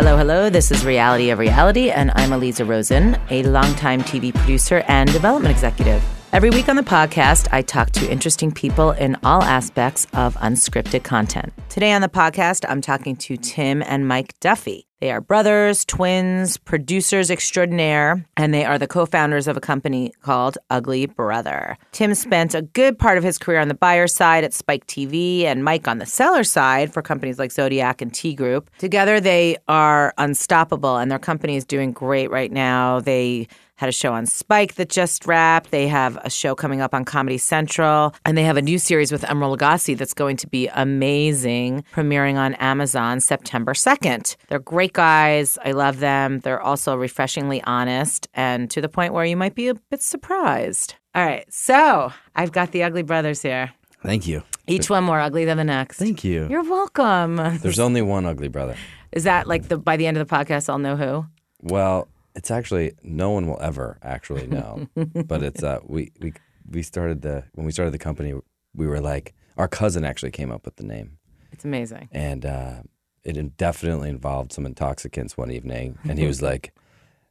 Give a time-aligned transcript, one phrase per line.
[0.00, 0.48] Hello, hello.
[0.48, 5.52] This is Reality of Reality, and I'm Eliza Rosen, a longtime TV producer and development
[5.52, 6.02] executive.
[6.32, 11.04] Every week on the podcast, I talk to interesting people in all aspects of unscripted
[11.04, 11.52] content.
[11.68, 14.89] Today on the podcast, I'm talking to Tim and Mike Duffy.
[15.00, 20.12] They are brothers, twins, producers extraordinaire, and they are the co founders of a company
[20.20, 21.78] called Ugly Brother.
[21.92, 25.44] Tim spent a good part of his career on the buyer side at Spike TV,
[25.44, 28.68] and Mike on the seller side for companies like Zodiak and T Group.
[28.76, 33.00] Together, they are unstoppable, and their company is doing great right now.
[33.00, 33.48] They
[33.80, 35.70] had a show on Spike that just wrapped.
[35.70, 39.10] They have a show coming up on Comedy Central, and they have a new series
[39.10, 44.36] with Emeril Lagasse that's going to be amazing, premiering on Amazon September 2nd.
[44.48, 45.56] They're great guys.
[45.64, 46.40] I love them.
[46.40, 50.96] They're also refreshingly honest and to the point where you might be a bit surprised.
[51.14, 53.72] All right, so I've got the Ugly Brothers here.
[54.02, 54.42] Thank you.
[54.66, 55.98] Each one more ugly than the next.
[55.98, 56.46] Thank you.
[56.50, 57.36] You're welcome.
[57.36, 58.76] There's only one ugly brother.
[59.10, 61.24] Is that like the by the end of the podcast I'll know who?
[61.62, 64.86] Well, it's actually no one will ever actually know,
[65.26, 66.32] but it's uh we we
[66.70, 68.34] we started the when we started the company
[68.74, 71.18] we were like our cousin actually came up with the name
[71.52, 72.08] It's amazing.
[72.12, 72.82] and uh,
[73.24, 76.72] it definitely involved some intoxicants one evening and he was like,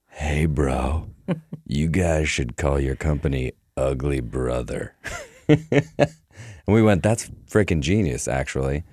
[0.10, 1.10] "Hey, bro,
[1.66, 4.96] you guys should call your company Ugly Brother."
[5.48, 8.84] and we went, "That's freaking genius, actually."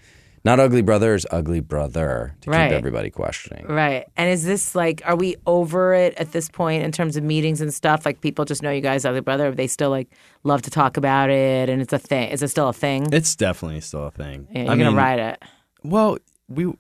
[0.46, 2.68] Not Ugly Brothers, Ugly Brother to Right.
[2.68, 3.66] keep everybody questioning.
[3.66, 4.06] Right.
[4.16, 7.60] And is this like, are we over it at this point in terms of meetings
[7.60, 8.06] and stuff?
[8.06, 9.50] Like people just know you guys are the brother.
[9.50, 10.08] They still like
[10.44, 12.30] love to talk about it, and it's a thing.
[12.30, 13.12] Is it still a thing?
[13.12, 14.46] It's definitely still a thing.
[14.52, 15.42] yeah, you're I gonna mean, ride it.
[15.82, 16.72] Well, we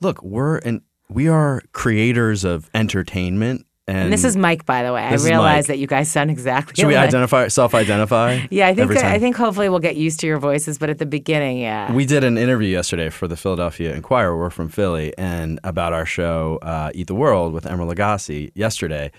[0.00, 0.20] look.
[0.22, 5.02] We're and we are creators of entertainment, and, And this is Mike, by the way.
[5.02, 6.74] I realize that you guys sound exactly.
[6.76, 8.46] Should we identify, self-identify?
[8.50, 8.90] Yeah, I think?
[8.92, 11.92] I think hopefully we'll get used to your voices, but at the beginning, yeah.
[11.92, 14.36] We did an interview yesterday for the Philadelphia Inquirer.
[14.36, 19.10] We're from Philly, and about our show uh, "Eat the World" with Emeril Lagasse yesterday,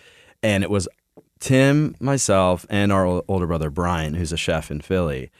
[0.42, 0.88] and it was
[1.40, 5.32] Tim, myself, and our older brother Brian, who's a chef in Philly.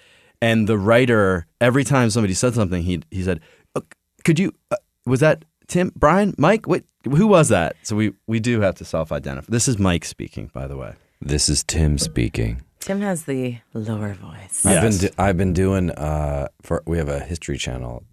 [0.42, 3.40] And the writer, every time somebody said something, he he said,
[3.76, 3.82] "Uh,
[4.24, 4.54] "Could you?
[4.72, 6.68] Uh, was that Tim, Brian, Mike?
[6.68, 6.84] What?
[7.06, 9.50] Who was that?" So we we do have to self-identify.
[9.50, 10.96] This is Mike speaking, by the way.
[11.22, 12.62] This is Tim speaking.
[12.80, 14.66] Tim has the lower voice.
[14.66, 18.04] I've been do- I've been doing uh for we have a History Channel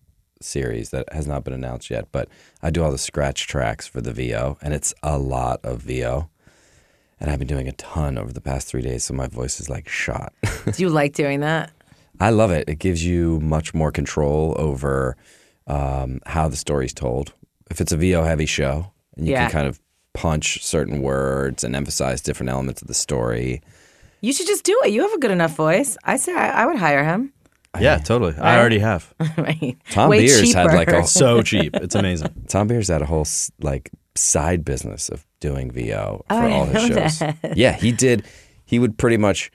[0.41, 2.29] series that has not been announced yet, but
[2.63, 6.31] I do all the scratch tracks for the VO, and it's a lot of VO.
[7.21, 9.69] And I've been doing a ton over the past three days, so my voice is
[9.69, 10.33] like shot.
[10.73, 11.73] Do you like doing that?
[12.21, 12.69] I love it.
[12.69, 15.17] It gives you much more control over
[15.67, 17.33] um, how the story's told.
[17.71, 19.43] If it's a VO heavy show, and you Yeah.
[19.45, 19.81] can kind of
[20.15, 23.63] punch certain words and emphasize different elements of the story.
[24.21, 24.91] You should just do it.
[24.91, 25.97] You have a good enough voice.
[26.05, 27.33] I say I, I would hire him.
[27.79, 28.35] Yeah, totally.
[28.37, 29.15] I already have.
[29.39, 29.77] right.
[29.91, 30.59] Thom Way Beers cheaper.
[30.59, 31.77] had like a So cheap.
[31.77, 32.29] It's amazing.
[32.49, 33.27] Thom Beers had a whole
[33.61, 37.19] like side business of doing VO Oh, for I all his shows.
[37.21, 37.37] that.
[37.57, 38.25] Yeah, he did.
[38.65, 39.53] He would pretty much.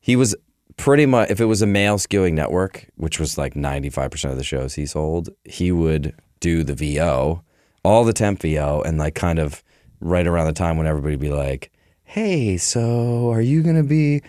[0.00, 0.34] He was
[0.76, 4.32] pretty much if it was a male skewing network, which was like ninety five percent
[4.32, 7.42] of the shows he sold, he would do the VO,
[7.84, 9.62] all the temp VO, and like kind of
[10.00, 11.70] right around the time when everybody would be like,
[12.04, 14.22] "Hey, so are you gonna be?"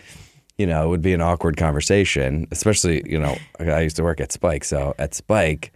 [0.58, 4.20] You know, it would be an awkward conversation, especially you know I used to work
[4.20, 5.72] at Spike, so at Spike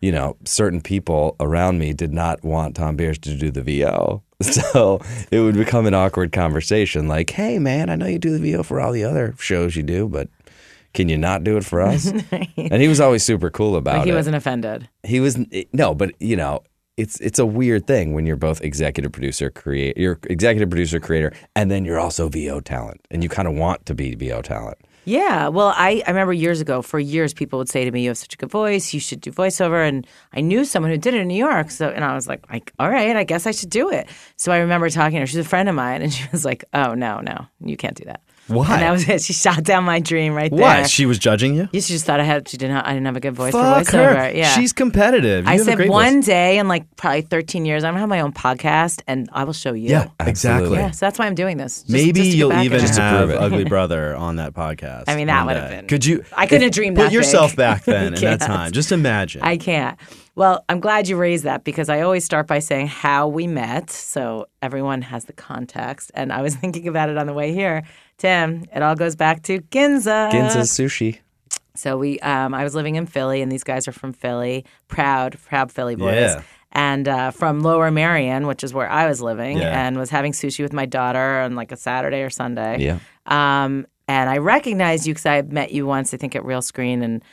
[0.00, 4.22] you know, certain people around me did not want Thom Beers to do the VO.
[4.40, 5.00] So
[5.32, 8.62] it would become an awkward conversation like, hey, man, I know you do the VO
[8.62, 10.28] for all the other shows you do, but
[10.94, 12.06] can you not do it for us?
[12.56, 14.14] and he was always super cool about Like he it.
[14.14, 14.88] wasn't offended.
[15.02, 16.62] He was, eh, no, but, you know,
[16.98, 21.32] it's it's a weird thing when you're both executive producer, create, you're executive producer, creator,
[21.54, 24.78] and then you're also VO talent, and you kind of want to be VO talent.
[25.04, 25.48] Yeah.
[25.48, 28.18] Well, I, I remember years ago, for years, people would say to me, You have
[28.18, 28.92] such a good voice.
[28.92, 29.88] You should do voiceover.
[29.88, 31.70] And I knew someone who did it in New York.
[31.70, 34.06] So, and I was like, like, All right, I guess I should do it.
[34.36, 35.26] So I remember talking to her.
[35.26, 36.02] She's a friend of mine.
[36.02, 38.20] And she was like, Oh, no, no, you can't do that.
[38.48, 38.72] Why?
[38.74, 39.22] And that was it.
[39.22, 40.60] She shot down my dream right there.
[40.60, 40.90] What?
[40.90, 41.68] She was judging you?
[41.72, 43.52] Yeah, she just thought I had, she didn't, have, I didn't have a good voice
[43.52, 44.16] Fuck for voiceover.
[44.16, 44.30] her.
[44.36, 44.50] Yeah.
[44.54, 45.44] She's competitive.
[45.46, 46.26] You I said one voice.
[46.26, 49.52] day in like probably 13 years, I'm gonna have my own podcast and I will
[49.52, 49.90] show you.
[49.90, 50.76] Yeah, exactly.
[50.78, 51.82] Yeah, so that's why I'm doing this.
[51.82, 52.86] Just- Maybe just you'll even at her.
[52.86, 53.30] Just have.
[53.30, 55.04] Ugly Brother on that podcast.
[55.08, 56.24] I mean, that would have been- Could you?
[56.36, 57.56] I couldn't have dreamed Put that yourself big.
[57.58, 58.72] back then in that time.
[58.72, 59.42] Just imagine.
[59.42, 59.98] I can't.
[60.38, 63.90] Well, I'm glad you raised that because I always start by saying how we met,
[63.90, 66.12] so everyone has the context.
[66.14, 67.82] And I was thinking about it on the way here.
[68.18, 70.30] Tim, it all goes back to Ginza.
[70.30, 71.18] Ginza's sushi.
[71.74, 75.36] So we, um, I was living in Philly, and these guys are from Philly, proud,
[75.40, 76.14] proud Philly boys.
[76.14, 76.42] Yeah.
[76.70, 79.86] And uh, from Lower Merion, which is where I was living, Yeah.
[79.86, 82.78] and was having sushi with my daughter on like a Saturday or Sunday.
[82.78, 82.98] Yeah.
[83.26, 87.02] Um, and I recognized you because I had met you once, I think, at Realscreen,
[87.02, 87.24] and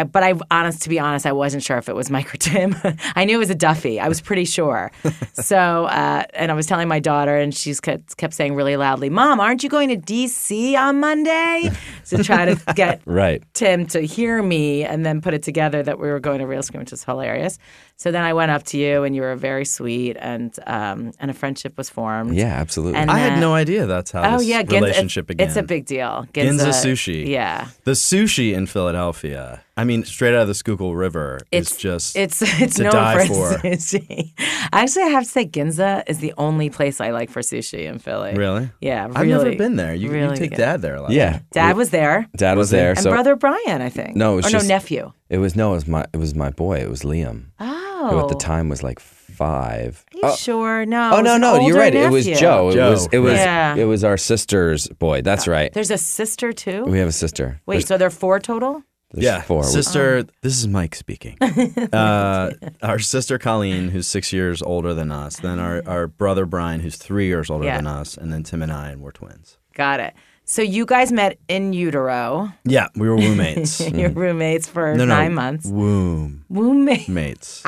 [0.00, 2.38] I, but I honest to be honest, I wasn't sure if it was Mike or
[2.38, 2.74] Tim.
[3.14, 4.00] I knew it was a Duffy.
[4.00, 4.90] I was pretty sure.
[5.34, 9.10] so, uh, and I was telling my daughter, and she's kept, kept saying really loudly,
[9.10, 11.70] "Mom, aren't you going to DC on Monday?"
[12.06, 13.42] to try to get Right.
[13.54, 16.80] Tim to hear me and then put it together that we were going to Realscreen,
[16.80, 17.58] which is hilarious.
[18.00, 21.30] So then I went up to you, and you were very sweet, and um, and
[21.30, 22.34] a friendship was formed.
[22.34, 22.98] Yeah, absolutely.
[22.98, 25.46] And I had no idea that's how Oh this yeah, Ginza, relationship it's, began.
[25.48, 26.26] it's a big deal.
[26.32, 27.26] Ginza sushi.
[27.28, 29.62] Yeah, The sushi in Philadelphia.
[29.76, 31.40] I mean, straight out of the Schuylkill River.
[31.52, 33.68] it's is just it's it's to known die for, for.
[33.68, 34.32] sushi.
[34.72, 37.98] Actually, I have to say Ginza is the only place I like for sushi in
[37.98, 38.32] Philly.
[38.34, 38.70] really.
[38.80, 39.94] Yeah, I've never been there.
[39.94, 40.56] You, really you take good.
[40.56, 41.10] Dad there a lot.
[41.10, 41.40] yeah.
[41.52, 42.90] Dad was there, Dad was, Was there.
[42.90, 44.16] and so brother Brian, I think.
[44.16, 45.12] No, it was or just- no nephew.
[45.28, 46.78] it was no, it was my it was my boy.
[46.78, 47.46] It was Liam.
[47.58, 50.04] Oh, Who at the time was like five.
[50.22, 50.86] Are you sure?
[50.86, 51.12] No.
[51.14, 51.94] Oh no, no, you're older right.
[51.94, 52.40] It was nephew.
[52.40, 52.70] Joe.
[52.70, 53.74] It was it was Yeah.
[53.76, 55.22] it was our sister's boy.
[55.22, 55.72] That's right.
[55.72, 56.84] There's a sister too.
[56.84, 57.60] We have a sister.
[57.66, 58.82] Wait, so there are four total?
[59.12, 59.42] There's yeah.
[59.42, 59.64] four.
[59.64, 61.36] Sister, this is Mike speaking.
[61.92, 65.40] uh, our sister Colleen, who's six years older than us.
[65.40, 67.76] Then our, our brother Brian, who's three years older Yeah.
[67.76, 68.16] than us.
[68.16, 69.58] And then Tim and I, and we're twins.
[69.74, 70.14] Got it.
[70.50, 72.52] So you guys met in utero.
[72.64, 73.78] Yeah, we were roommates.
[73.92, 75.66] Your roommates for no, no, nine months.
[75.66, 77.08] Womb Roommate.
[77.08, 77.62] mates.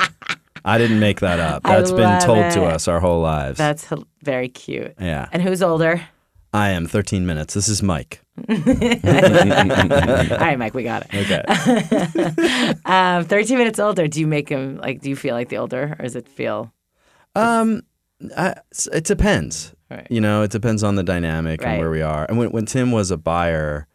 [0.65, 1.63] I didn't make that up.
[1.63, 3.57] That's been told to us our whole lives.
[3.57, 3.87] That's
[4.21, 4.95] very cute.
[4.99, 5.29] yeah.
[5.31, 6.05] And who's older?
[6.51, 7.53] I am 13 minutes.
[7.53, 8.19] This is Mike.
[8.49, 11.15] All right, Mike, we got it.
[11.15, 12.73] Okay.
[12.83, 14.09] Um, 13 minutes older.
[14.09, 14.99] Do you make him like?
[14.99, 16.73] Do you feel like the older, or does it feel?
[17.33, 17.83] Um,
[18.35, 18.55] I,
[18.91, 19.73] it depends.
[19.93, 20.07] Right.
[20.09, 21.71] You know, it depends on the dynamic Right.
[21.71, 22.25] and where we are.
[22.27, 23.87] And when when Tim was a buyer,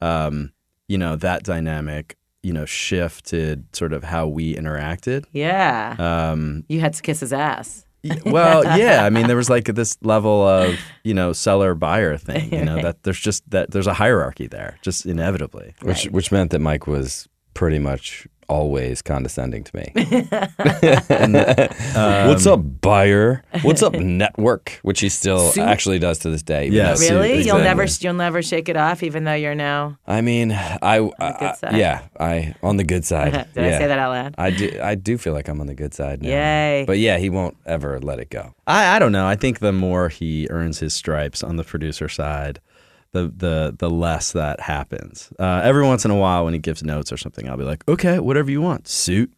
[0.00, 0.52] um,
[0.88, 5.24] you know, that dynamic, you know, shifted sort of how we interacted.
[5.32, 5.96] Yeah.
[5.98, 7.84] Um, you had to kiss his ass.
[8.24, 9.04] well, yeah.
[9.04, 12.52] I mean, there was like this level of you know seller buyer thing.
[12.54, 15.74] You know that there's just that there's a hierarchy there, just inevitably.
[15.82, 16.12] which Right.
[16.12, 19.92] which meant that Mike was pretty much always condescending to me.
[22.28, 23.42] What's up, buyer?
[23.62, 24.78] What's up, network?
[24.82, 25.64] Which he still Soup?
[25.64, 26.68] actually does to this day.
[26.68, 27.42] Yeah, though- see, Really?
[27.46, 29.98] You'll never you'll never shake it off, even though you're now.
[30.06, 33.32] I mean, I, I yeah, I on the good side.
[33.54, 34.34] Did I say that out loud?
[34.38, 34.78] I do.
[34.82, 36.28] I do feel like I'm on the good side now.
[36.30, 36.84] Yay.
[36.86, 38.54] But yeah, he won't ever let it go.
[38.66, 39.26] I, I don't know.
[39.26, 42.60] I think the more he earns his stripes on the producer side,
[43.12, 45.30] the the the less that happens.
[45.38, 47.82] Uh, every once in a while, when he gives notes or something, I'll be like,
[47.88, 49.32] "Okay, whatever you want, suit."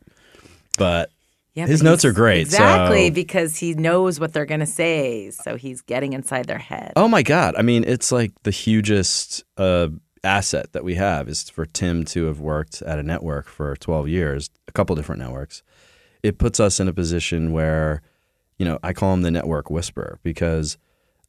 [0.78, 1.10] But
[1.54, 4.66] Yeah, His but notes are great, Exactly, so- because he knows what they're going to
[4.66, 5.30] say.
[5.30, 6.92] So he's getting inside their head.
[6.96, 9.88] oh my god, I mean, it's like the hugest uh,
[10.22, 14.08] asset that we have is for Tim to have worked at a network for twelve
[14.08, 15.62] years, a couple different networks.
[16.22, 18.02] It puts us in a position where,
[18.58, 20.76] you know, I call him the network whisperer because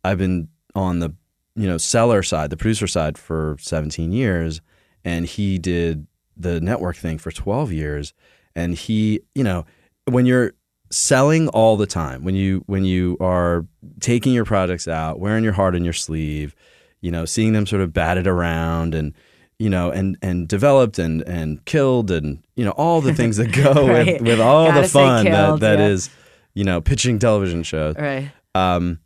[0.04, 1.14] I've been on the
[1.56, 4.62] you know seller side, the producer side for 17 years,
[5.04, 6.08] and he did
[6.38, 8.14] the network thing for 12 years,
[8.56, 9.66] and he you know
[10.06, 10.54] when you're
[10.92, 13.66] selling all the time, when you when you are
[14.00, 16.54] taking your projects out, wearing your heart on your sleeve,
[17.02, 19.14] you know, seeing them sort of batted around and
[19.60, 23.52] you know, and and developed and and killed and you know all the things that
[23.54, 24.20] go Right.
[24.20, 25.90] with with all Gotta the fun killed, that that yeah.
[25.90, 26.10] is,
[26.56, 28.32] you know, pitching television shows Right.
[28.56, 29.00] um,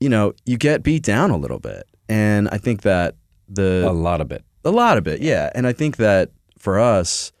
[0.00, 1.84] you know, you get beat down a little bit.
[2.08, 3.16] And I think that
[3.48, 4.44] the A lot of it.
[4.64, 5.50] a lot of it, yeah.
[5.54, 7.32] And I think that for us,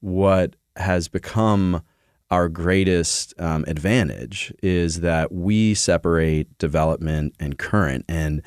[0.00, 1.82] what has become
[2.30, 8.42] our greatest um, advantage is that we separate development and current, and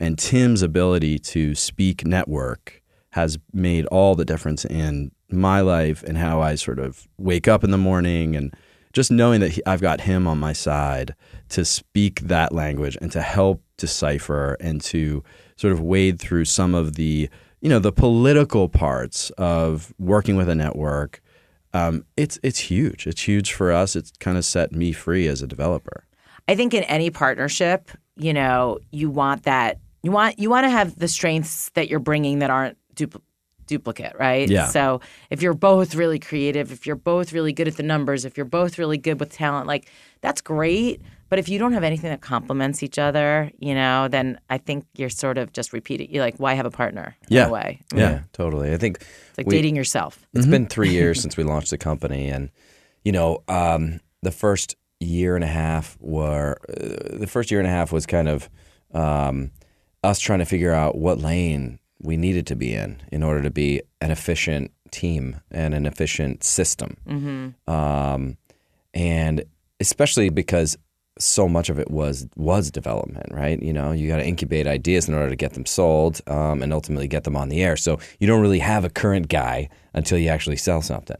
[0.00, 6.18] and Tim's ability to speak network has made all the difference in my life and
[6.18, 8.54] how I sort of wake up in the morning and
[8.92, 11.14] just knowing that he, I've got him on my side
[11.50, 15.22] to speak that language and to help decipher and to
[15.56, 17.28] sort of wade through some of the
[17.60, 21.20] you know the political parts of working with a network
[21.72, 25.42] um, it's it's huge it's huge for us it's kind of set me free as
[25.42, 26.06] a developer
[26.48, 29.78] I think in any partnership, you know, you want that.
[30.02, 33.22] You want you want to have the strengths that you're bringing that aren't dupl-
[33.66, 34.48] duplicate, right?
[34.48, 34.66] Yeah.
[34.68, 35.00] So
[35.30, 38.46] if you're both really creative, if you're both really good at the numbers, if you're
[38.46, 41.02] both really good with talent, like that's great.
[41.28, 44.84] But if you don't have anything that complements each other, you know, then I think
[44.96, 46.08] you're sort of just repeating.
[46.12, 47.16] You're like, why have a partner?
[47.28, 47.46] In Yeah.
[47.48, 47.80] a way.
[47.94, 48.20] Yeah.
[48.32, 48.72] totally.
[48.72, 50.24] I think It's like we- dating yourself.
[50.34, 52.50] It's been three years since we launched the company, and
[53.04, 57.66] you know, um, the first year and a half were uh, the first year and
[57.68, 58.48] a half was kind of
[58.94, 59.50] um,
[60.04, 63.50] us trying to figure out what lane we needed to be in in order to
[63.50, 66.96] be an efficient team and an efficient system,
[67.66, 68.36] um,
[68.94, 69.44] and
[69.80, 70.76] especially because
[71.18, 73.62] so much of it was was development, right?
[73.62, 76.72] You know, you got to incubate ideas in order to get them sold um, and
[76.72, 77.76] ultimately get them on the air.
[77.76, 81.16] So you don't really have a current guy until you actually sell something.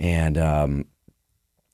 [0.00, 0.84] And um,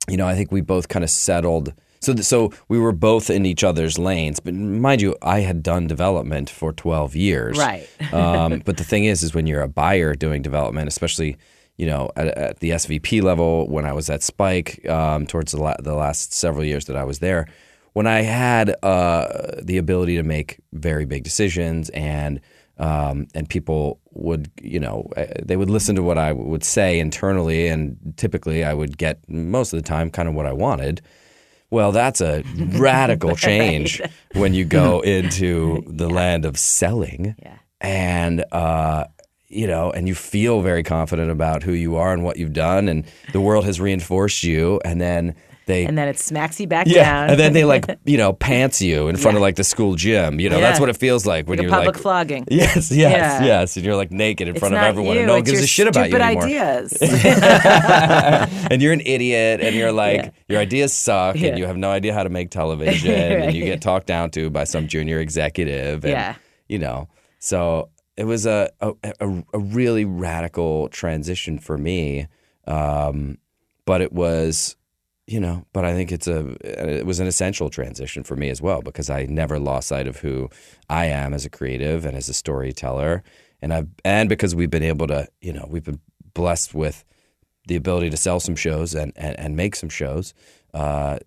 [0.09, 1.73] you know, I think we both kind of settled.
[2.01, 5.63] So, th- so we were both in each other's lanes, but mind you, I had
[5.63, 7.89] done development for twelve years, Right.
[8.13, 11.39] um, but the thing is, is when you're a buyer doing development, especially
[11.77, 15.61] you know at, at the SVP level, when I was at Spike um, towards the,
[15.61, 17.47] la- the last several years that I was there,
[17.93, 22.41] when I had uh, the ability to make very big decisions and
[22.77, 26.99] um, and people would you know uh, they would listen to what I would say
[26.99, 31.01] internally, and typically I would get most of the time kind of what I wanted.
[31.71, 34.01] Well, that's a radical change
[34.35, 37.35] when you go into the land of selling.
[37.43, 37.59] Yeah.
[37.81, 39.07] And, uh,
[39.49, 42.89] you know, and you feel very confident about who you are and what you've done,
[42.89, 44.81] and the world has reinforced you.
[44.85, 45.35] And then
[45.67, 45.87] they.
[45.87, 47.31] And then it smacks you back yeah, down.
[47.31, 50.39] and then they like you know pants you in front of like the school gym.
[50.41, 50.63] You know, Yeah.
[50.63, 52.45] that's what it feels like when like you're public like flogging.
[52.51, 53.43] yes, yes, Yeah.
[53.45, 55.61] yes, and you're like naked in It's front of everyone, you, and no one gives
[55.61, 56.45] a shit about you anymore.
[56.45, 56.93] ideas.
[58.71, 60.31] and you're an idiot and you're like Yeah.
[60.49, 61.49] your ideas suck Yeah.
[61.51, 64.51] and you have no idea how to make television and you get talked down to
[64.51, 66.35] by some junior executive and Yeah.
[66.69, 67.09] you know
[67.39, 72.27] so it was a a, a, really radical transition for me
[72.67, 73.39] um,
[73.85, 74.77] but it was
[75.27, 78.61] you know but i think it's a it was an essential transition for me as
[78.61, 80.51] well because i never lost sight of who
[80.91, 83.23] i am as a creative and as a storyteller
[83.63, 86.01] and i and because we've been able to you know we've been
[86.35, 87.05] blessed with
[87.67, 90.35] the ability to sell some shows and and, and make some shows
[90.75, 91.19] uh,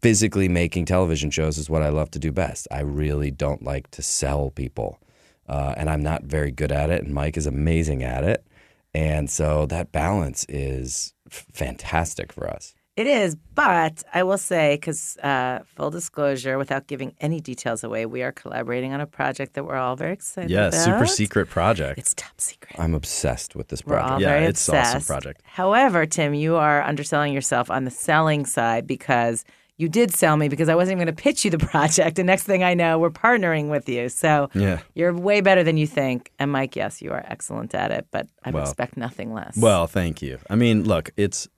[0.00, 2.68] physically making television shows is what I love to do best.
[2.70, 5.00] I really don't like to sell people,
[5.48, 7.04] uh, and I'm not very good at it.
[7.04, 8.46] And Mike is amazing at it,
[8.94, 12.74] and so that balance is f- fantastic for us.
[12.96, 18.06] It is, but I will say, because uh, full disclosure, without giving any details away,
[18.06, 20.62] we are collaborating on a project that we're all very excited about.
[20.62, 20.80] Yeah, about.
[20.82, 21.98] super secret project.
[21.98, 22.74] It's top secret.
[22.80, 24.02] I'm obsessed with this project.
[24.02, 24.12] We're project.
[24.14, 25.06] all Yeah, very it's an awesome obsessed.
[25.08, 25.42] project.
[25.44, 29.44] However, Tim, you are underselling yourself on the selling side because
[29.78, 32.18] you did sell me because I wasn't even going to pitch you the project.
[32.18, 34.08] And next thing I know, we're partnering with you.
[34.08, 34.80] So Yeah.
[34.94, 36.32] you're way better than you think.
[36.38, 39.56] And Mike, yes, you are excellent at it, but I Well- expect nothing less.
[39.56, 40.38] Well, thank you.
[40.48, 41.48] I mean, look, it's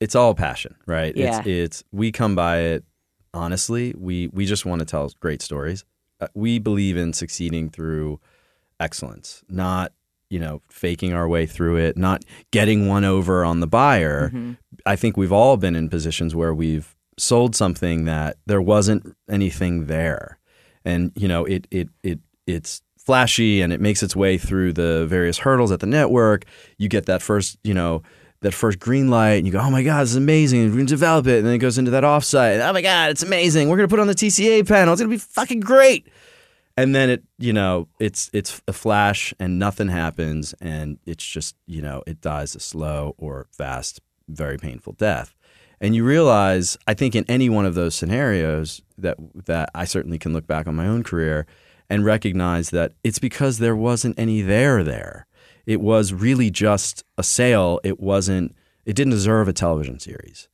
[0.00, 1.16] it's all passion, right?
[1.16, 1.38] Yeah.
[1.38, 2.84] It's it's we come by it
[3.32, 3.94] honestly.
[3.98, 5.84] We we just want to tell great stories.
[6.20, 8.20] Uh, we believe in succeeding through
[8.80, 9.92] excellence, not
[10.28, 14.32] you know faking our way through it, not getting one over on the buyer.
[14.84, 19.86] I think we've all been in positions where we've sold something that there wasn't anything
[19.86, 20.38] there,
[20.84, 25.06] and you know it it it it's flashy and it makes its way through the
[25.06, 26.44] various hurdles at the network.
[26.78, 28.02] You get that first you know
[28.42, 30.64] that first green light, and you go, "Oh my god, this is amazing!
[30.64, 32.66] We're gonna develop it." And then it goes into that offsite.
[32.66, 33.68] Oh my god, it's amazing!
[33.68, 34.92] We're gonna put it on the TCA panel.
[34.92, 36.08] It's gonna be fucking great
[36.76, 41.56] and then it you know it's it's a flash and nothing happens and it's just
[41.66, 45.34] you know it dies a slow or fast very painful death
[45.80, 50.18] and you realize i think in any one of those scenarios that that i certainly
[50.18, 51.46] can look back on my own career
[51.88, 55.26] and recognize that it's because there wasn't any there there
[55.66, 58.54] it was really just a sale it wasn't
[58.84, 60.48] it didn't deserve a television series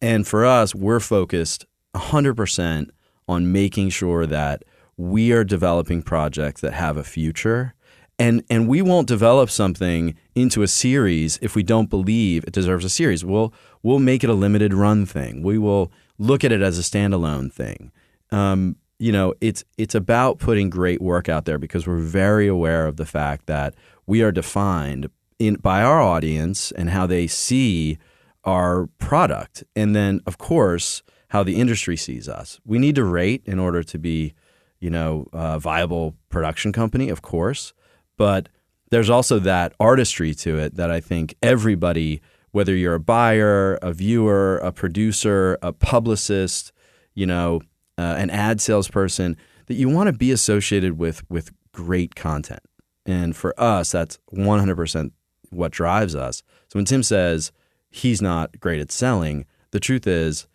[0.00, 2.90] and for us, we're focused 100%
[3.26, 4.62] on making sure that
[4.96, 7.74] we are developing projects that have a future.
[8.18, 12.84] And, and we won't develop something into a series if we don't believe it deserves
[12.84, 13.24] a series.
[13.24, 15.42] We'll, we'll make it a limited run thing.
[15.42, 17.92] We will look at it as a standalone thing.
[18.32, 22.86] Um, you know, it's, it's about putting great work out there because we're very aware
[22.86, 23.74] of the fact that
[24.06, 25.08] we are defined
[25.38, 27.98] in, by our audience and how they see
[28.42, 29.62] our product.
[29.76, 32.58] And then, of course, how the industry sees us.
[32.64, 34.34] We need to rate in order to be,
[34.80, 37.72] you know, a viable production company, of course.
[38.18, 38.50] But
[38.90, 42.20] there's also that artistry to it that I think everybody,
[42.50, 46.72] whether you're a buyer, a viewer, a producer, a publicist,
[47.14, 47.62] you know,
[47.96, 52.60] uh, an ad salesperson, that you want to be associated with with great content.
[53.06, 55.12] And for us, that's 100%
[55.50, 56.42] what drives us.
[56.68, 57.52] So when Tim says
[57.90, 60.46] he's not great at selling, the truth is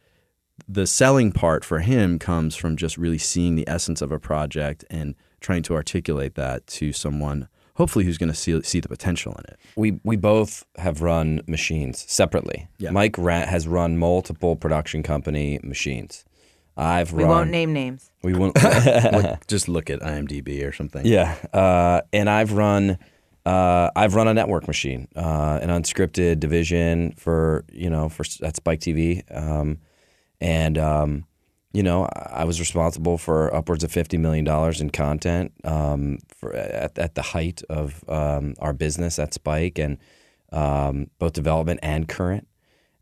[0.68, 4.86] the selling part for him comes from just really seeing the essence of a project
[4.90, 9.34] and trying to articulate that to someone hopefully who's going to see see the potential
[9.34, 9.60] in it.
[9.76, 12.68] We we both have run machines separately.
[12.78, 12.92] Yeah.
[12.92, 16.26] Mike ran, has run multiple production company machines.
[16.76, 17.30] I've we run.
[17.32, 18.12] won't name names.
[18.24, 18.56] We won't.
[19.12, 21.06] Look- just look at IMDb or something.
[21.06, 22.98] Yeah, uh, and I've run,
[23.46, 28.56] uh, I've run a network machine, uh, an unscripted division for you know for at
[28.56, 29.78] Spike TV, um,
[30.42, 31.26] and um,
[31.74, 36.54] you know, I was responsible for upwards of fifty million dollars in content um, for
[36.56, 39.98] at, at the height of um, our business at Spike, and
[40.52, 42.48] um, both development and current,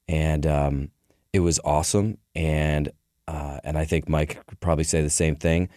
[0.07, 0.91] and um,
[1.33, 2.17] it was awesome.
[2.33, 2.91] And
[3.27, 5.69] uh, and I think Mike could probably say the same thing,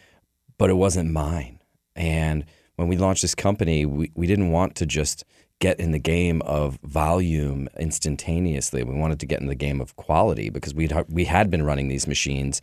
[0.56, 1.58] but it wasn't mine.
[1.96, 2.44] And
[2.76, 5.24] when we launched this company, we, we didn't want to just
[5.60, 8.82] get in the game of volume instantaneously.
[8.82, 11.88] We wanted to get in the game of quality because we we had been running
[11.88, 12.60] these machines,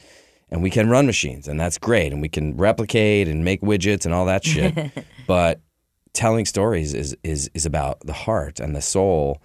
[0.49, 4.05] and we can run machines, and that's great, and we can replicate and make widgets
[4.05, 4.91] and all that shit.
[5.27, 5.61] but
[6.13, 9.41] telling stories is is is about the heart and the soul,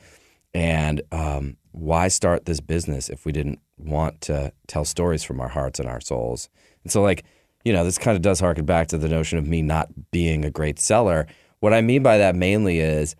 [0.52, 5.48] and um, why start this business if we didn't want to tell stories from our
[5.48, 6.48] hearts and our souls?
[6.82, 7.24] And so, like
[7.66, 10.44] you know, this kind of does harken back to the notion of me not being
[10.44, 11.26] a great seller.
[11.58, 13.16] What I mean by that mainly is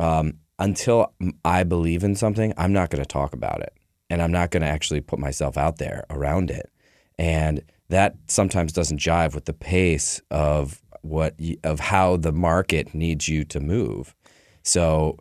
[0.00, 1.12] um, until
[1.44, 3.72] I believe in something, I'm not going to talk about it.
[4.08, 6.70] And I'm not going to actually put myself out there around it.
[7.18, 13.28] And that sometimes doesn't jive with the pace of what of how the market needs
[13.28, 14.14] you to move.
[14.62, 15.16] So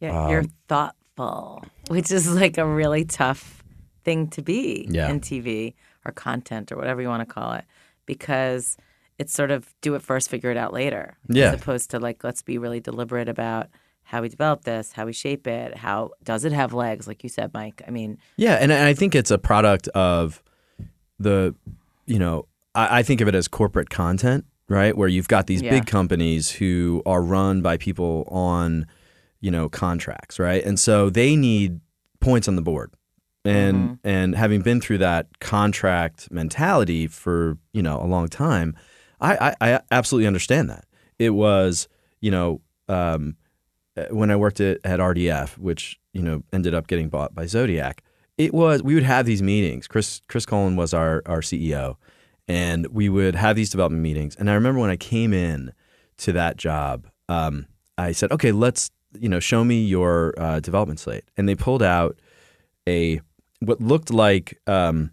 [0.00, 3.62] Yeah, you're thoughtful, which is like a really tough
[4.04, 5.08] thing to be Yeah.
[5.08, 7.64] in TV or content or whatever you want to call it,
[8.06, 8.76] because
[9.18, 11.52] it's sort of do it first, figure it out later, Yeah.
[11.52, 13.68] as opposed to like let's be really deliberate about
[14.08, 17.28] how we develop this, how we shape it, how does it have legs, like you
[17.28, 17.82] said, Mike.
[17.88, 20.44] I mean, Yeah, and, and I think it's a product of
[21.18, 21.56] the,
[22.06, 24.96] you know, I, I think of it as corporate content, right?
[24.96, 25.70] Where you've got these Yeah.
[25.70, 28.86] big companies who are run by people on,
[29.40, 30.64] you know, contracts, right?
[30.64, 31.80] And so they need
[32.20, 32.92] points on the board.
[33.44, 38.74] And and having been through that contract mentality for you know a long time,
[39.20, 40.84] I, I, I absolutely understand that.
[41.20, 41.86] It was
[42.20, 43.36] you know um,
[44.10, 48.02] when I worked at, at RDF, which you know ended up getting bought by Zodiak,
[48.38, 49.86] it was we would have these meetings.
[49.86, 51.96] Chris Chris Coelen was our our CEO,
[52.48, 54.36] and we would have these development meetings.
[54.36, 55.72] And I remember when I came in
[56.18, 57.66] to that job, um,
[57.98, 61.82] I said, "Okay, let's you know show me your uh, development slate." And they pulled
[61.82, 62.18] out
[62.86, 63.20] a
[63.60, 65.10] what looked like um,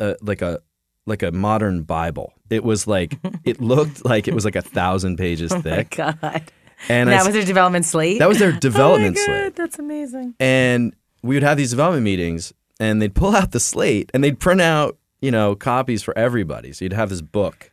[0.00, 0.60] uh, like a
[1.06, 2.32] like a modern Bible.
[2.50, 5.98] It was like it looked like it was like a thousand pages thick.
[5.98, 6.42] Oh God,
[6.88, 8.18] And that s- was their development slate.
[8.18, 9.56] that was their development oh God, slate.
[9.56, 10.34] That's amazing.
[10.40, 14.38] And we would have these development meetings, and they'd pull out the slate and they'd
[14.38, 16.72] print out, you know, copies for everybody.
[16.72, 17.70] So you'd have this book.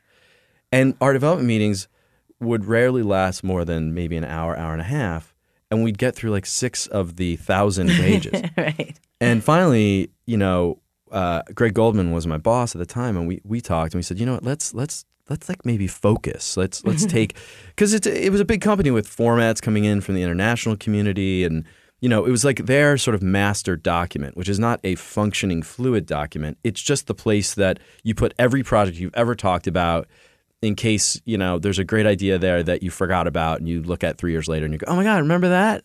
[0.72, 1.88] And our development meetings
[2.40, 5.36] would rarely last more than maybe an hour, hour and a half.
[5.70, 8.42] And we'd get through like six of the thousand pages.
[8.58, 8.98] right.
[9.20, 10.80] and finally, you know,
[11.12, 14.04] uh, Greg Goldman was my boss at the time, and we we talked and we
[14.04, 16.56] said, you know what, let's let's let's like maybe focus.
[16.56, 17.36] Let's let's take
[17.82, 21.66] because it was a big company with formats coming in from the international community, and
[22.00, 25.64] you know, it was like their sort of master document, which is not a functioning
[25.64, 26.60] fluid document.
[26.64, 30.08] It's just the place that you put every project you've ever talked about.
[30.62, 33.82] In case you know there's a great idea there that you forgot about, and you
[33.82, 35.84] look at three years later and you go, "Oh my God, remember that?"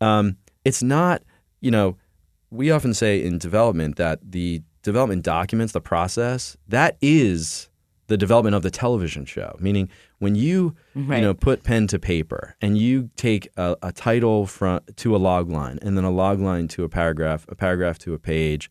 [0.00, 1.24] Um, it's not,
[1.60, 1.96] you know,
[2.52, 7.70] we often say in development that the development documents, the process, that is
[8.06, 9.56] the development of the television show.
[9.58, 9.88] Meaning,
[10.24, 11.18] when you Right.
[11.18, 15.18] you know put pen to paper and you take a, a title from to a
[15.28, 18.68] log line, and then a log line to a paragraph, a paragraph to a page,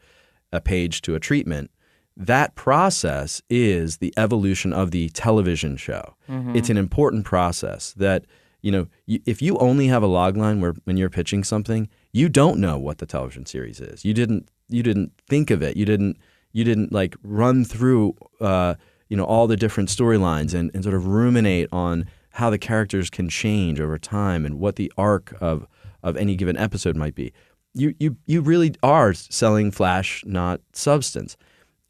[0.52, 1.70] a page to a treatment.
[2.16, 6.16] That process is the evolution of the television show.
[6.58, 8.26] It's an important process that
[8.62, 11.90] you know, you, if you only have a log line where when you're pitching something,
[12.14, 14.06] you don't know what the television series is.
[14.06, 15.76] You didn't you didn't think of it.
[15.76, 16.16] You didn't
[16.54, 18.76] you didn't like run through uh,
[19.10, 23.10] you know all the different storylines and, and sort of ruminate on how the characters
[23.10, 25.68] can change over time and what the arc of
[26.02, 27.32] of any given episode might be.
[27.74, 31.38] You you you really are selling flash, not substance.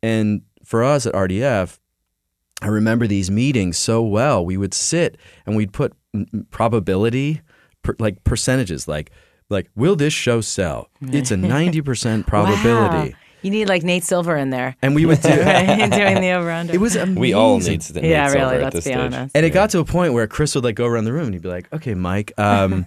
[0.02, 1.80] And for us at RDF,
[2.62, 4.45] I remember these meetings so well.
[4.45, 5.93] We would sit and we'd put
[6.52, 7.41] probability,
[7.82, 9.12] per, like percentages, like
[9.49, 10.89] like will this show sell?
[11.02, 13.17] It's a ninety percent probability, Wow.
[13.44, 14.76] You need like Nate Silver in there.
[14.82, 15.30] and we would do.
[15.42, 15.90] right?
[15.92, 16.74] Doing the over under.
[16.74, 17.20] It was amazing.
[17.20, 18.56] we all need to Nate yeah, Silver really.
[18.58, 19.14] at Let's this be stage.
[19.14, 19.36] honest.
[19.36, 21.34] And it got to a point where Chris would like go around the room and
[21.34, 22.86] he'd be like, "Okay, Mike, um,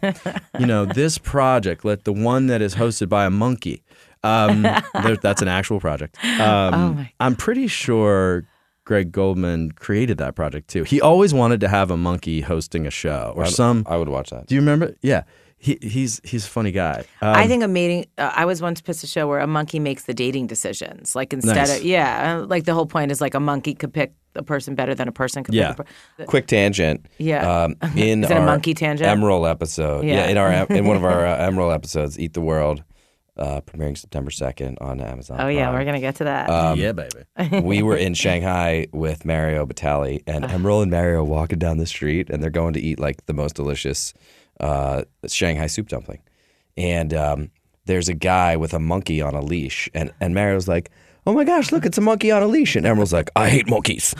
[0.58, 3.82] you know this project, let the one that is hosted by a monkey,
[4.24, 6.16] um, there, that's an actual project.
[6.24, 8.44] Um, Oh my- I'm pretty sure
[8.84, 10.84] Greg Goldman created that project too.
[10.84, 13.84] He always wanted to have a monkey hosting a show or I'd- some.
[13.86, 14.46] I would watch that.
[14.46, 14.94] Do you remember?
[15.02, 15.22] Yeah,
[15.58, 17.04] he, he's he's a funny guy.
[17.22, 18.06] Um, I think a mating.
[18.18, 21.14] Uh, I was once pissed a show where a monkey makes the dating decisions.
[21.16, 21.78] Like instead Nice.
[21.78, 24.94] of yeah, like the whole point is like a monkey could pick a person better
[24.94, 25.72] than a person could Yeah.
[25.72, 25.80] pick.
[25.80, 25.84] A
[26.18, 27.06] per- Quick tangent.
[27.18, 27.64] Yeah.
[27.64, 29.08] Um, in Is it a monkey tangent?
[29.08, 30.04] Emeril episode.
[30.04, 30.24] Yeah.
[30.24, 30.26] Yeah.
[30.28, 32.84] in our in one of our uh, Emeril episodes, Eat the World.
[33.38, 35.38] uh, premiering September 2nd on Amazon.
[35.40, 35.74] Oh yeah, Prime.
[35.78, 36.48] we're gonna get to that.
[36.48, 37.60] Um, yeah, baby.
[37.60, 42.30] we were in Shanghai with Mario Batali, and Emeril and Mario walking down the street,
[42.30, 44.14] and they're going to eat like the most delicious
[44.60, 46.20] uh, Shanghai soup dumpling.
[46.76, 47.50] And um,
[47.86, 50.90] there's a guy with a monkey on a leash, and, and Mario's like,
[51.26, 53.68] "Oh my gosh, look, it's a monkey on a leash!" And Emeril's like, "I hate
[53.68, 54.14] monkeys."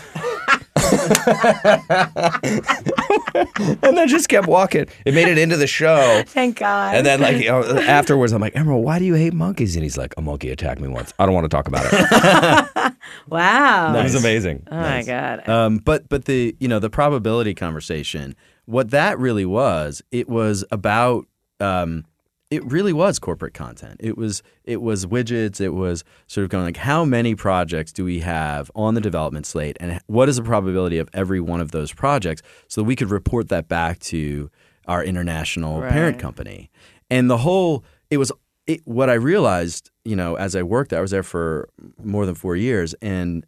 [3.83, 4.87] and then just kept walking.
[5.05, 6.22] It made it into the show.
[6.27, 6.94] Thank God.
[6.94, 9.77] And then, like you know, afterwards, I'm like, Emeril, why do you hate monkeys?
[9.77, 11.12] And he's like, a monkey attacked me once.
[11.18, 12.92] I don't want to talk about it.
[13.29, 13.94] wow.
[13.99, 14.66] It was amazing.
[14.70, 15.49] Oh my God.
[15.49, 20.64] Um, but but the you know the probability conversation, what that really was, it was
[20.70, 21.26] about.
[21.59, 22.05] Um,
[22.48, 23.96] it really was corporate content.
[23.98, 25.61] It was it was widgets.
[25.61, 29.46] It was sort of going like, how many projects do we have on the development
[29.46, 32.94] slate, and what is the probability of every one of those projects, so that we
[32.94, 34.48] could report that back to
[34.87, 36.70] our international parent company.
[37.11, 38.31] And the whole it was
[38.66, 41.68] it, what I realized, you know, as I worked there, I was there for
[42.02, 43.44] more than four years, and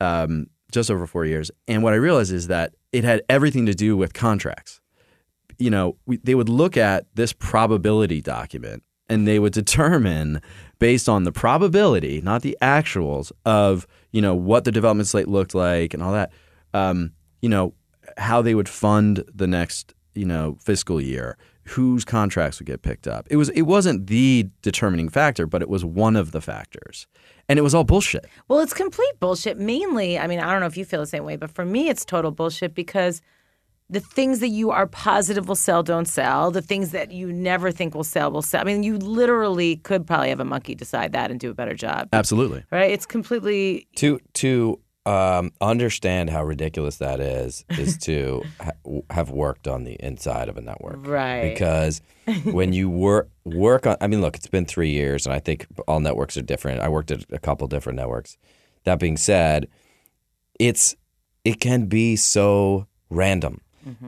[0.00, 1.50] um, just over four years.
[1.68, 4.80] And what I realized is that it had everything to do with contracts.
[5.58, 10.40] You know, we, they would look at this probability document and they would determine
[10.78, 15.54] based on the probability, not the actuals, of, you know, what the development slate looked
[15.54, 16.32] like and all that,
[16.74, 17.74] um, you know,
[18.16, 23.06] how they would fund the next, you know, fiscal year, whose contracts would get picked
[23.06, 23.26] up.
[23.30, 27.06] It was it wasn't the determining factor, but it was one of the factors.
[27.48, 28.26] And it was all bullshit.
[28.48, 29.58] Well, it's complete bullshit.
[29.58, 31.88] Mainly, I mean, I don't know if you feel the same way, but for me,
[31.88, 33.20] it's total bullshit because
[33.90, 36.50] the things that you are positive will sell don't sell.
[36.50, 38.62] The things that you never think will sell will sell.
[38.62, 41.74] I mean, you literally could probably have a monkey decide that and do a better
[41.74, 42.64] job, Absolutely.
[42.70, 42.90] right?
[42.90, 49.66] It's completely to to um, understand how ridiculous that is is to ha- have worked
[49.66, 51.52] on the inside of a network, Right.
[51.52, 52.00] Because
[52.44, 55.66] when you work work on, I mean, look, it's been three years, and I think
[55.88, 56.80] all networks are different.
[56.80, 58.36] I worked at a couple different networks.
[58.84, 59.66] That being said,
[60.60, 60.94] it's
[61.44, 63.60] it can be so random.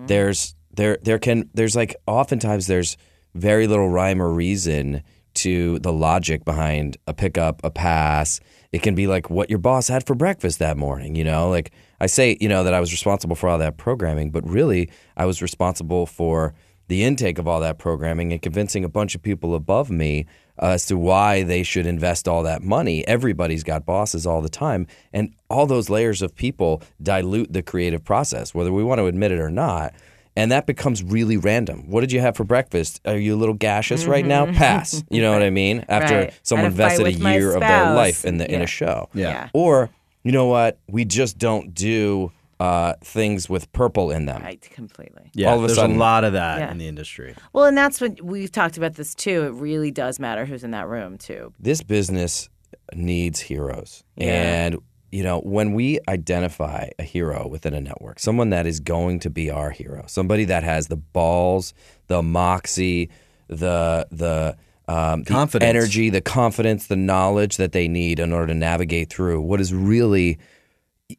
[0.07, 2.97] There's there there can there's like oftentimes there's
[3.35, 5.03] very little rhyme or reason
[5.35, 8.39] to the logic behind a pickup, a pass.
[8.75, 11.49] It can be like what your boss had for breakfast that morning, you know?
[11.49, 14.91] Like I say, you know, that I was responsible for all that programming, but really
[15.17, 16.55] I was responsible for
[16.89, 20.27] the intake of all that programming and convincing a bunch of people above me
[20.61, 23.07] uh, as to why they should invest all that money.
[23.07, 28.03] Everybody's got bosses all the time, and all those layers of people dilute the creative
[28.03, 29.95] process, whether we want to admit it or not.
[30.37, 31.89] And that becomes really random.
[31.91, 33.01] What did you have for breakfast?
[33.05, 34.47] Are you a little gaseous right now?
[34.53, 35.05] Pass.
[35.09, 35.85] You know what I mean?
[35.89, 36.35] After Right.
[36.43, 38.65] someone Had a fight invested a year of their life in the in Yeah.
[38.65, 39.09] a show.
[39.15, 39.29] Yeah.
[39.29, 39.49] Yeah.
[39.53, 39.91] Or
[40.25, 40.79] you know what?
[40.89, 44.41] We just don't do uh, things with purple in them.
[44.43, 45.31] right, completely.
[45.35, 46.71] Yeah, All of a there's sudden- a lot of that Yeah.
[46.71, 47.35] in the industry.
[47.53, 49.43] Well, and that's what we've talked about this too.
[49.45, 51.53] It really does matter who's in that room too.
[51.61, 52.49] this business
[52.95, 54.03] needs heroes.
[54.17, 54.27] Yeah.
[54.67, 54.77] And
[55.15, 59.31] you know, when we identify a hero within a network, someone that is going to
[59.31, 61.73] be our hero, somebody that has the balls,
[62.09, 63.11] the moxie,
[63.47, 64.57] the the
[64.89, 65.69] um, the Confidence.
[65.69, 69.73] energy, the confidence, the knowledge that they need in order to navigate through what is
[69.73, 70.37] really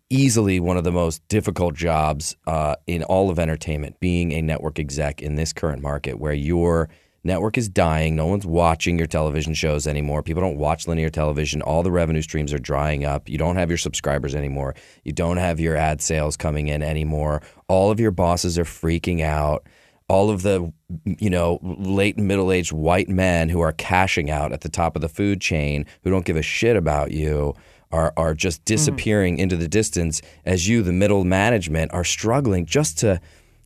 [0.09, 4.77] easily one of the most difficult jobs uh, in all of entertainment, being a network
[4.77, 6.89] exec in this current market where your
[7.25, 8.15] network is dying.
[8.15, 10.23] No one's watching your television shows anymore.
[10.23, 11.61] People don't watch linear television.
[11.61, 13.27] All the revenue streams are drying up.
[13.27, 14.75] You don't have your subscribers anymore.
[15.03, 17.41] You don't have your ad sales coming in anymore.
[17.67, 19.67] All of your bosses are freaking out.
[20.07, 20.71] All of the,
[21.03, 25.01] you know, late middle aged white men who are cashing out at the top of
[25.01, 27.55] the food chain, who don't give a shit about you,
[27.91, 28.65] are are just mm.
[28.65, 33.19] disappearing into the distance as you, the middle management, are struggling just to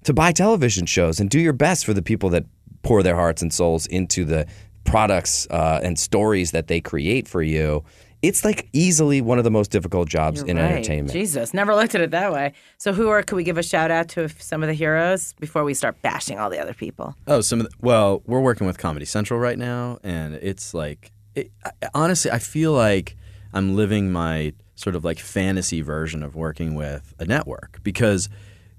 [0.03, 2.45] to buy television shows and do your best for the people that
[2.83, 4.45] pour their hearts and souls into the
[4.83, 7.83] products uh, and stories that they create for you.
[8.21, 10.71] It's like easily one of the most difficult jobs You're in right.
[10.71, 11.13] entertainment.
[11.13, 12.51] Jesus, never looked at it that way.
[12.77, 13.23] So, who are?
[13.23, 16.37] Could we give a shout out to some of the heroes before we start bashing
[16.37, 17.15] all the other people?
[17.27, 21.13] Oh, some of the, well, we're working with Comedy Central right now, and it's like,
[21.33, 23.15] it, I, honestly, I feel like
[23.53, 28.27] I'm living my sort of like fantasy version of working with a network because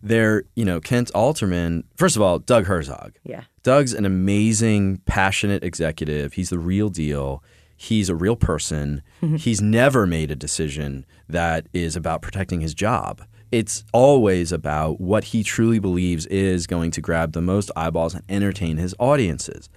[0.03, 1.85] they're, you know, Kent Alterman.
[1.97, 3.13] First of all, Doug Herzog.
[3.25, 3.45] Yeah.
[3.62, 6.35] Doug's an amazing, passionate executive.
[6.35, 7.42] He's the real deal.
[7.77, 9.03] He's a real person.
[9.38, 13.23] He's never made a decision that is about protecting his job.
[13.51, 18.23] It's always about what he truly believes is going to grab the most eyeballs and
[18.29, 19.68] entertain his audiences.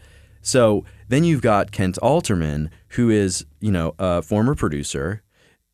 [0.41, 5.23] So then you've got Kent Alterman, who is, you know, a former producer,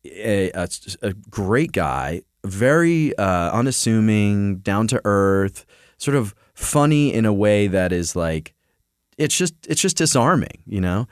[0.04, 0.68] a, a,
[1.02, 5.66] a great guy, very uh, unassuming, down to earth,
[5.98, 8.54] sort of funny in a way that is like,
[9.18, 11.06] it's just it's just disarming, you know.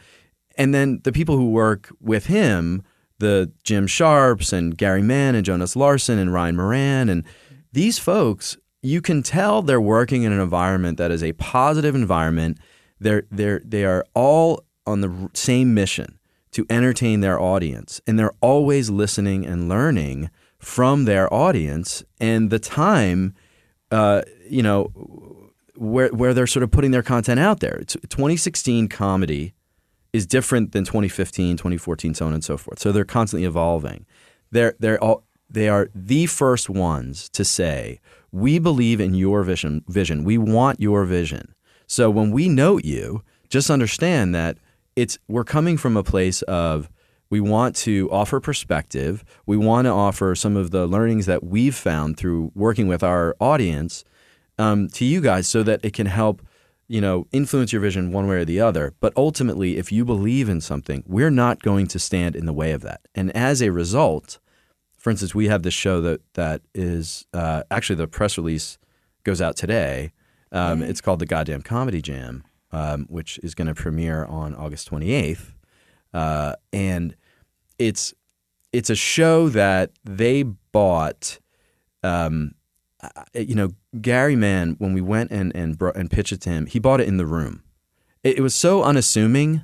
[0.59, 2.83] and then the people who work with him,
[3.19, 7.25] the Jim Sharps and Gary Mann and Jonas Larson and Ryan Moran and
[7.73, 12.59] these folks, you can tell they're working in an environment that is a positive environment.
[12.99, 16.19] They're they're they are all on the same mission
[16.53, 22.03] to entertain their audience, and they're always listening and learning from their audience.
[22.19, 23.35] And the time,
[23.93, 24.91] uh, you know,
[25.79, 27.83] where where they're sort of putting their content out there.
[27.87, 29.55] T- 2016 comedy
[30.13, 32.79] is different than 2015, 2014, so on and so forth.
[32.79, 34.05] So they're constantly evolving.
[34.51, 38.01] They're they're all they are the first ones to say,
[38.33, 39.85] "We believe in your vision.
[39.89, 40.25] Vision.
[40.25, 41.55] We want your vision."
[41.87, 44.59] So when we note you, just understand that
[44.97, 46.91] it's we're coming from a place of
[47.31, 49.25] we want to offer perspective.
[49.47, 53.37] We want to offer some of the learnings that we've found through working with our
[53.39, 54.05] audience
[54.59, 56.43] um, to you guys so that it can help
[56.89, 58.95] you know influence your vision one way or the other.
[59.01, 62.73] But ultimately if you believe in something we're not going to stand in the way
[62.73, 63.01] of that.
[63.15, 64.39] And as a result
[64.97, 68.79] for instance we have this show that that is uh, actually the press release
[69.25, 70.13] goes out today.
[70.51, 74.91] Um, it's called the goddamn comedy jam um, which is going to premiere on august
[74.91, 75.53] 28th
[76.15, 77.15] uh, and
[77.79, 78.15] it's
[78.73, 81.39] it's a show that they bought
[82.03, 82.53] um,
[83.35, 86.67] You know, Gary Mann, when we went and and, bro- and pitched it to him,
[86.67, 87.63] he bought it in the room.
[88.25, 89.63] It, it was so unassuming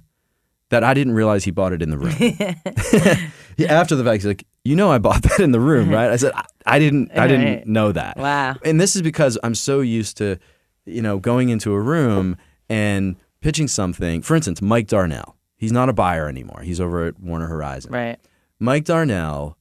[0.70, 2.14] that I didn't realize he bought it in the room.
[3.68, 6.16] After the fact, he's like, "You know, I bought that in the room, right?" I
[6.16, 7.66] said, "I, I didn't, I didn't Right.
[7.66, 8.56] know that." Wow.
[8.64, 10.38] And this is because I'm so used to,
[10.86, 12.36] you know, going into a room
[12.68, 14.22] and pitching something.
[14.22, 15.36] For instance, Mike Darnell.
[15.56, 16.60] He's not a buyer anymore.
[16.62, 17.92] He's over at Warner Horizon.
[17.92, 18.18] Right.
[18.58, 19.56] Mike Darnell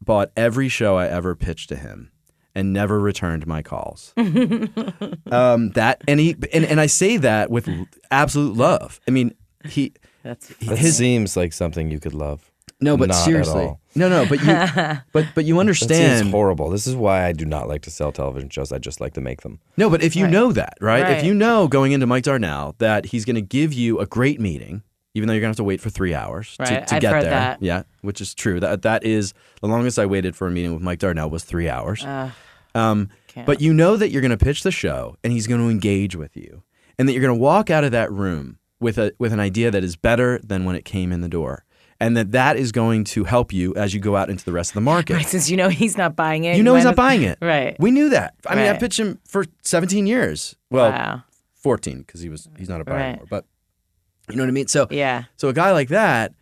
[0.00, 2.10] bought every show I ever pitched to him
[2.54, 4.12] and never returned my calls.
[4.16, 7.68] um, that and he and, and I say that with
[8.10, 9.00] absolute love.
[9.08, 9.34] I mean,
[9.68, 12.50] he That's That his seems like something you could love.
[12.80, 13.80] no, but Not at seriously, all.
[13.94, 16.18] no, no, but you, but but you That understand.
[16.20, 16.70] seems horrible.
[16.70, 18.72] This is why I do not like to sell television shows.
[18.72, 19.60] I just like to make them.
[19.76, 20.32] No, but if you Right.
[20.32, 21.10] know that, right?
[21.18, 24.40] If you know going into Mike Darnell that he's going to give you a great
[24.40, 24.82] meeting,
[25.14, 26.86] even though you're going to have to wait for three hours to, Right.
[26.88, 27.22] to I've get there.
[27.30, 27.62] that.
[27.62, 28.60] Yeah, which is true.
[28.60, 31.68] That that is the longest I waited for a meeting with Mike Darnell was three
[31.68, 32.04] hours.
[32.04, 32.30] uh,
[32.74, 33.08] Um,
[33.46, 36.14] but you know that you're going to pitch the show and he's going to engage
[36.16, 36.62] with you,
[36.98, 39.70] and that you're going to walk out of that room with a with an idea
[39.70, 41.64] that is better than when it came in the door,
[42.00, 44.70] and that that is going to help you as you go out into the rest
[44.70, 45.14] of the market.
[45.14, 46.56] right, since you know he's not buying it.
[46.56, 47.38] You know he's not buying it.
[47.40, 47.76] Right.
[47.80, 48.34] We knew that.
[48.46, 50.56] I mean, I pitched him for 17 years.
[50.70, 51.22] Well, wow.
[51.54, 53.04] 14 because he was he's not a buyer Right.
[53.10, 53.26] anymore.
[53.30, 53.46] But
[54.30, 54.68] you know what I mean.
[54.68, 55.24] So Yeah.
[55.36, 56.32] so a guy like that,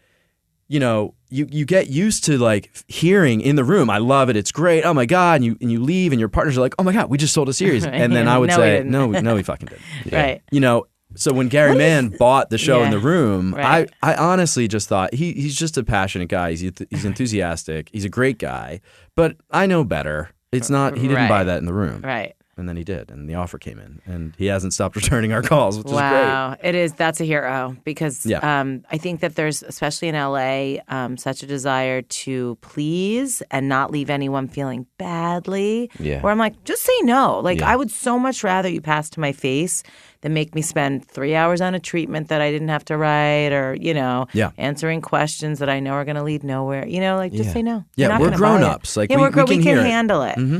[0.69, 4.37] you know, you you get used to like hearing in the room, I love it,
[4.37, 6.75] it's great, oh my god, and you and you leave, and your partners are like,
[6.79, 9.07] oh my god, we just sold a series, and then I would No, say, no,
[9.11, 10.13] no, we fucking didn't.
[10.13, 10.43] Right.
[10.51, 10.87] You know.
[11.15, 13.91] So when Gary Mann bought the show in the room, Right.
[14.03, 16.53] I, I honestly just thought he, he's just a passionate guy.
[16.55, 17.91] He's he's enthusiastic.
[17.93, 18.81] He's a great guy.
[19.15, 20.31] But I know better.
[20.53, 20.97] It's not.
[20.97, 22.01] He didn't buy that in the room.
[22.01, 22.35] Right.
[22.59, 25.41] And then he did, and the offer came in, and he hasn't stopped returning our
[25.41, 26.01] calls, which is great.
[26.03, 26.93] Wow, it is.
[26.93, 28.41] That's a hero because Yeah.
[28.61, 33.71] um, I think that there's, especially in LA, um, such a desire to please and
[33.71, 35.91] not leave anyone feeling badly.
[35.99, 36.21] Yeah.
[36.21, 37.41] Where I'm like, just say no.
[37.41, 37.71] Like Yeah.
[37.73, 39.83] I would so much rather you pass to my face
[40.21, 43.53] than make me spend three hours on a treatment that I didn't have to write,
[43.53, 44.51] or you know, Yeah.
[44.59, 46.87] answering questions that I know are going to lead nowhere.
[46.87, 47.53] You know, like just Yeah.
[47.55, 47.85] say no.
[47.97, 48.97] Yeah, You're not we're gonna buy it.
[48.97, 49.47] Like, yeah, we- we're we grown.
[49.49, 50.37] We can can, handle it.
[50.37, 50.59] Mm-hmm.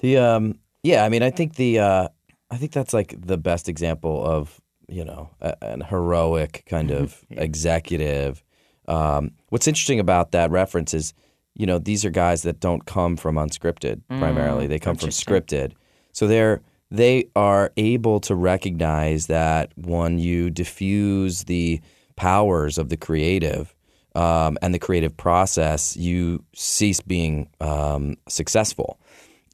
[0.00, 2.08] The um yeah, I mean, I think the uh
[2.50, 7.24] I think that's like the best example of you know a, an heroic kind of
[7.30, 8.42] executive.
[8.86, 11.12] Um, what's interesting about that reference is,
[11.54, 15.72] you know, these are guys that don't come from unscripted primarily; they come from scripted.
[16.12, 21.80] So they're they are able to recognize that when you diffuse the
[22.16, 23.74] powers of the creative
[24.14, 28.98] um, and the creative process, you cease being um, successful.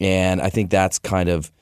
[0.00, 1.52] And I think that's kind of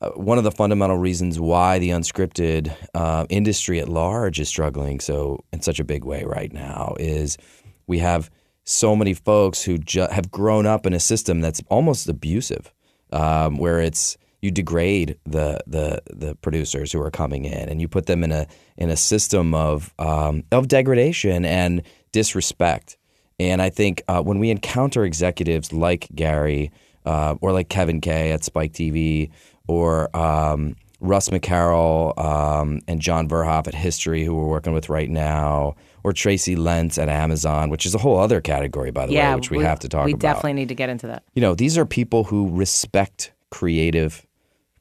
[0.00, 5.00] uh, one of the fundamental reasons why the unscripted uh, industry at large is struggling
[5.00, 7.38] so in such a big way right now is
[7.86, 8.30] we have
[8.64, 12.72] so many folks who ju- have grown up in a system that's almost abusive,
[13.12, 17.88] um, where it's you degrade the the the producers who are coming in, and you
[17.88, 22.96] put them in a in a system of um, of degradation and disrespect.
[23.38, 26.70] And I think uh, when we encounter executives like Gary
[27.04, 29.30] uh, or like Kevin Kay at Spike TV
[29.66, 35.10] or um, Russ McCarroll um, and John Verhoff at History, who we're working with right
[35.10, 39.30] now, or Tracy Lentz at Amazon, which is a whole other category, by the Yeah,
[39.30, 40.18] way, which we, have to talk We about.
[40.18, 41.24] We definitely need to get into that.
[41.34, 44.26] You know, these are people who respect creative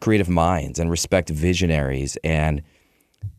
[0.02, 2.62] creative minds and respect visionaries and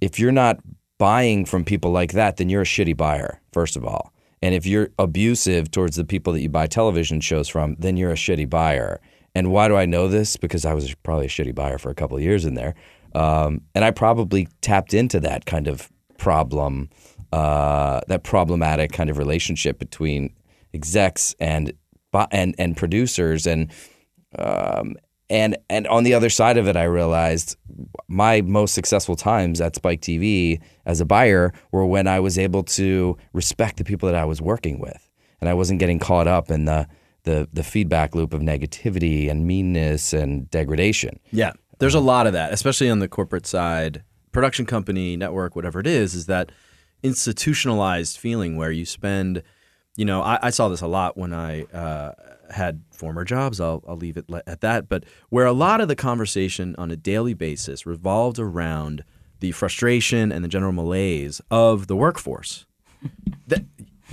[0.01, 0.61] if you're not
[0.97, 4.14] buying from people like that, then you're a shitty buyer, first of all.
[4.45, 8.11] And if you're abusive towards the people that you buy television shows from, then you're
[8.11, 9.01] a shitty buyer.
[9.35, 10.37] And why do I know this?
[10.37, 12.75] Because I was probably a shitty buyer for a couple of years in there.
[13.15, 16.91] Um, and I probably tapped into that kind of problem,
[17.33, 20.35] uh, that problematic kind of relationship between
[20.75, 21.73] execs and
[22.31, 23.73] and and producers and
[24.39, 24.95] um,
[25.31, 27.57] and and on the other side of it, I realized
[28.09, 32.63] my most successful times at Spike TV as a buyer were when I was able
[32.65, 35.11] to respect the people that I was working with,
[35.41, 36.87] and I wasn't getting caught up in the
[37.25, 41.19] the the feedback loop of negativity and meanness and degradation.
[41.33, 45.81] Yeah, there's a lot of that, especially on the corporate side, production company, network, whatever
[45.81, 46.53] it is, is that
[47.03, 49.43] institutionalized feeling where you spend,
[49.97, 52.13] you know, I, I saw this a lot when I uh,
[52.55, 53.61] had former jobs.
[53.61, 54.89] I'll, I'll leave it at that.
[54.89, 59.05] But where a lot of the conversation on a daily basis revolved around
[59.41, 62.67] the frustration and the general malaise of the workforce.
[63.49, 63.65] that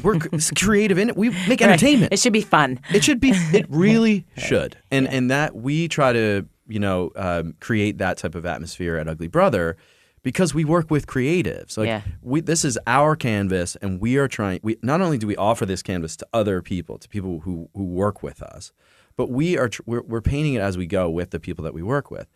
[0.04, 0.20] we're
[0.56, 1.18] creative in it.
[1.18, 2.12] We make entertainment.
[2.12, 2.80] It should be fun.
[2.94, 3.32] It should be.
[3.54, 4.78] It really should.
[4.90, 9.08] And and that we try to you know um, create that type of atmosphere at
[9.08, 9.78] Ugly Brother
[10.24, 11.78] because we work with creatives.
[11.78, 12.02] Like Yeah.
[12.22, 14.60] we, this is our canvas, and we are trying.
[14.64, 17.86] We not only do we offer this canvas to other people, to people who who
[17.86, 18.72] work with us,
[19.18, 21.74] but we are tr- we're, we're painting it as we go with the people that
[21.74, 22.28] we work with.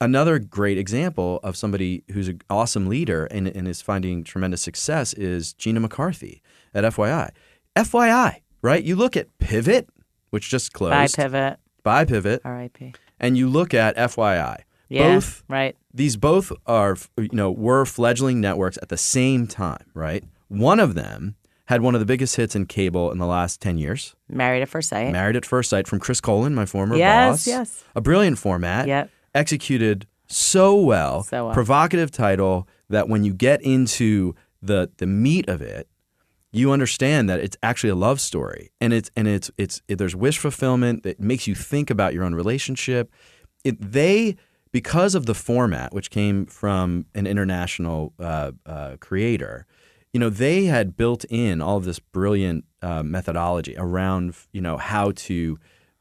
[0.00, 5.12] Another great example of somebody who's an awesome leader and, and is finding tremendous success
[5.14, 6.40] is Gena McCarthy
[6.72, 7.30] at FYI.
[7.74, 8.82] FYI, right?
[8.84, 9.88] You look at Pivot,
[10.30, 10.92] which just closed.
[10.92, 11.58] Bye, pivot.
[11.82, 12.94] By Pivot, R.I.P.
[13.18, 14.58] and you look at FYI.
[14.88, 15.76] Yeah, Both right.
[15.92, 20.24] these both are you know were fledgling networks at the same time, right?
[20.48, 21.34] One of them
[21.66, 24.16] had one of the biggest hits in cable in the last 10 years.
[24.30, 25.12] Married at first sight.
[25.12, 27.46] Married at First Sight from Chris Coelen, my former Yes, boss.
[27.46, 27.56] yes.
[27.76, 27.84] Yes.
[27.94, 28.86] A brilliant format.
[28.88, 29.10] Yep.
[29.34, 31.22] Executed so well.
[31.24, 31.54] So well.
[31.54, 35.86] Provocative title that when you get into the the meat of it,
[36.50, 40.16] you understand that it's actually a love story, and it's and it's it's it, there's
[40.16, 43.12] wish fulfillment that makes you think about your own relationship.
[43.64, 44.36] It they
[44.78, 49.66] because of the format, which came from an international uh, uh, creator,
[50.12, 54.76] you know they had built in all of this brilliant uh, methodology around you know
[54.76, 55.36] how to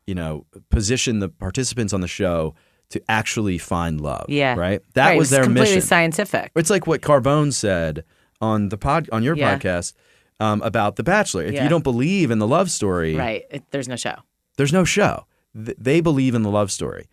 [0.05, 2.53] you know position the participants on the show
[2.89, 4.25] to actually find love.
[4.29, 4.55] Yeah.
[4.67, 4.81] right.
[4.93, 5.87] That Right, was it's their completely mission.
[5.87, 6.51] scientific.
[6.55, 8.03] It's like what Carbone said
[8.39, 9.49] on the pod on your Yeah.
[9.57, 9.93] podcast
[10.39, 11.43] um, about The Bachelor.
[11.43, 11.63] If Yeah.
[11.63, 13.43] you don't believe in the love story, Right.
[13.51, 14.15] It, there's no show.
[14.57, 15.25] there's no show.
[15.65, 17.05] Th- they believe in the love story,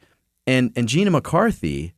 [0.47, 1.95] and and Gena McCarthy,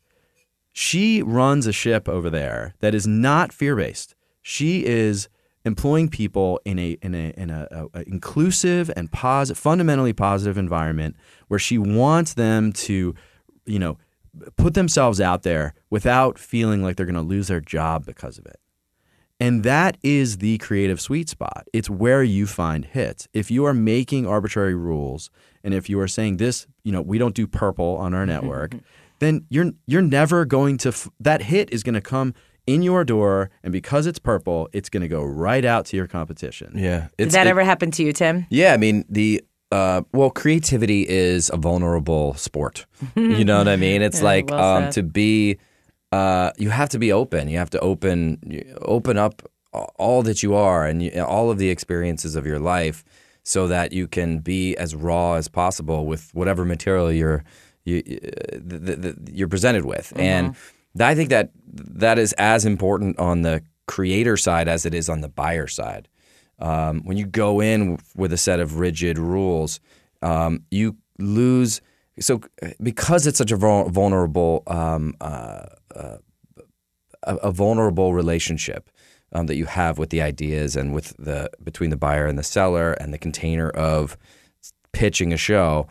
[0.73, 4.15] she runs a ship over there that is not fear based.
[4.43, 5.29] She is
[5.65, 10.57] employing people in a in a in a, a- a inclusive and positive, fundamentally positive
[10.59, 11.17] environment
[11.49, 13.15] where she wants them to,
[13.65, 13.99] you know,
[14.57, 18.47] put themselves out there without feeling like they're going to lose their job because of
[18.47, 18.61] it.
[19.39, 21.67] And that is the creative sweet spot.
[21.73, 23.29] It's where you find hits.
[23.35, 25.31] If you are making arbitrary rules
[25.63, 28.75] and if you are saying this, you know, we don't do purple on our network,
[29.19, 32.33] then you're you're never going to f- that hit is going to come
[32.67, 36.07] in your door and because it's purple, it's going to go right out to your
[36.07, 36.73] competition.
[36.75, 37.09] Yeah.
[37.19, 38.47] Did that ever happen to you, Tim?
[38.51, 42.87] Yeah, I mean the uh, well, creativity is a vulnerable sport.
[43.17, 44.01] you know what I mean?
[44.01, 45.59] It's Yeah, like well um, to be.
[46.13, 47.49] Uh, you have to be open.
[47.49, 48.41] You have to open
[48.83, 49.43] open up
[49.97, 53.05] all that you are and you, all of the experiences of your life,
[53.43, 57.45] so that you can be as raw as possible with whatever material you're
[57.85, 60.13] you, uh, th- th- you're presented with.
[60.17, 60.57] And
[60.99, 65.21] I think that that is as important on the creator side as it is on
[65.21, 66.09] the buyer side
[66.59, 69.81] um, when you go in with a set of rigid rules,
[70.23, 71.81] um, you lose.
[72.19, 72.41] So
[72.83, 76.17] because it's such a vulnerable, um, uh, uh,
[77.23, 78.91] a vulnerable relationship
[79.33, 82.43] um, that you have with the ideas and with the between the buyer and the
[82.43, 84.17] seller and the container of
[84.93, 85.89] pitching a show,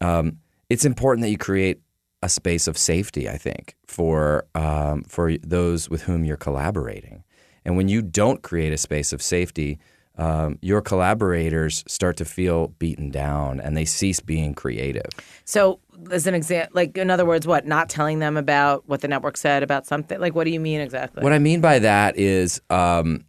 [0.00, 0.38] um,
[0.68, 1.80] it's important that you create
[2.22, 3.28] a space of safety.
[3.28, 7.22] I think for um, for those with whom you're collaborating,
[7.64, 9.78] and when you don't create a space of safety,
[10.18, 15.06] um, your collaborators start to feel beaten down and they cease being creative.
[15.44, 17.66] So, as an example, like in other words, what?
[17.66, 20.20] Not telling them about what the network said about something.
[20.20, 21.22] Like, what do you mean exactly?
[21.22, 23.24] What I mean by that is um,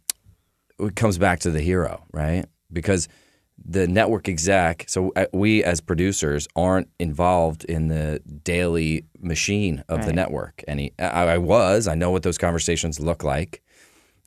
[0.80, 2.46] it comes back to the hero, right?
[2.72, 3.08] Because
[3.62, 10.06] the network exec, so uh, we as producers aren't involved in the daily machine of
[10.06, 10.64] the network.
[10.66, 11.86] Any, I, I was.
[11.86, 13.62] I know what those conversations look like,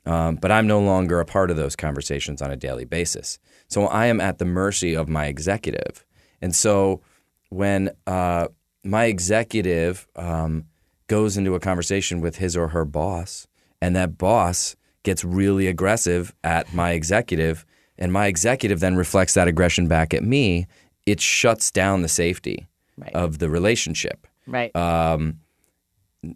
[0.05, 3.39] um, but I'm no longer a part of those conversations on a daily basis.
[3.67, 6.05] So I am at the mercy of my executive,
[6.41, 7.01] and so
[7.49, 8.47] when uh,
[8.83, 10.65] my executive um,
[11.07, 13.47] goes into a conversation with his or her boss,
[13.81, 17.65] and that boss gets really aggressive at my executive,
[17.97, 20.65] and my executive then reflects that aggression back at me.
[21.05, 23.13] It shuts down the safety Right.
[23.15, 24.27] of the relationship.
[24.45, 24.73] Right.
[24.75, 25.39] Um,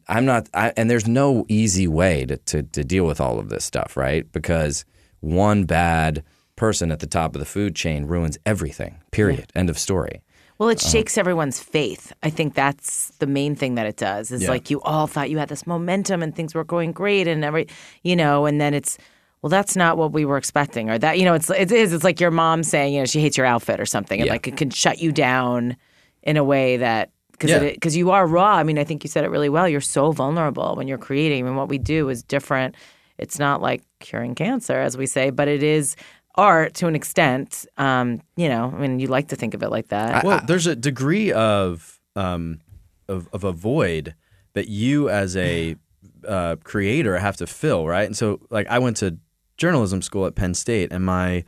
[0.08, 3.50] I'm not, I, and there's no easy way to, to, to deal with all of
[3.50, 4.30] this stuff, right?
[4.32, 4.86] Because
[5.22, 6.24] one bad
[6.56, 9.52] person at the top of the food chain ruins everything, period.
[9.56, 10.22] End of story.
[10.58, 10.90] Well, it uh-huh.
[10.90, 12.12] shakes everyone's faith.
[12.24, 14.32] I think that's the main thing that it does.
[14.32, 14.50] Is Yeah.
[14.50, 17.68] like you all thought you had this momentum and things were going great and every,
[18.04, 18.98] you know, and then it's,
[19.44, 21.94] well, that's not what we were expecting, or that, you know, it's it is.
[21.94, 24.34] It's like your mom saying, you know, she hates your outfit or something, and Yeah.
[24.34, 25.78] like it can shut you down
[26.24, 27.72] in a way that because Yeah.
[27.72, 28.56] because you are raw.
[28.56, 29.68] I mean, I think you said it really well.
[29.70, 32.76] You're so vulnerable when you're creating, I and what we do is different.
[33.18, 35.96] It's not like curing cancer, as we say, but it is
[36.36, 37.66] art to an extent.
[37.78, 40.24] Um, you know, I mean, you like to think of it like that.
[40.24, 42.60] Well, there's a degree of um,
[43.08, 44.16] of, of a void
[44.54, 45.76] that you as a
[46.28, 48.06] uh, creator have to fill, right?
[48.06, 49.18] And so, like, I went to
[49.58, 51.44] journalism school at Penn State, and my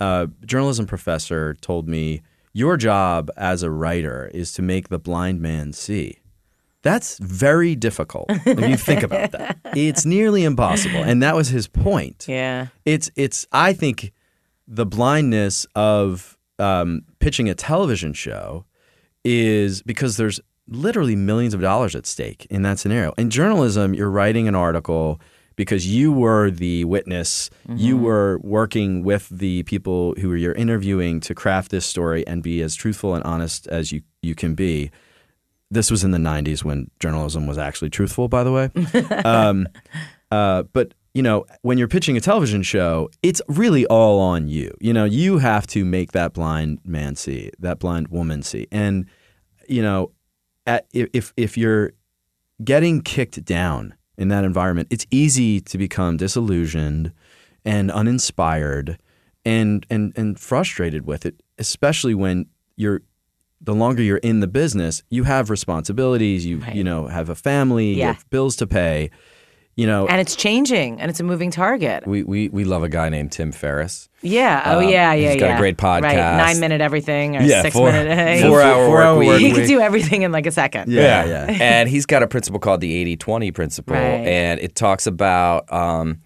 [0.00, 2.22] uh, journalism professor told me,
[2.52, 6.18] "Your job as a writer is to make the blind man see."
[6.82, 9.58] That's very difficult if you think about that.
[9.76, 12.68] It's nearly impossible, and that was his point yeah.
[12.84, 14.12] it's it's I think
[14.66, 18.64] the blindness of um, pitching a television show
[19.24, 23.12] is because there's literally millions of dollars at stake in that scenario.
[23.18, 25.20] In journalism, you're writing an article
[25.62, 31.34] because you were the witness, you were working with the people who you're interviewing to
[31.36, 34.90] craft this story and be as truthful and honest as you you can be.
[35.70, 38.70] This was in the 90s when journalism was actually truthful, by the way.
[39.24, 39.68] um,
[40.30, 44.74] uh, but you know, when you're pitching a television show, it's really all on you.
[44.80, 49.06] You know, you have to make that blind man see, that blind woman see, and
[49.68, 50.10] you know,
[50.66, 51.92] at, if if you're
[52.64, 57.12] getting kicked down in that environment, it's easy to become disillusioned
[57.64, 58.98] and uninspired
[59.44, 62.46] and and and frustrated with it, especially when
[62.76, 63.02] you're
[63.60, 66.74] the longer you're in the business, you have responsibilities, you Right.
[66.74, 69.10] you know, have a family, you have bills to pay.
[69.74, 72.06] You know, And it's changing, and it's a moving target.
[72.06, 74.10] We, we, we love a guy named Tim Ferriss.
[74.20, 74.62] Yeah.
[74.66, 75.58] Oh, Um, yeah, yeah, he's got a yeah.
[75.58, 76.02] great Right.
[76.04, 76.36] podcast.
[76.36, 78.42] Nine minute everything or Yeah, six four- minute.
[78.46, 79.28] four hour Four work hour week.
[79.28, 79.54] work He week.
[79.54, 80.92] could do everything in like a second.
[80.92, 81.46] yeah, yeah.
[81.60, 83.94] and he's got a principle called the 80 20 principle.
[83.94, 84.02] Right.
[84.26, 86.20] And it talks about um,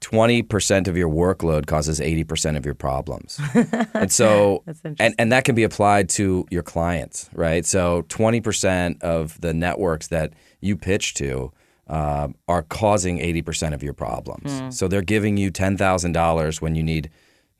[0.00, 3.38] 20% of your workload causes 80% of your problems.
[3.94, 5.14] and so, That's and, interesting.
[5.18, 7.64] and that can be applied to your clients, right?
[7.66, 11.52] So 20% of the networks that you pitch to
[11.92, 14.50] um, are causing 80% of your problems.
[14.58, 14.70] Hmm.
[14.70, 17.10] So they're giving you $10,000 when you need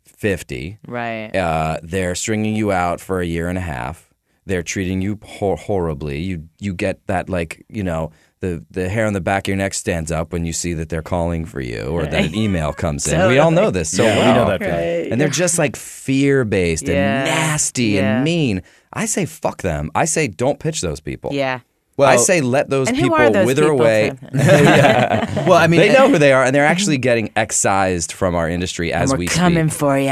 [0.05, 0.79] 50.
[0.87, 1.35] Right.
[1.37, 4.09] Uh, they're stringing you out for a year and a half.
[4.45, 6.19] They're treating you hor- horribly.
[6.21, 8.11] You you get that like you know
[8.41, 10.89] the the hair on the back of your neck stands up when you see that
[10.89, 13.29] they're calling for you or that an email comes in.
[13.29, 14.75] We all know this so Yeah, we know that feeling.
[14.75, 15.13] Right.
[15.13, 17.21] And they're just like fear based Yeah.
[17.21, 18.17] and nasty Yeah.
[18.17, 18.63] and mean.
[18.93, 19.93] I say fuck them.
[19.95, 21.31] I say don't pitch those people.
[21.33, 21.61] Yeah.
[21.99, 24.13] I say let those And people those wither people, away.
[24.33, 25.47] Tim?
[25.47, 28.49] Well, I mean, They know who they are, and they're actually getting excised from our
[28.49, 29.79] industry as We're we coming speak.
[29.79, 30.09] for you.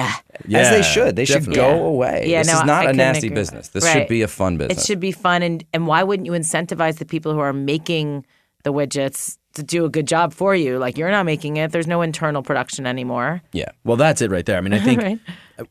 [0.54, 1.16] as they should.
[1.16, 1.74] They should go Yeah.
[1.82, 2.24] away.
[2.26, 3.68] Yeah, this no, is not a nasty agree business.
[3.68, 3.92] This Right.
[3.92, 4.82] should be a fun business.
[4.82, 8.24] It should be fun, and and why wouldn't you incentivize the people who are making
[8.62, 10.78] the widgets to do a good job for you?
[10.78, 11.72] Like you're not making it.
[11.72, 13.42] There's no internal production anymore.
[13.52, 13.70] yeah.
[13.84, 14.58] Well, that's it right there.
[14.58, 15.18] I mean, I think Right.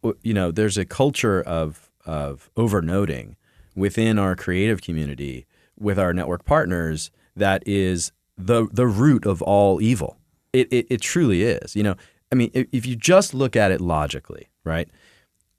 [0.03, 3.36] uh, you know there's a culture of of overnoting
[3.76, 5.45] within our creative community
[5.80, 10.17] with our network partners that is the the root of all evil.
[10.53, 11.75] It it, it truly is.
[11.75, 11.95] You know,
[12.32, 14.89] I mean, if, if you just look at it logically, right?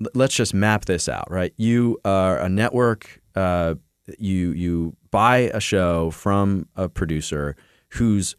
[0.02, 1.52] L- Let's just map this out, right?
[1.56, 3.20] You are a network.
[3.34, 3.74] Uh,
[4.18, 7.56] you you buy a show from a producer
[7.90, 8.34] whose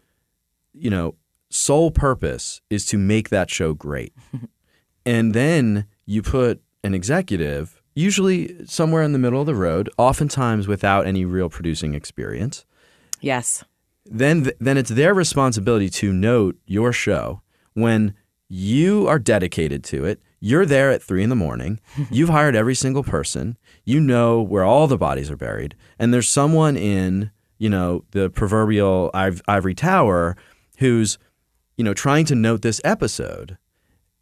[0.73, 1.15] you know
[1.49, 4.13] sole purpose is to make that show great
[5.05, 10.67] and then you put an executive usually somewhere in the middle of the road oftentimes
[10.67, 12.65] without any real producing experience
[13.19, 13.63] Yes.
[14.05, 17.41] then then it's their responsibility to note your show
[17.73, 18.13] when
[18.47, 21.79] you are dedicated to it you're there at three in the morning
[22.11, 26.29] you've hired every single person you know where all the bodies are buried and there's
[26.29, 27.29] someone in
[27.59, 30.35] you know the proverbial iv- ivory tower
[30.79, 31.17] who's
[31.77, 33.57] you know trying to note this episode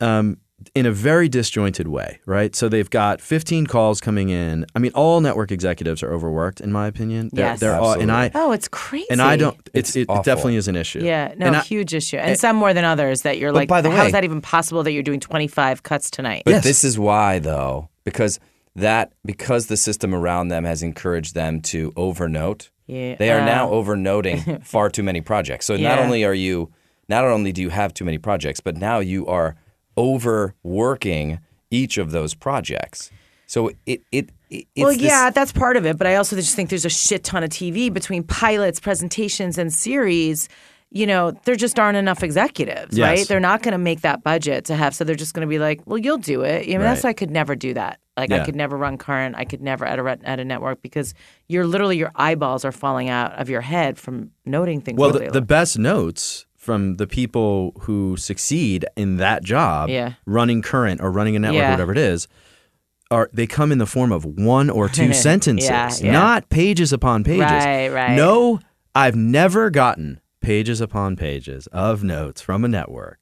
[0.02, 0.38] um,
[0.76, 2.56] in a very disjointed way, right?
[2.56, 4.66] So they've got 15 calls coming in.
[4.76, 7.30] I mean, all network executives are overworked, in my opinion.
[7.34, 7.60] They're, Yes.
[7.60, 9.08] they're all, and I Oh, it's crazy.
[9.10, 9.56] and I don't.
[9.74, 11.00] It's, It's it, it definitely is an issue.
[11.04, 13.22] Yeah, no, And I- huge issue, and some more than others.
[13.22, 15.84] That you're like, by the how way- is that even possible that you're doing 25
[15.84, 16.44] cuts tonight?
[16.46, 16.64] But Yes.
[16.64, 18.40] this is why, though, because
[18.76, 22.70] that because the system around them has encouraged them to overnote.
[22.88, 23.16] Yeah.
[23.16, 25.66] They are Uh, now overnoting far too many projects.
[25.66, 26.70] So not only are you
[27.08, 29.56] not only do you have too many projects, but now you are
[30.00, 31.40] overworking
[31.72, 33.12] each of those projects.
[33.46, 35.98] So it it, it it's well, this- yeah, that's part of it.
[35.98, 39.72] But I also just think there's a shit ton of TV between pilots, presentations, and
[39.74, 40.50] series.
[40.92, 43.06] You know, there just aren't enough executives, Yes.
[43.08, 43.28] right?
[43.28, 44.96] They're not going to make that budget to have.
[44.96, 47.12] So they're just going to be like, "Well, you'll do it." I mean, that's why
[47.12, 48.00] I could never do that.
[48.18, 49.36] Like, I could never run current.
[49.38, 51.14] I could never at a at a network because
[51.48, 54.98] you're literally your eyeballs are falling out of your head from noting things.
[54.98, 60.14] Well, that the, the best notes from the people who succeed in that job, Yeah.
[60.28, 61.70] running current or running a network Yeah.
[61.70, 62.28] or whatever it is,
[63.10, 67.24] are they come in the form of one or two sentences, Yeah, not pages upon
[67.24, 67.42] pages.
[67.50, 68.16] Right, right.
[68.16, 68.60] No,
[68.94, 73.19] I've never gotten pages upon pages of notes from a network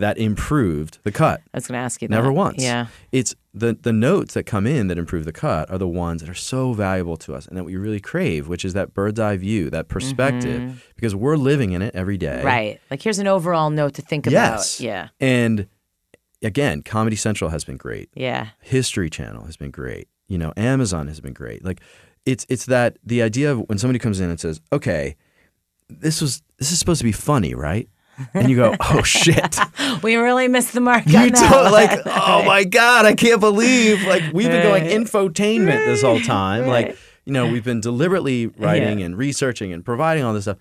[0.00, 1.40] that improved the cut.
[1.54, 2.14] I was going to ask you that.
[2.14, 2.62] Never once.
[2.62, 2.86] Yeah.
[3.12, 6.28] It's the the notes that come in that improve the cut are the ones that
[6.30, 9.36] are so valuable to us and that we really crave, which is that bird's eye
[9.36, 12.38] view, that perspective, because we're living in it every day.
[12.38, 12.46] Mm-hmm.
[12.46, 12.80] Right.
[12.90, 14.78] Like, here's an overall note to think Yes.
[14.80, 14.84] about.
[14.84, 15.08] Yeah.
[15.20, 15.66] And
[16.42, 18.08] again, Comedy Central has been great.
[18.14, 18.48] Yeah.
[18.60, 20.08] History Channel has been great.
[20.28, 21.64] You know, Amazon has been great.
[21.64, 21.80] Like
[22.24, 25.16] it's it's that the idea of when somebody comes in and says, "Okay,
[25.88, 27.88] this was this is supposed to be funny, right?"
[28.34, 29.56] And you go, "Oh shit."
[30.02, 34.02] We really missed the mark You on don't like, oh my god, I can't believe
[34.06, 34.92] like we've been going Right.
[34.92, 36.66] infotainment this whole time.
[36.66, 39.06] Like, you know, we've been deliberately writing Yeah.
[39.06, 40.58] and researching and providing all this stuff.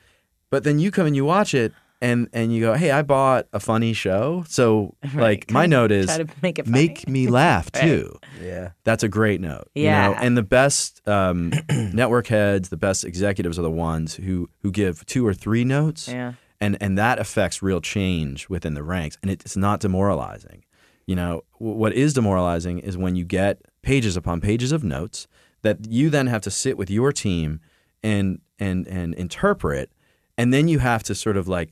[0.49, 1.71] But then you come and you watch it
[2.01, 6.05] and and you go, "Hey, I bought a funny show." So, like my note is
[6.07, 7.83] Try to make it make me laugh Right.
[7.83, 8.19] too.
[8.41, 8.71] yeah.
[8.83, 9.67] That's a great note.
[9.75, 9.89] you know?
[9.89, 10.19] Yeah.
[10.21, 15.05] And the best um, network heads, the best executives are the ones who who give
[15.05, 16.07] two or three notes.
[16.07, 16.33] Yeah.
[16.61, 19.17] And and that affects real change within the ranks.
[19.21, 20.65] And it's not demoralizing.
[21.05, 25.27] You know, what is demoralizing is when you get pages upon pages of notes
[25.61, 27.59] that you then have to sit with your team
[28.03, 29.91] and and and interpret
[30.37, 31.69] and then you have to sort of like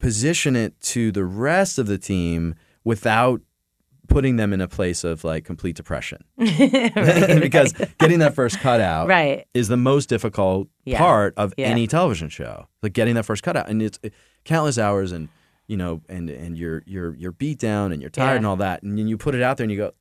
[0.00, 3.40] position it to the rest of the team without
[4.08, 6.22] putting them in a place of like complete depression.
[6.36, 9.46] because getting that first cut out Right.
[9.54, 10.98] is the most difficult Yeah.
[10.98, 11.66] part of Yeah.
[11.68, 12.66] any television show.
[12.82, 13.68] Like getting that first cut out.
[13.68, 13.98] And it's
[14.44, 15.28] countless hours and
[15.68, 18.36] you know, and and you're you're you're beat down and you're tired Yeah.
[18.38, 18.82] and all that.
[18.82, 19.92] And then you put it out there and you go,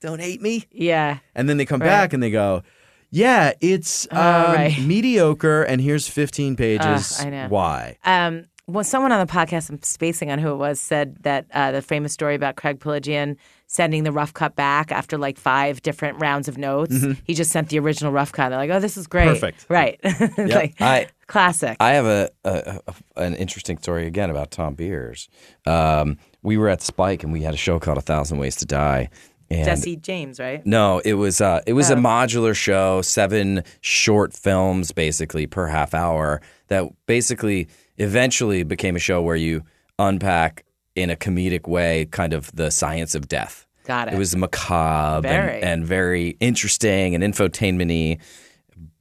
[0.00, 0.64] Don't hate me.
[0.70, 1.18] Yeah.
[1.34, 1.86] And then they come Right.
[1.86, 2.62] back and they go,
[3.10, 4.78] Yeah, it's um, Oh, right.
[4.80, 7.18] mediocre and here's fifteen pages.
[7.20, 7.46] I know.
[7.48, 7.96] Why?
[8.04, 11.70] Um, well, someone on the podcast, I'm spacing on who it was, said that uh,
[11.72, 13.36] the famous story about Craig Piligian
[13.68, 17.04] sending the rough cut back after like five different rounds of notes.
[17.24, 18.48] He just sent the original rough cut.
[18.50, 19.26] They're like, oh, this is great.
[19.28, 19.34] Mm-hmm.
[19.34, 19.66] Perfect.
[19.68, 20.00] Right.
[20.38, 21.76] like, I classic.
[21.80, 25.28] I have a, a, a an interesting story again about Thom Beers.
[25.66, 28.66] Um, we were at Spike and we had a show called A Thousand Ways to
[28.66, 29.10] Die.
[29.48, 30.64] And Jesse James, right?
[30.66, 31.98] No, it was uh, it was a Oh.
[31.98, 39.22] modular show, seven short films basically per half hour that basically eventually became a show
[39.22, 39.62] where you
[39.98, 43.66] unpack in a comedic way kind of the science of death.
[43.84, 44.14] Got it.
[44.14, 45.54] It was macabre Very.
[45.56, 48.18] and, and very interesting and infotainment-y.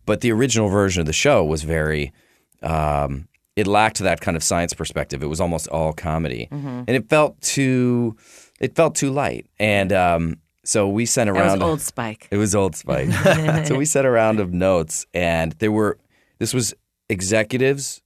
[0.05, 2.13] But the original version of the show was very
[2.61, 5.23] um, it lacked that kind of science perspective.
[5.23, 6.67] It was almost all comedy, Mm-hmm.
[6.87, 8.15] and it felt too
[8.59, 9.47] it felt too light.
[9.59, 11.63] And um, so we sent around.
[11.63, 12.27] old Spike.
[12.31, 13.11] It was old Spike.
[13.65, 15.97] so we sent a round of notes, and there were
[16.37, 16.73] this was
[17.09, 18.01] executives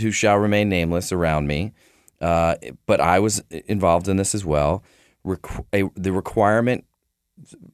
[0.00, 1.72] who shall remain nameless around me,
[2.20, 4.82] uh, but I was involved in this as well.
[5.24, 6.84] Requ- a, the requirement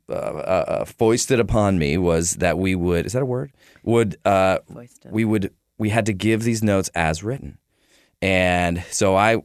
[0.08, 3.52] uh, uh, foisted upon me was that we would is that a word
[3.82, 4.58] would uh,
[5.10, 7.58] we would we had to give these notes as written.
[8.20, 9.40] And so I,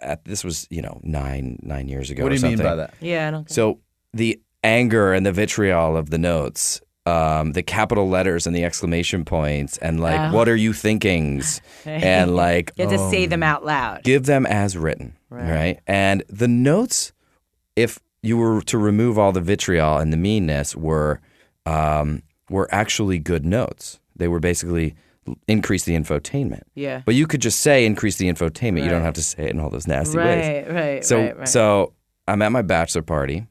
[0.00, 2.24] at, this was you know nine nine years ago.
[2.24, 2.94] What do or you mean by that?
[3.00, 3.50] Yeah, I don't.
[3.50, 3.80] So
[4.12, 9.24] the anger and the vitriol of the notes, um, the capital letters and the exclamation
[9.24, 10.32] points, and like, Oh.
[10.36, 11.60] what are you thinkings?
[11.84, 14.02] and like, you have to say them out loud.
[14.04, 15.78] give them as written, right.
[15.86, 17.12] And the notes,
[17.76, 21.20] if you were to remove all the vitriol and the meanness, were
[21.66, 24.00] um, were actually good notes.
[24.16, 24.94] They were basically
[25.46, 26.62] increase the infotainment.
[26.74, 27.02] Yeah.
[27.04, 28.82] But you could just say increase the infotainment.
[28.84, 30.66] You don't have to say it in all those nasty ways.
[30.66, 31.48] Right, right, So right, right.
[31.48, 31.92] so
[32.26, 33.46] I'm at my bachelor party,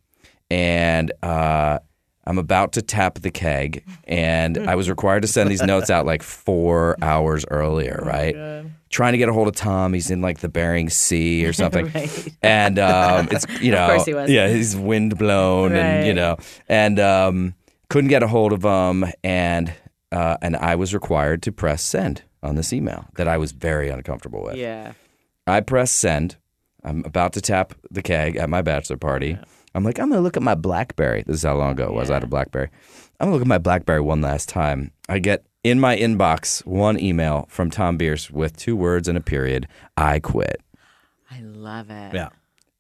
[0.50, 1.80] and uh,
[2.28, 6.06] I'm about to tap the keg, and I was required to send these notes out
[6.06, 8.66] like four hours earlier, Oh right?
[8.90, 9.94] Trying to get a hold of Thom.
[9.94, 12.28] He's in like the Bering Sea or something, Right.
[12.42, 14.30] and um, it's you know, course he was.
[14.30, 16.36] yeah, he's wind blown, and you know,
[16.68, 17.54] and um,
[17.90, 19.74] couldn't get a hold of him, and
[20.12, 23.90] uh, and I was required to press send on this email that I was very
[23.90, 24.56] uncomfortable with.
[24.58, 24.92] yeah.
[25.48, 26.36] I press send.
[26.84, 29.38] I'm about to tap the keg at my bachelor party.
[29.78, 31.24] I'm like, I'm gonna look at my BlackBerry.
[31.28, 32.10] This is how long ago it was.
[32.10, 32.70] I had a BlackBerry.
[33.20, 34.92] I'm gonna look at my BlackBerry one last time.
[35.08, 39.22] I get in my inbox one email from Thom Beers with two words and a
[39.22, 39.68] period.
[39.96, 40.62] I quit.
[41.30, 42.14] I love it.
[42.16, 42.30] Yeah.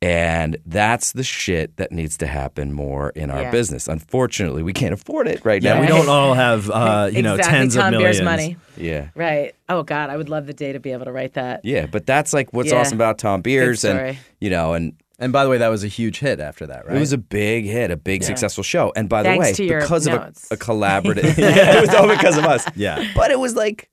[0.01, 3.51] And that's the shit that needs to happen more in our Yeah.
[3.51, 3.87] business.
[3.87, 5.81] Unfortunately, we can't afford it right Yeah, now.
[5.81, 7.57] we don't all have uh, you know exactly.
[7.59, 8.23] tens Thom of Beers' millions.
[8.23, 8.57] money.
[8.77, 9.07] Yeah.
[9.15, 9.53] Right.
[9.69, 11.61] Oh God, I would love the day to be able to write that.
[11.63, 12.79] Yeah, but that's like what's Yeah.
[12.79, 14.19] awesome about Thom Beers and story.
[14.39, 16.95] you know, and And by the way, that was a huge hit after that, right?
[16.95, 18.93] it was a big hit, a big successful show.
[18.95, 20.51] And by Thanks the to way, your because of a, notes.
[20.51, 22.65] a collaborative yeah, it was all because of us.
[22.75, 23.03] yeah.
[23.15, 23.89] But it was like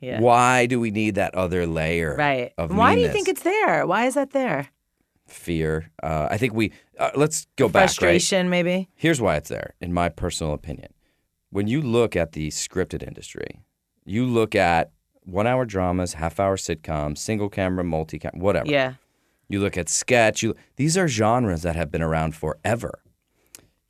[0.00, 0.20] Yeah.
[0.20, 2.52] why do we need that other layer Right.
[2.58, 3.12] of Why do you meanness?
[3.14, 3.86] think it's there?
[3.86, 4.68] Why is that there?
[5.26, 5.90] fear?
[6.02, 7.82] Uh, I think we uh, let's go back right?
[7.88, 8.88] Frustration, maybe.
[8.94, 10.92] Here's why it's there, in my personal opinion.
[11.50, 13.60] When you look at the scripted industry,
[14.04, 14.90] you look at
[15.24, 18.70] one hour dramas, half hour sitcoms, single camera, multi camera, whatever.
[18.70, 18.94] Yeah.
[19.48, 20.42] You look at sketch.
[20.42, 23.00] You, these are genres that have been around forever.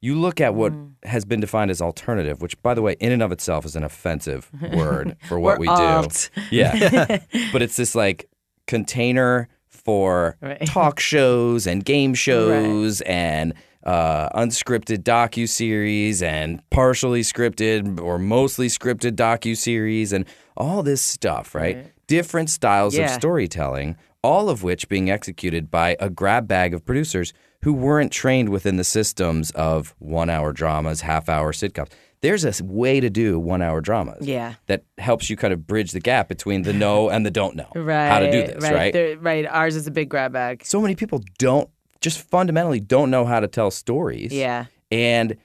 [0.00, 0.90] You look at what Mm.
[1.04, 3.82] has been defined as alternative, which, by the way, in and of itself is an
[3.82, 6.30] offensive word for what we alt.
[6.34, 6.42] do.
[6.56, 7.18] Yeah.
[7.52, 8.28] but it's this like
[8.66, 10.66] container for Right.
[10.66, 13.54] talk shows and game shows and
[13.84, 20.24] uh, unscripted docu series and partially scripted or mostly scripted docu series and
[20.56, 21.92] all this stuff, right?
[22.08, 23.96] Different styles of storytelling,
[24.26, 28.76] all of which being executed by a grab bag of producers who weren't trained within
[28.76, 31.88] the systems of one-hour dramas, half-hour sitcoms.
[32.22, 34.54] There's a way to do one-hour dramas Yeah.
[34.66, 37.70] that helps you kind of bridge the gap between the know and the don't know
[37.76, 38.08] Right.
[38.08, 38.92] how to do this, right?
[38.92, 39.46] There- right.
[39.46, 40.62] Ours is a big grab bag.
[40.64, 41.68] so many people don't
[42.00, 44.32] just fundamentally don't know how to tell stories.
[44.32, 44.66] Yeah.
[44.90, 45.36] And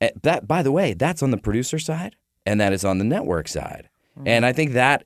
[0.00, 2.16] uh, that, by the way, that's on the producer side,
[2.46, 3.88] and that is on the network side.
[4.18, 4.28] Mm-hmm.
[4.28, 5.04] And I think that,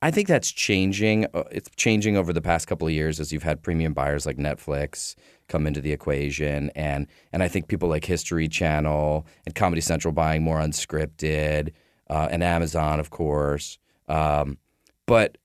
[0.00, 1.26] I think that's changing.
[1.34, 4.36] Uh, It's changing over the past couple of years as you've had premium buyers like
[4.36, 5.14] Netflix
[5.48, 10.12] come into the equation, and and I think people like History Channel and Comedy Central
[10.12, 11.72] buying more unscripted,
[12.08, 13.78] uh, and Amazon, of course.
[14.08, 14.58] Um,
[15.06, 15.38] but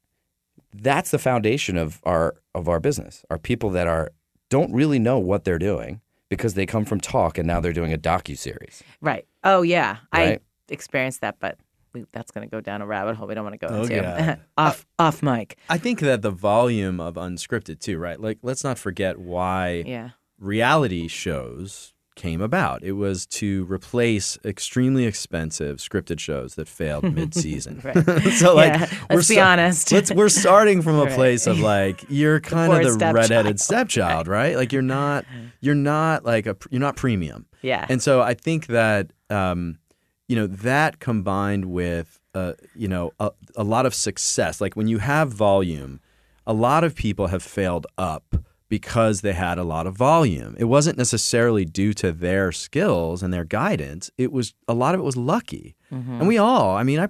[0.74, 3.26] that's the foundation of our of our business.
[3.30, 4.12] Are people that are
[4.50, 6.00] don't really know what they're doing
[6.30, 8.84] because they come from talk and now they're doing a docu series.
[9.02, 9.26] Right.
[9.44, 9.98] Oh yeah.
[10.12, 10.40] I
[10.70, 11.58] experienced that, but
[11.94, 13.82] we, that's going to go down a rabbit hole we don't want to go Oh,
[13.84, 14.02] into.
[14.02, 14.40] God.
[14.58, 15.58] off off mic.
[15.70, 18.20] I think that the volume of unscripted too, right?
[18.20, 20.10] Like, let's not forget why Yeah.
[20.40, 22.84] reality shows came about.
[22.84, 27.82] It was to replace extremely expensive scripted shows that failed mid-season.
[27.84, 27.96] Right.
[28.34, 29.92] so, like, Yeah, we're let's be sta- honest.
[29.92, 31.14] Let's we're starting from a Right.
[31.14, 33.16] place of like you're kind poor of the stepchild.
[33.16, 34.56] redheaded stepchild, right?
[34.56, 35.26] Like you're not
[35.60, 37.48] you're not like a you're not premium.
[37.64, 37.86] Yeah.
[37.90, 39.80] And so I think that um,
[40.28, 44.88] you know that combined with uh, you know a, a lot of success, like when
[44.88, 46.00] you have volume,
[46.48, 48.36] a lot of people have failed up
[48.70, 50.56] because they had a lot of volume.
[50.58, 54.10] It wasn't necessarily due to their skills and their guidance.
[54.18, 56.20] It was a lot of it was lucky, Mm-hmm.
[56.20, 56.76] and we all.
[56.76, 57.10] I mean, I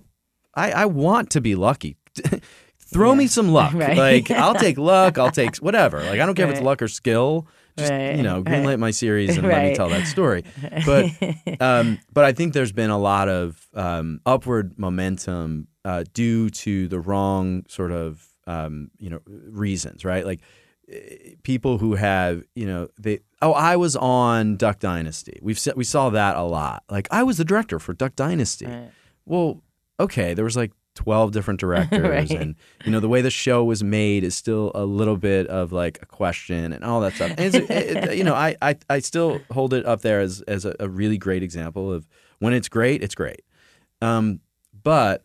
[0.55, 1.95] I, I want to be lucky.
[2.79, 3.73] Throw me some luck.
[3.83, 3.97] Right.
[3.97, 5.17] Like I'll take luck.
[5.17, 5.99] I'll take whatever.
[6.03, 7.47] Like I don't care if it's luck or skill.
[7.77, 8.15] Just Right.
[8.15, 8.79] you know, greenlight Right.
[8.79, 10.43] my series and let me tell that story.
[10.85, 11.09] But
[11.59, 16.87] um, but I think there's been a lot of um, upward momentum uh, due to
[16.87, 20.25] the wrong sort of um, you know reasons, right?
[20.25, 20.41] Like
[20.91, 25.39] eh, people who have you know they oh I was on Duck Dynasty.
[25.41, 26.83] We've we saw that a lot.
[26.89, 28.65] Like I was the director for Duck Dynasty.
[28.67, 28.91] Right.
[29.25, 29.61] Well,
[29.99, 32.29] okay, there was like 12 different directors Right.
[32.31, 35.71] and you know the way the show was made is still a little bit of
[35.71, 37.31] like a question and all that stuff.
[37.37, 40.65] And it, it- you know, I, I I still hold it up there as as
[40.65, 42.07] a, a really great example of
[42.39, 43.41] when it's great, it's great.
[44.01, 44.39] Um,
[44.83, 45.23] but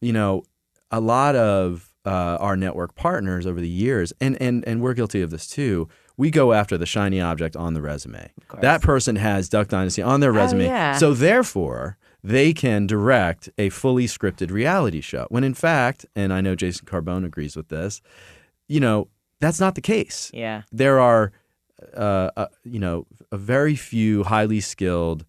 [0.00, 0.44] you know,
[0.90, 5.20] a lot of uh, our network partners over the years, and, and and we're guilty
[5.20, 5.88] of this too.
[6.16, 8.30] We go after the shiny object on the resume.
[8.60, 10.96] That person has Duck Dynasty on their resume, yeah.
[10.96, 15.26] so therefore they can direct a fully scripted reality show.
[15.30, 18.00] When in fact, and I know Jason Carbone agrees with this,
[18.68, 19.08] you know,
[19.40, 20.62] that's not the case Yeah.
[20.70, 21.32] there are,
[21.96, 25.24] uh, uh, you know, a very few highly skilled,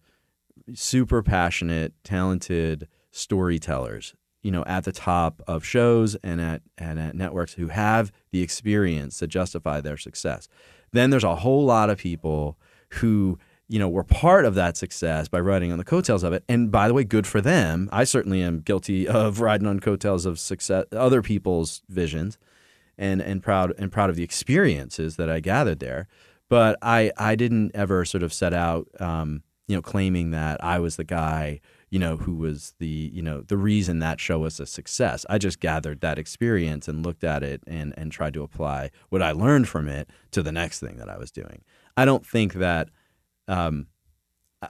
[0.74, 7.14] super passionate, talented storytellers, you know, at the top of shows and at and at
[7.14, 10.46] networks who have the experience to justify their success.
[10.92, 12.58] Then there's a whole lot of people
[13.00, 13.38] who
[13.72, 16.44] you know were part of that success by riding on the coattails of it.
[16.46, 17.88] And by the way, good for them.
[17.90, 22.36] I certainly am guilty of riding on coattails of success, other people's visions
[22.98, 26.06] and and proud and proud of the experiences that I gathered there.
[26.50, 30.78] But I I didn't ever sort of set out um, you know claiming that I
[30.78, 34.60] was the guy you know who was the you know the reason that show was
[34.60, 35.24] a success.
[35.30, 39.22] I just gathered that experience and looked at it and and tried to apply what
[39.22, 41.62] I learned from it to the next thing that I was doing.
[41.96, 42.90] I don't think that
[43.48, 43.86] um,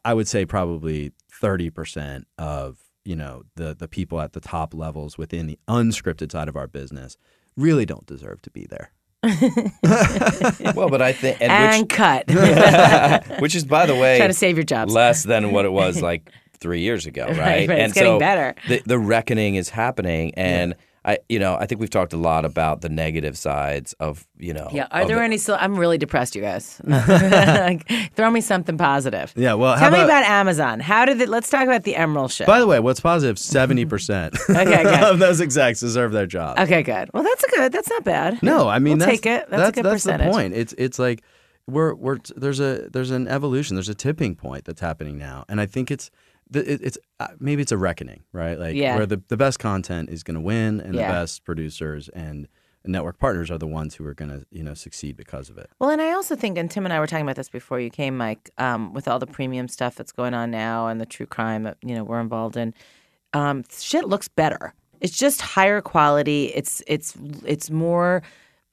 [0.05, 4.75] I would say probably thirty percent of you know the the people at the top
[4.75, 7.17] levels within the unscripted side of our business
[7.57, 8.93] really don't deserve to be there.
[10.75, 12.25] well, but I think and, And cut.
[12.29, 14.93] which, which is by the way Try to save your jobs.
[14.93, 17.37] less than what it was like three years ago, right?
[17.39, 17.79] Right, right.
[17.79, 18.55] It's And getting so better.
[18.69, 20.75] The, the reckoning is happening, and
[21.05, 24.53] I, you know, I think we've talked a lot about the negative sides of, you
[24.55, 24.87] know, Yeah.
[24.93, 25.37] Are there the- any?
[25.39, 26.81] So I'm really depressed, you guys.
[26.85, 29.33] like, throw me something positive.
[29.37, 30.79] Yeah, well, Tell how me about- about Amazon.
[30.81, 31.29] How did it?
[31.29, 32.47] Let's talk about the Emeril show.
[32.47, 33.39] By the way, what's positive?
[33.53, 34.87] Seventy percent Okay, good.
[35.03, 36.59] of those execs deserve their job.
[36.61, 37.11] okay, good.
[37.13, 37.73] Well, that's a good.
[37.73, 38.43] That's not bad.
[38.43, 39.51] No, I mean We'll that's, take it.
[39.51, 40.27] That's a good that's percentage.
[40.29, 40.55] the point.
[40.55, 41.23] It's it's like
[41.67, 43.75] we're we're there's a there's an evolution.
[43.77, 46.11] There's a tipping point that's happening now, and I think it's
[46.53, 48.59] the- it, it's uh, maybe it's a reckoning, right?
[48.59, 48.97] Like Yeah.
[48.97, 51.07] where the the best content is going to win, and Yeah.
[51.09, 52.49] the best producers and
[52.85, 55.71] network partners are the ones who are going to you know succeed because of it.
[55.79, 57.91] Well, and I also think, and Tim and I were talking about this before you
[57.91, 61.27] came, Mike, um, with all the premium stuff that's going on now and the true
[61.27, 62.75] crime that you know we're involved in,
[63.35, 64.75] um, shit looks better.
[65.01, 66.47] It's just higher quality.
[66.55, 68.23] It's it's it's more.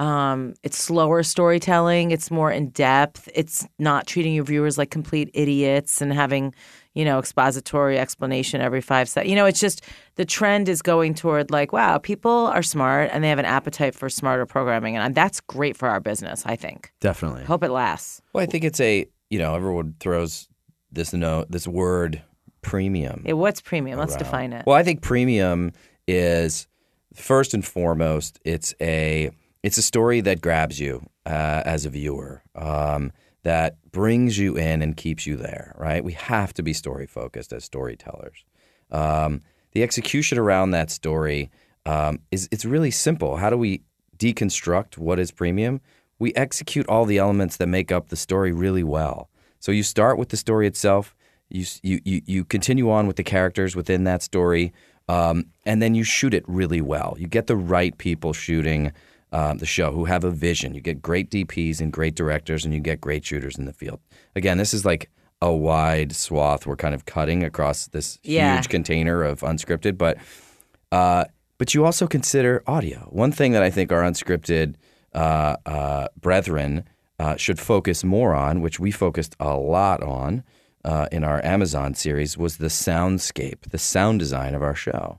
[0.02, 2.12] Um, it's slower storytelling.
[2.12, 3.28] It's more in depth.
[3.36, 6.56] It's not treating your viewers like complete idiots and having,
[6.94, 9.30] you know, expository explanation every five seconds.
[9.30, 9.84] You know, it's just
[10.16, 13.96] the trend is going toward like, wow, people are smart and they have an appetite
[13.96, 16.44] for smarter programming, and that's great for our business.
[16.46, 16.92] I think.
[17.00, 17.44] Definitely.
[17.44, 18.22] Hope it lasts.
[18.34, 20.48] Well, I think it's a, you know, everyone throws
[20.92, 22.22] this no this word
[22.62, 23.24] premium.
[23.26, 24.00] Hey, what's premium?
[24.00, 24.20] Let's around.
[24.20, 24.66] define it.
[24.66, 25.72] Well, I think premium
[26.08, 26.68] is
[27.14, 29.32] first and foremost it's a
[29.64, 33.12] it's a story that grabs you uh, as a viewer um,
[33.44, 35.76] that brings you in and keeps you there.
[35.78, 36.04] Right?
[36.04, 38.44] We have to be story focused as storytellers.
[38.92, 41.52] Um, the execution around that story
[41.86, 43.38] um, is it's really simple.
[43.38, 43.84] How do we
[44.18, 45.82] deconstruct what is premium?
[46.18, 49.30] We execute all the elements that make up the story really well.
[49.60, 51.16] So you start with the story itself.
[51.50, 54.74] You you you, you continue on with the characters within that story,
[55.08, 57.16] um, and then you shoot it really well.
[57.18, 58.92] You get the right people shooting
[59.32, 60.74] um, the show who have a vision.
[60.74, 64.00] You get great DPs and great directors, and you get great shooters in the field.
[64.36, 65.10] Again, this is like
[65.42, 68.56] a wide swath we're kind of cutting across this Yeah.
[68.56, 70.18] huge container of unscripted, but
[70.92, 71.26] uh,
[71.58, 73.08] but you also consider audio.
[73.12, 74.76] One thing that I think our unscripted
[75.14, 76.84] uh, uh, brethren
[77.20, 80.44] uh, should focus more on, which we focused a lot on
[80.86, 85.18] uh, in our Amazon series, was the soundscape, the sound design of our show.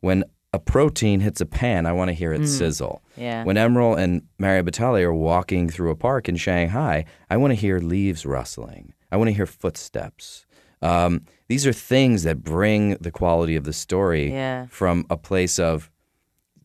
[0.00, 3.02] When a protein hits a pan, I want to hear it sizzle.
[3.16, 3.44] Yeah.
[3.44, 7.54] When Emeril and Mario Batali are walking through a park in Shanghai, I want to
[7.54, 8.92] hear leaves rustling.
[9.12, 10.46] I want to hear footsteps.
[10.82, 14.66] Um, these are things that bring the quality of the story Yeah.
[14.70, 15.90] from a place of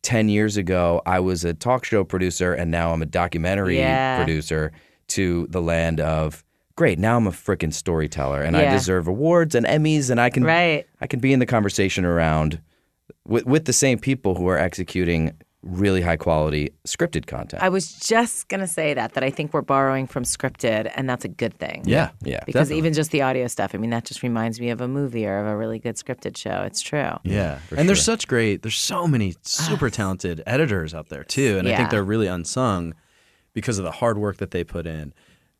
[0.02, 4.18] 10 years ago, I was a talk show producer and now I'm a documentary Yeah.
[4.18, 4.72] producer
[5.10, 6.44] to the land of
[6.76, 10.44] great, now I'm a freaking storyteller and I deserve awards and Emmys and I can
[10.44, 10.86] Right.
[11.02, 12.62] I can be in the conversation around
[13.28, 15.34] with with the same people who are executing
[15.66, 17.62] really high quality scripted content.
[17.64, 21.26] I was just gonna say that that I think we're borrowing from scripted, and that's
[21.26, 21.82] a good thing.
[21.86, 22.12] Yeah.
[22.24, 22.42] yeah.
[22.46, 22.78] Because definitely.
[22.78, 25.40] even just the audio stuff, I mean, that just reminds me of a movie or
[25.40, 26.62] of a really good scripted show.
[26.62, 27.12] It's true.
[27.24, 28.62] Yeah, and there's such great.
[28.62, 32.94] There's so many super talented editors out there too, and I think they're really unsung
[33.54, 35.14] because of the hard work that they put in.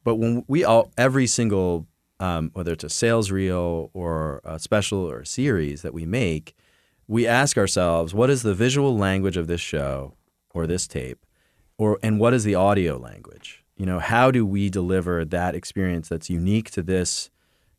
[0.04, 1.88] But when we all, every single,
[2.20, 6.56] um, whether it's a sales reel or a special or a series that we make,
[7.08, 10.14] we ask ourselves, what is the visual language of this show
[10.54, 11.26] or this tape,
[11.78, 13.64] or and what is the audio language?
[13.78, 17.30] You know, how do we deliver that experience that's unique to this,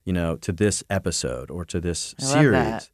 [0.05, 2.91] you know, to this episode or to this I series?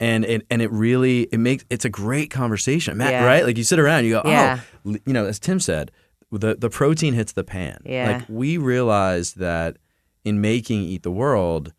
[0.00, 3.12] and it and it really it makes it's a great conversation, Matt.
[3.12, 3.24] Yeah.
[3.24, 3.44] Right?
[3.44, 4.60] Like you sit around, you go, oh, Yeah.
[4.86, 5.90] oh, you know, as Tim said,
[6.32, 7.80] the the protein hits the pan.
[7.84, 8.12] Yeah.
[8.18, 9.76] Like we realized that
[10.24, 11.72] in making Eat the World,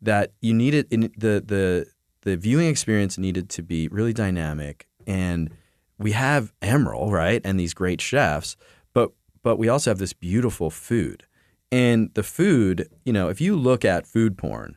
[0.00, 1.86] that you needed in the the
[2.22, 5.50] the viewing experience needed to be really dynamic, and
[5.98, 8.56] we have Emeril right and these great chefs,
[8.92, 9.12] but
[9.42, 11.24] but we also have this beautiful food,
[11.70, 14.76] and the food, you know, if you look at food porn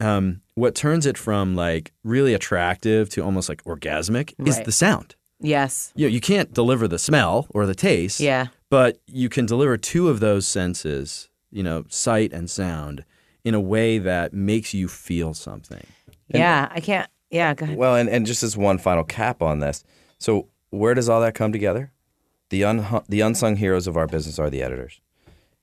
[0.00, 5.16] um, what turns it from like really attractive to almost like orgasmic is the sound.
[5.40, 5.92] Yes.
[5.96, 8.46] You know, you can't deliver the smell or the taste, Yeah.
[8.70, 13.04] but you can deliver two of those senses, you know, sight and sound,
[13.44, 15.84] in a way that makes you feel something.
[16.28, 16.68] Yeah.
[16.70, 17.08] I can't.
[17.30, 17.54] Yeah.
[17.54, 17.76] Go ahead.
[17.78, 19.84] Well, and, and just as one final cap on this,
[20.18, 21.92] so where does all that come together?
[22.50, 25.00] The un, the unsung heroes of our business are the editors,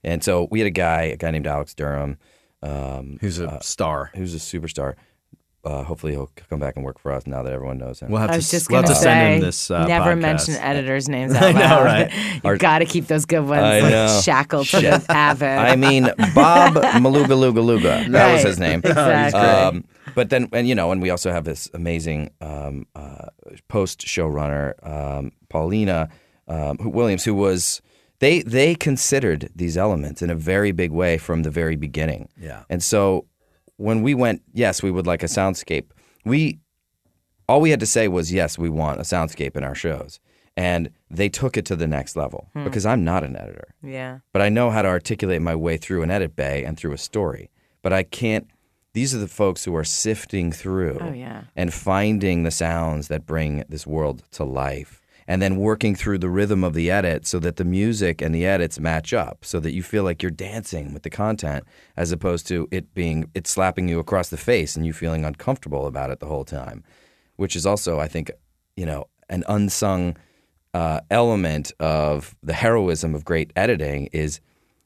[0.04, 2.18] and so we had a guy, a guy named Alex Durham,
[2.62, 4.10] um, Who's a star?
[4.14, 4.94] who's a superstar.
[5.64, 8.08] Uh, hopefully, he'll come back and work for us now that everyone knows him.
[8.08, 9.68] We'll have I to, just we'll have to say, send him this.
[9.68, 10.20] Uh, never podcast.
[10.20, 11.84] mention editors' names out I know, loud.
[11.84, 12.12] right?
[12.34, 14.20] you Our- got to keep those good ones I like know.
[14.22, 15.48] shackled to the avid.
[15.48, 16.04] I mean,
[16.36, 18.06] Bob Maluga Luga Luga.
[18.10, 18.78] That was his name.
[18.84, 19.40] Exactly.
[19.40, 19.84] Um,
[20.16, 23.26] but then, and you know, and we also have this amazing um, uh,
[23.68, 26.08] post showrunner, um, Paulina
[26.48, 27.80] um, who, Williams, who was
[28.18, 32.28] they they considered these elements in a very big way from the very beginning.
[32.40, 32.62] Yeah.
[32.68, 33.26] And so
[33.76, 35.86] when we went, yes, we would like a soundscape.
[36.24, 36.58] We
[37.48, 40.18] all we had to say was yes, we want a soundscape in our shows.
[40.58, 44.20] And they took it to the next level because I'm not an editor Yeah.
[44.32, 46.98] but I know how to articulate my way through an edit bay and through a
[46.98, 47.50] story.
[47.82, 48.46] But I can't.
[48.96, 51.42] These are the folks who are sifting through Oh, yeah.
[51.54, 56.30] and finding the sounds that bring this world to life, and then working through the
[56.30, 59.74] rhythm of the edit so that the music and the edits match up, so that
[59.74, 63.86] you feel like you're dancing with the content, as opposed to it being it slapping
[63.86, 66.82] you across the face and you feeling uncomfortable about it the whole time,
[67.36, 68.30] which is also, I think,
[68.76, 70.16] you know, an unsung
[70.72, 74.40] uh, element of the heroism of great editing is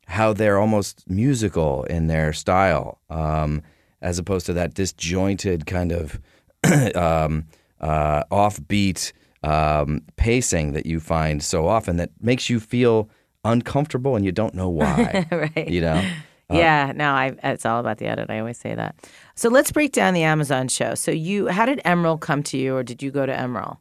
[0.08, 3.62] how they're almost musical in their style, um,
[4.02, 6.20] as opposed to that disjointed kind of
[6.94, 7.44] um,
[7.80, 13.08] uh, offbeat um, pacing that you find so often that makes you feel
[13.44, 15.26] uncomfortable and you don't know why.
[15.32, 15.68] right.
[15.68, 16.10] You know,
[16.52, 18.28] yeah, no, I, it's all about the edit.
[18.28, 18.96] I always say that.
[19.36, 20.94] So let's break down the Amazon show.
[20.94, 23.78] So you, how did Emeril come to you, or did you go to Emeril?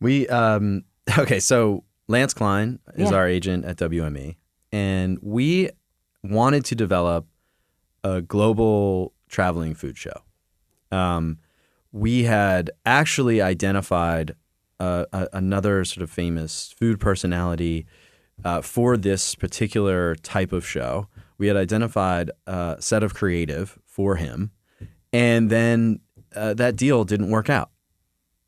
[0.00, 0.84] We um
[1.18, 3.16] okay, so Lance Klein is Yeah.
[3.16, 4.36] our agent at WME,
[4.72, 5.70] and we
[6.22, 7.26] wanted to develop
[8.04, 10.22] a global traveling food show.
[10.90, 11.38] Um,
[11.92, 14.34] we had actually identified
[14.78, 17.86] uh, a, another sort of famous food personality
[18.44, 21.08] uh, for this particular type of show.
[21.38, 24.52] We had identified a set of creative for him,
[25.12, 26.00] and then
[26.34, 27.70] uh, that deal didn't work out.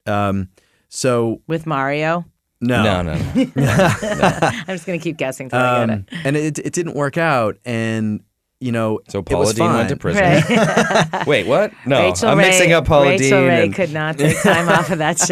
[0.06, 0.48] Um,
[0.88, 2.24] so With Mario?
[2.60, 3.42] no, no, no, no.
[3.56, 7.16] I'm just going to keep guessing till I get Um, and it it didn't work
[7.18, 8.22] out, and
[8.62, 10.22] you know, So it Paula was Dean went to prison.
[10.22, 11.26] Right.
[11.26, 11.72] Wait, what?
[11.86, 13.48] No, Rachel I'm Ray, mixing up Paula Rachel Dean.
[13.48, 15.18] Ray and- could not take time off of that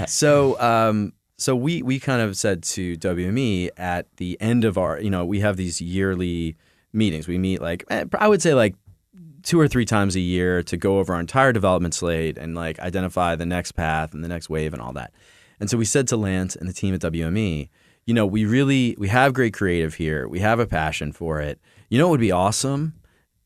[0.00, 0.04] show.
[0.08, 5.00] So, um, so we we kind of said to WME at the end of our,
[5.00, 6.56] you know, we have these yearly
[6.92, 7.26] meetings.
[7.26, 8.74] We meet like eh, I would say like
[9.42, 12.78] two or three times a year to go over our entire development slate and like
[12.80, 15.12] identify the next path and the next wave and all that.
[15.58, 17.68] And so we said to Lance and the team at WME,
[18.04, 20.28] you know, we really we have great creative here.
[20.28, 21.58] We have a passion for it.
[21.90, 22.94] You know what would be awesome?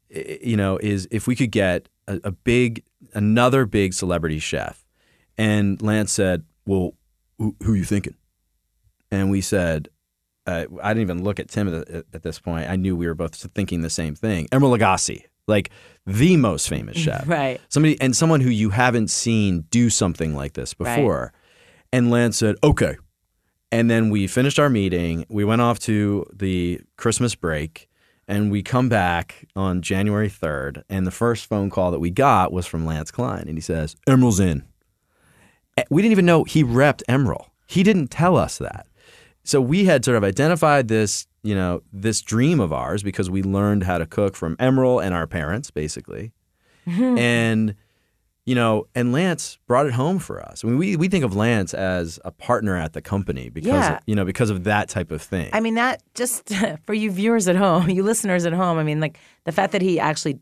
[0.08, 2.84] You know, is if we could get a, a big
[3.14, 4.84] another big celebrity chef.
[5.36, 6.94] And Lance said, "Well,
[7.38, 8.14] who, who you thinking?"
[9.10, 9.88] And we said,
[10.46, 12.68] uh, "I didn't even look at Tim at, at this point.
[12.68, 14.46] I knew we were both thinking the same thing.
[14.48, 15.70] Emeril Lagasse, like
[16.06, 17.60] the most famous chef, right.
[17.68, 21.32] somebody and someone who you haven't seen do something like this before."
[21.92, 22.96] And Lance said, "Okay."
[23.72, 25.26] And then we finished our meeting.
[25.28, 27.88] We went off to the Christmas break,
[28.26, 30.84] and we come back on January third.
[30.88, 33.96] And the first phone call that we got was from Lance Klein, and he says,
[34.08, 34.64] "Emeril's in."
[35.76, 37.46] Eh, we didn't even know he repped Emeril.
[37.66, 38.86] He didn't tell us that.
[39.44, 43.42] So we had sort of identified this, you know, this dream of ours because we
[43.42, 46.32] learned how to cook from Emeril and our parents, basically.
[46.86, 47.74] and
[48.46, 50.62] you know, and Lance brought it home for us.
[50.64, 54.00] I mean, we we think of Lance as a partner at the company because Yeah.
[54.06, 55.50] you know because of that type of thing.
[55.52, 56.52] I mean, that just
[56.84, 59.82] for you viewers at home, you listeners at home, I mean, like the fact that
[59.82, 60.38] he actually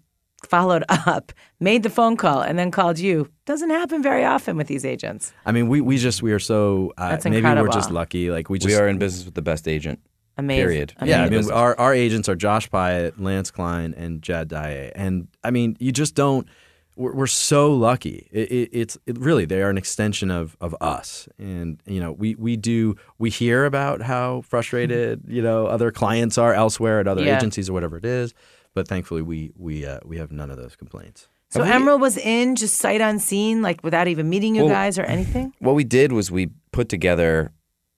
[0.48, 4.66] followed up, made the phone call, and then called you doesn't happen very often with
[4.66, 5.32] these agents.
[5.46, 8.30] I mean, we we just we are so uh, That's maybe we're just lucky.
[8.30, 10.00] Like we just we are in business with the best agent.
[10.38, 10.64] Amazing.
[10.64, 10.92] Period.
[10.96, 11.20] Amazing.
[11.20, 14.90] Yeah, I mean, our, our agents are Josh Pyatt, Lance Klein, and Jad Dye.
[14.94, 16.48] And I mean, you just don't.
[16.96, 18.28] We're, we're so lucky.
[18.32, 21.28] It, it, it's it really they are an extension of of us.
[21.38, 26.36] And you know, we we do we hear about how frustrated you know other clients
[26.38, 27.36] are elsewhere at other Yeah.
[27.36, 28.34] agencies or whatever it is.
[28.74, 31.28] But thankfully, we we uh, we have none of those complaints.
[31.50, 35.02] So Emeril was in just sight unseen, like without even meeting you Well- guys or
[35.02, 35.52] anything?
[35.60, 37.52] What we did was we put together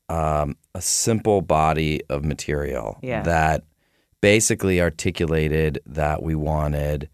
[0.08, 3.22] um, a simple body of material Yeah.
[3.22, 3.62] that
[4.20, 7.08] basically articulated that we wanted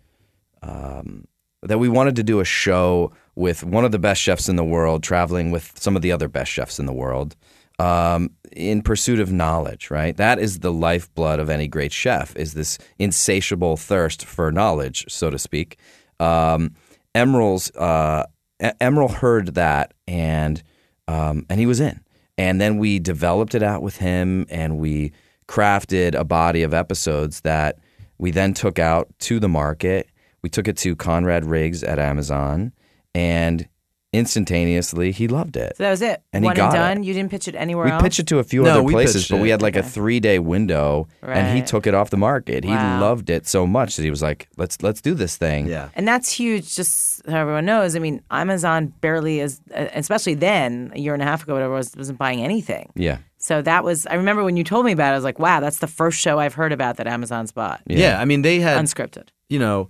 [0.63, 1.27] um,
[1.63, 4.65] that we wanted to do a show with one of the best chefs in the
[4.65, 7.37] world, traveling with some of the other best chefs in the world.
[7.79, 10.15] Um, in pursuit of knowledge, right?
[10.17, 12.37] That is the lifeblood of any great chef.
[12.37, 15.79] Is this insatiable thirst for knowledge, so to speak?
[16.19, 16.75] Um,
[17.15, 18.25] Emeril's uh,
[18.61, 20.63] Emeril heard that, and
[21.09, 22.01] um, and he was in.
[22.37, 25.13] And then we developed it out with him, and we
[25.49, 27.79] crafted a body of episodes that
[28.19, 30.10] we then took out to the market.
[30.43, 32.73] We took it to Conrad Riggs at Amazon,
[33.15, 33.69] and
[34.13, 35.77] instantaneously he loved it.
[35.77, 36.23] So that was it.
[36.33, 36.79] And he One got and it.
[36.97, 37.03] done.
[37.05, 37.91] You didn't pitch it anywhere else.
[37.91, 38.03] We else.
[38.03, 40.19] pitched it to a few No, other places, pitched but we had like a three
[40.21, 42.65] day window, and he took it off the market.
[42.65, 43.01] He Wow.
[43.01, 45.89] loved it so much that he was like, "Let's let's do this thing." Yeah.
[45.95, 47.95] And that's huge, just so everyone knows.
[47.97, 51.75] I mean, Amazon barely is, uh, especially then, a year and a half ago, whatever,
[51.75, 52.91] was, wasn't buying anything.
[52.95, 53.19] yeah.
[53.43, 55.61] So that was, I remember when you told me about it, I was like, wow,
[55.61, 57.81] that's the first show I've heard about that Amazon's bought.
[57.87, 58.21] Yeah.
[58.21, 59.29] I mean, they had, Unscripted.
[59.49, 59.89] you know,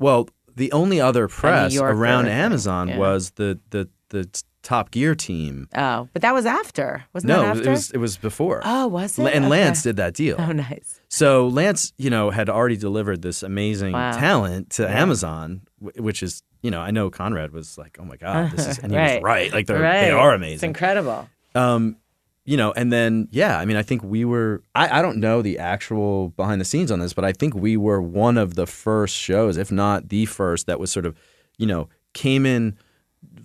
[0.00, 2.98] well, the only other press Yorker around Amazon yeah.
[2.98, 4.28] was the, the, the
[4.62, 5.68] Top Gear team.
[5.74, 7.04] Oh, but that was after.
[7.14, 7.70] Wasn't No, that it after?
[7.70, 8.60] was it was before.
[8.64, 9.22] oh, was it?
[9.26, 9.48] And Okay.
[9.48, 10.36] Lance did that deal.
[10.38, 11.00] Oh, nice.
[11.08, 14.12] So Lance, you know, had already delivered this amazing Wow.
[14.12, 18.50] talent to Amazon, which is, you know, I know Conrad was like, "Oh my god,
[18.52, 19.14] this is," and he Right.
[19.14, 19.52] was right.
[19.52, 20.02] Like they're right.
[20.02, 20.54] they are amazing.
[20.56, 21.26] It's incredible.
[21.54, 21.96] Um,
[22.44, 24.62] you know, and then yeah, I mean, I think we were.
[24.74, 27.76] I, I don't know the actual behind the scenes on this, but I think we
[27.76, 31.16] were one of the first shows, if not the first, that was sort of,
[31.58, 32.76] you know, came in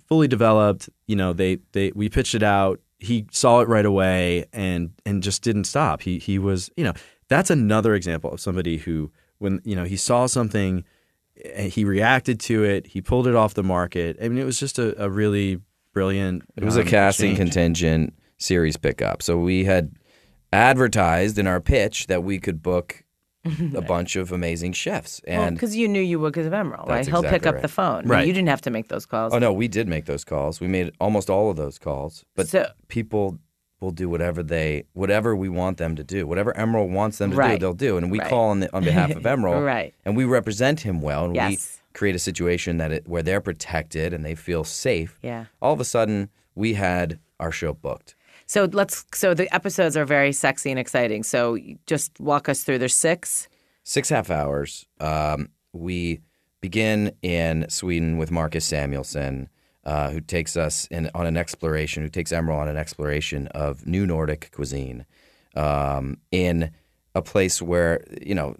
[0.06, 0.88] fully developed.
[1.06, 2.80] You know, they they we pitched it out.
[2.98, 6.02] He saw it right away and and just didn't stop.
[6.02, 6.94] He he was, you know,
[7.28, 10.84] that's another example of somebody who when you know he saw something,
[11.44, 12.86] eh, he reacted to it.
[12.86, 14.16] He pulled it off the market.
[14.22, 15.60] I mean, it was just a, a really
[15.92, 16.44] brilliant.
[16.56, 17.52] It was a um, casting exchange.
[17.52, 19.22] contingent series pickup.
[19.22, 19.92] So we had
[20.52, 23.02] advertised in our pitch that we could book
[23.74, 25.20] a bunch of amazing chefs.
[25.26, 27.06] And because you knew you would because of Emeril, right?
[27.06, 27.62] He'll pick up right.
[27.62, 28.06] the phone.
[28.06, 28.26] Right.
[28.26, 29.32] You didn't have to make those calls.
[29.32, 30.60] oh no, we did make those calls.
[30.60, 32.24] We made almost all of those calls.
[32.34, 33.38] But So- people
[33.80, 36.26] will do whatever they whatever we want them to do.
[36.26, 37.98] Whatever Emeril wants them to do, they'll do.
[37.98, 38.28] And we Right.
[38.30, 39.64] call on the, on behalf of Emeril.
[39.64, 39.94] Right.
[40.04, 41.50] And we represent him well and Yes.
[41.50, 41.58] we
[41.92, 45.18] create a situation that it, where they're protected and they feel safe.
[45.22, 45.44] Yeah.
[45.62, 48.15] All of a sudden, we had our show booked.
[48.46, 49.04] So let's.
[49.12, 51.22] So the episodes are very sexy and exciting.
[51.22, 52.78] So just walk us through.
[52.78, 53.48] There's six.
[53.82, 54.86] six half hours.
[55.00, 56.20] Um, we
[56.60, 59.48] begin in Sweden with Marcus Samuelsson,
[59.84, 63.86] uh, who takes us in, on an exploration, who takes Emeril on an exploration of
[63.86, 65.06] new Nordic cuisine
[65.54, 66.70] um, in
[67.14, 68.54] a place where, you know,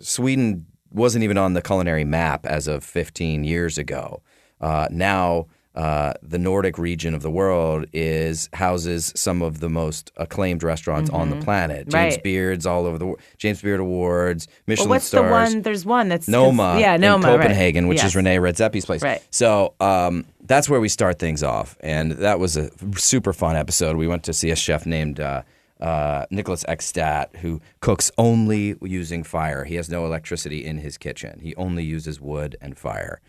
[0.00, 4.22] Sweden wasn't even on the culinary map as of 15 years ago.
[4.60, 10.12] Uh, now, uh, the Nordic region of the world is houses some of the most
[10.18, 11.88] acclaimed restaurants on the planet.
[11.88, 11.96] James Mm-hmm.
[12.16, 12.22] Right.
[12.22, 13.20] Beard's all over the world.
[13.38, 15.24] James Beard Awards, Michelin Well, what's stars.
[15.24, 15.62] the one?
[15.62, 17.42] There's one that's Noma, Yeah, Noma, in right.
[17.42, 18.08] Copenhagen, which Yes.
[18.08, 19.02] is Renee Redzepi's place.
[19.02, 19.22] Right.
[19.30, 23.96] So um, that's where we start things off, and that was a super fun episode.
[23.96, 25.42] We went to see a chef named uh,
[25.80, 29.64] uh, Nicholas Ekstedt who cooks only using fire.
[29.64, 31.40] He has no electricity in his kitchen.
[31.42, 33.20] He only uses wood and fire.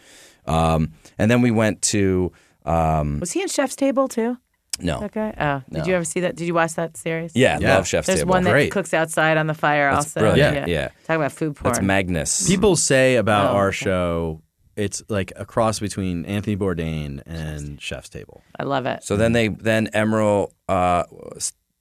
[0.45, 2.31] Um, and then we went to
[2.65, 4.37] um, Was he in Chef's Table too?
[4.79, 5.33] no, Okay.
[5.39, 5.85] Oh, did No.
[5.85, 6.35] you ever see that?
[6.35, 7.31] Did you watch that series?
[7.35, 7.75] yeah, Yeah.
[7.75, 8.33] love Chef's There's Table.
[8.33, 8.71] There's one that Great.
[8.71, 9.91] cooks outside on the fire.
[9.91, 10.67] That's also, brilliant.
[10.67, 10.73] Yeah.
[10.73, 10.87] yeah.
[11.05, 11.73] Talk about food porn.
[11.73, 12.47] That's Magnus.
[12.47, 13.75] People say about Oh, our okay.
[13.75, 14.41] show,
[14.75, 18.41] it's like a cross between Anthony Bourdain and Chef's Table.
[18.59, 19.03] I love it.
[19.03, 21.03] So then they then Emeril, uh,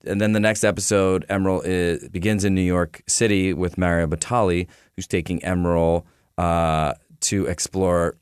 [0.05, 4.67] and then the next episode, Emeril is, begins in New York City with Mario Batali,
[4.97, 6.05] who's taking Emeril
[6.37, 8.17] uh, to explore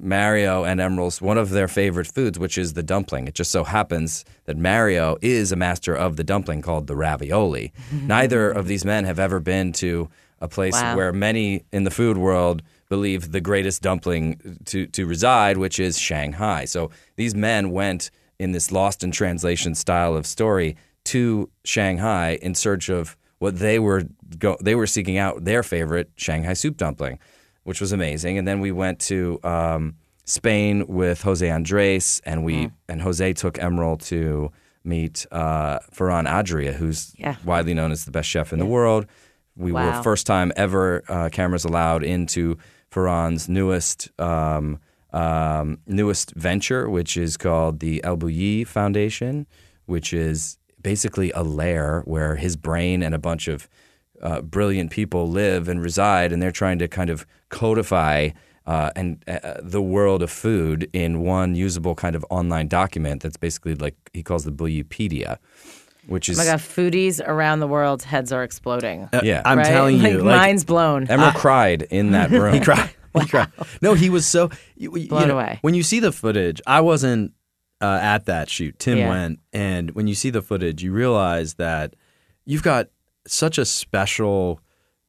[0.00, 3.26] Mario and Emeril's one of their favorite foods, which is the dumpling.
[3.28, 7.72] It just so happens that Mario is a master of the dumpling called the ravioli.
[7.92, 10.08] Neither of these men have ever been to
[10.40, 10.96] a place Wow.
[10.96, 15.98] where many in the food world believe the greatest dumpling to, to reside, which is
[15.98, 16.64] Shanghai.
[16.64, 20.76] So these men went in this lost in translation style of story
[21.06, 24.04] to Shanghai in search of what they were
[24.38, 27.18] go- they were seeking out their favorite Shanghai soup dumpling,
[27.64, 28.38] which was amazing.
[28.38, 29.94] And then we went to um,
[30.24, 32.72] Spain with Jose Andres, and we Mm.
[32.88, 34.50] and Jose took Emeril to
[34.84, 37.36] meet uh, Ferran Adria, who's Yeah.
[37.44, 39.06] widely known as the best chef in the world.
[39.56, 39.96] We Wow.
[39.96, 42.56] were first time ever uh, cameras allowed into
[42.90, 44.78] Ferran's newest um,
[45.12, 49.46] um, newest venture, which is called the El Bulli Foundation,
[49.86, 53.68] which is basically a lair where his brain and a bunch of
[54.22, 58.30] uh, brilliant people live and reside, and they're trying to kind of codify
[58.66, 63.36] uh, and uh, the world of food in one usable kind of online document that's
[63.38, 65.38] basically like he calls the Bullipedia,
[66.06, 69.08] which is Oh my God, foodies around the world heads are exploding.
[69.12, 69.40] Uh, Yeah.
[69.44, 69.66] I'm right?
[69.66, 71.06] telling you, like, like, mine's blown.
[71.06, 72.52] Emeril cried in that room.
[72.58, 72.90] he cried.
[73.18, 73.48] He cried.
[73.80, 75.58] No, he was so you, you Blown know, away.
[75.62, 77.32] When you see the footage, I wasn't
[77.80, 78.78] uh, at that shoot.
[78.78, 79.08] Tim Yeah.
[79.08, 81.94] went, and when you see the footage, you realize that
[82.44, 82.88] you've got
[83.34, 84.60] such a special,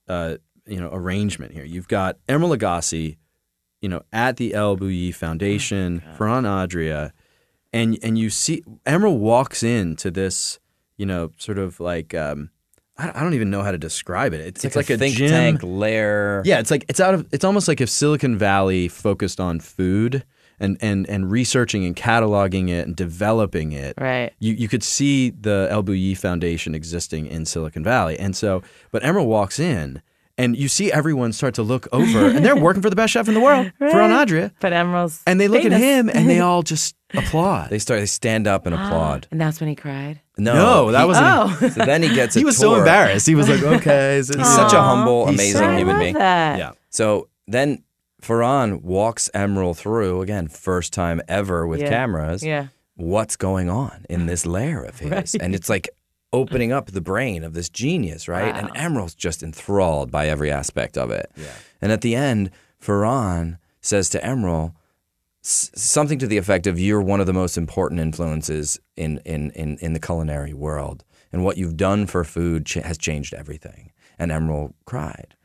[0.07, 1.63] uh, you know, arrangement here.
[1.65, 3.17] You've got Emeril Lagasse,
[3.81, 7.13] you know, at the El Bulli Foundation, Oh, Ferran Adria,
[7.73, 10.59] and and you see Emeril walks into this,
[10.97, 12.13] you know, sort of like.
[12.13, 12.51] Um,
[13.01, 14.41] I don't even know how to describe it.
[14.41, 15.29] It's, It's, like, a, a, think gym.
[15.29, 16.41] tank lair.
[16.43, 20.25] Yeah, it's like it's out of it's almost like if Silicon Valley focused on food
[20.59, 23.93] and and and researching and cataloging it and developing it.
[23.99, 24.31] Right.
[24.39, 28.17] You you could see the El Bulli Foundation existing in Silicon Valley.
[28.19, 30.01] And so but Emeril walks in
[30.37, 33.27] and you see everyone start to look over and they're working for the best chef
[33.27, 34.51] in the world, Ferran Adria.
[34.61, 35.75] But Emeril's And they look famous.
[35.75, 37.69] at him and they all just applaud.
[37.69, 37.99] They start.
[37.99, 39.27] They stand up and applaud.
[39.31, 40.21] And that's when he cried.
[40.37, 41.67] No, No, that wasn't- Oh.
[41.69, 42.33] So then he gets.
[42.37, 43.27] A he was so embarrassed.
[43.27, 45.95] He was like, "Okay." is it- He's such a humble, He's amazing so- I human
[45.95, 46.13] love being.
[46.13, 46.57] that.
[46.57, 46.71] Yeah.
[46.89, 47.83] So then
[48.21, 51.89] Ferran walks Emeril through again, first time ever with Yeah.
[51.89, 52.43] cameras.
[52.43, 52.67] Yeah.
[52.95, 55.35] What's going on in this lair of his?
[55.41, 55.87] And it's like
[56.33, 58.53] opening up the brain of this genius, right?
[58.55, 61.31] And Emeril's just enthralled by every aspect of it.
[61.35, 61.45] Yeah.
[61.81, 62.51] And at the end,
[62.83, 64.73] Ferran says to Emeril
[65.41, 69.77] something to the effect of "You're one of the most important influences in in in,
[69.79, 74.31] in the culinary world, and what you've done for food ch- has changed everything." And
[74.31, 75.35] Emeril cried.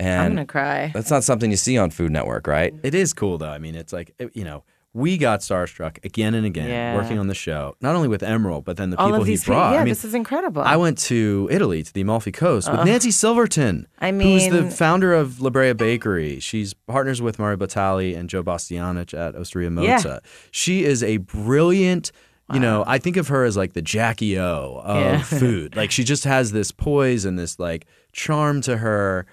[0.00, 0.90] I'm gonna cry.
[0.94, 2.74] that's not something you see on Food Network, right?
[2.82, 3.48] It is cool though.
[3.50, 6.94] I mean, it's like it- you know, we got starstruck again and again Yeah.
[6.94, 7.74] working on the show.
[7.80, 9.44] Not only with Emeril, but then the All people he brought.
[9.44, 9.54] people.
[9.72, 10.62] Yeah, I mean, this is incredible.
[10.62, 13.88] I went to Italy to the Amalfi Coast with Nancy Silverton.
[13.98, 16.38] I mean, who's the founder of La Brea Bakery.
[16.38, 19.84] She's partners with Mario Batali and Joe Bastianich at Osteria Mozza.
[19.84, 19.98] Yeah.
[19.98, 20.20] Mozza.
[20.52, 22.12] She is a brilliant.
[22.52, 25.22] You know, I think of her as like the Jackie O of Yeah.
[25.22, 25.74] food.
[25.74, 29.24] Like she just has this poise and this like charm to her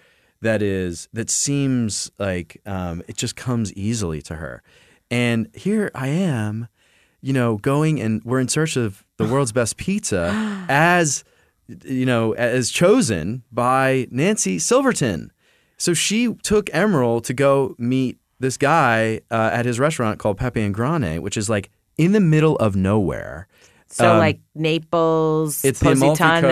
[0.42, 4.64] that is that seems like um, it just comes easily to her.
[5.10, 6.68] And here I am,
[7.22, 10.32] you know, going and we're in search of the world's best pizza
[10.70, 11.24] as
[11.86, 15.32] you know, as chosen by Nancy Silverton.
[15.78, 20.62] So she took Emeril to go meet this guy uh, at his restaurant called Pepe
[20.62, 23.48] in Grani, which is like in the middle of nowhere.
[23.92, 26.50] So um, like Naples, It's the Amalfi Positano.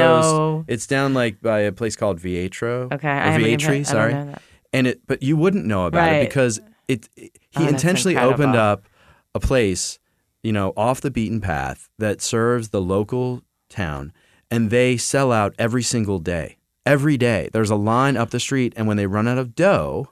[0.59, 0.65] Coast.
[0.69, 2.91] It's down like by a place called Vietro.
[2.93, 4.13] Okay, I haven't even- I sorry.
[4.13, 4.41] know that.
[4.73, 6.15] And it, but you wouldn't know about Right.
[6.23, 7.09] it because it.
[7.15, 8.83] it- he Oh, intentionally opened up
[9.33, 9.97] a place,
[10.43, 14.13] you know, off the beaten path that serves the local town,
[14.51, 16.57] and they sell out every single day.
[16.85, 20.09] Every day, there's a line up the street, and when they run out of dough,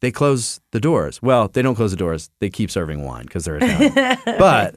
[0.00, 1.20] they close the doors.
[1.20, 4.18] Well, they don't close the doors; they keep serving wine because they're Italian.
[4.38, 4.76] but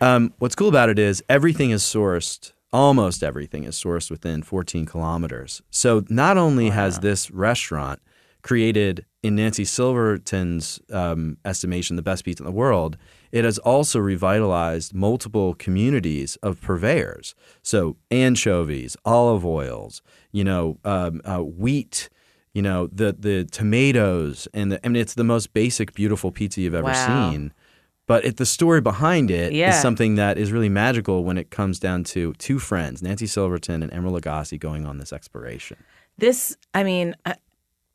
[0.00, 2.52] um, what's cool about it is everything is sourced.
[2.72, 5.62] Almost everything is sourced within 14 kilometers.
[5.70, 8.00] So not only has this restaurant
[8.42, 12.96] created, in Nancy Silverton's um, estimation, the best pizza in the world,
[13.32, 17.34] it has also revitalized multiple communities of purveyors.
[17.62, 20.00] So anchovies, olive oils,
[20.30, 22.08] you know, um, uh, wheat
[22.52, 26.62] you know the the tomatoes and the, I mean it's the most basic beautiful pizza
[26.62, 26.92] you've ever Wow.
[26.92, 27.52] seen.
[28.06, 29.72] But it, the story behind it is Yeah.
[29.80, 33.90] something that is really magical when it comes down to two friends, Nancy Silverton and
[33.92, 35.76] Emeril Lagasse, going on this exploration.
[36.18, 37.34] This, I mean, I,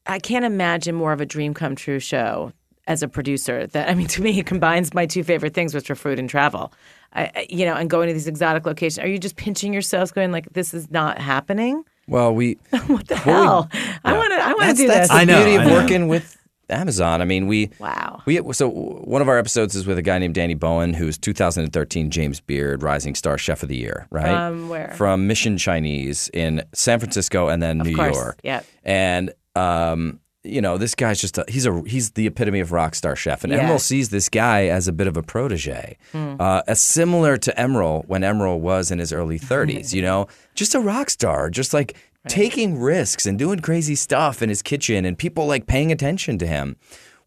[0.05, 2.51] I can't imagine more of a dream come true show
[2.87, 3.67] as a producer.
[3.67, 6.29] That I mean, to me, it combines my two favorite things, which are food and
[6.29, 6.73] travel.
[7.13, 8.99] I, I- you know, and going to these exotic locations.
[8.99, 11.83] Are you just pinching yourselves, going like, "This is not happening"?
[12.07, 12.55] Well, we
[12.87, 13.69] What the hell?
[14.03, 14.39] I want to.
[14.43, 15.07] I want to that's, do that's this.
[15.09, 15.73] the I know, beauty of know.
[15.73, 16.37] working with
[16.71, 17.21] Amazon.
[17.21, 18.21] I mean, we Wow.
[18.25, 22.09] we so one of our episodes is with a guy named Danny Bowien, who's 2013
[22.11, 24.49] James Beard Rising Star Chef of the Year, right?
[24.49, 24.93] From where?
[24.97, 28.39] From Mission Chinese in San Francisco and then New course, York.
[28.43, 28.61] yeah.
[28.83, 32.95] And um, you know, this guy's just a, he's a he's the epitome of rock
[32.95, 33.69] star chef, and Yeah.
[33.69, 38.07] Emeril sees this guy as a bit of a protege, uh, as similar to Emeril
[38.07, 39.93] when Emeril was in his early 30s.
[39.97, 41.95] you know, just a rock star, just like
[42.27, 46.47] taking risks and doing crazy stuff in his kitchen, and people like paying attention to
[46.47, 46.75] him.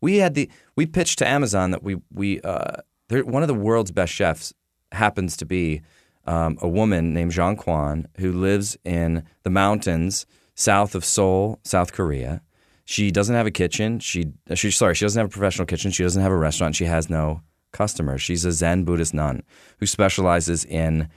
[0.00, 2.76] We had the we pitched to Amazon that we we uh,
[3.10, 4.52] one of the world's best chefs
[4.92, 5.82] happens to be
[6.26, 11.92] um, a woman named Jeong Kwan who lives in the mountains south of Seoul, South
[11.92, 12.40] Korea.
[12.84, 13.98] She doesn't have a kitchen.
[13.98, 15.90] She she sorry, she doesn't have a professional kitchen.
[15.90, 16.76] She doesn't have a restaurant.
[16.76, 17.42] She has no
[17.72, 18.22] customers.
[18.22, 19.42] She's a Zen Buddhist nun
[19.78, 21.08] who specializes in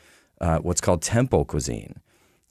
[0.41, 1.95] uh, what's called temple cuisine.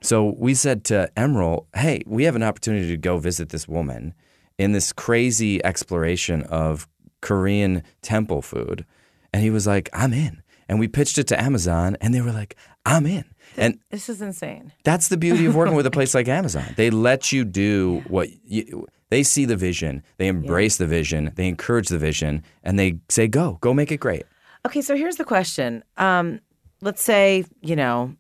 [0.07, 4.15] So we said to Emeril, "Hey, we have an opportunity to go visit this woman
[4.57, 6.87] in this crazy exploration of
[7.21, 8.87] Korean temple food."
[9.33, 12.31] And he was like, "I'm in." And we pitched it to Amazon, and they were
[12.31, 13.25] like, "I'm in."
[13.57, 14.73] And This is insane.
[14.85, 16.73] that's the beauty of working with a place like Amazon.
[16.77, 21.49] They let you do what you, they see the vision, they embrace the vision, they
[21.49, 24.25] encourage the vision, and they say, "Go, go, make it great."
[24.65, 25.83] Okay, so here's the question.
[25.97, 26.39] Um,
[26.81, 28.15] let's say you know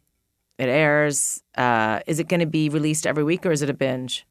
[0.59, 1.43] it airs.
[1.57, 4.27] Uh, is it going to be released every week or is it a binge?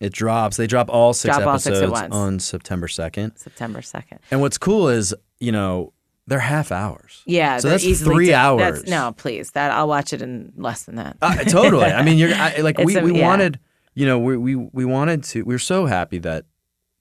[0.00, 0.56] It drops.
[0.56, 3.38] They drop all six Drop all episodes six on September 2nd.
[3.38, 4.20] September second.
[4.30, 5.92] And what's cool is, you know,
[6.26, 7.22] they're half hours.
[7.26, 8.78] Yeah, So that's easily three hours.
[8.78, 9.50] That's, no, please.
[9.50, 11.16] That I'll watch it in less than that.
[11.20, 11.86] Uh, totally.
[11.86, 13.26] I mean, you're I, like we, a- we yeah.
[13.26, 13.58] wanted,
[13.94, 15.42] you know, we, we we wanted to.
[15.42, 16.44] We are so happy that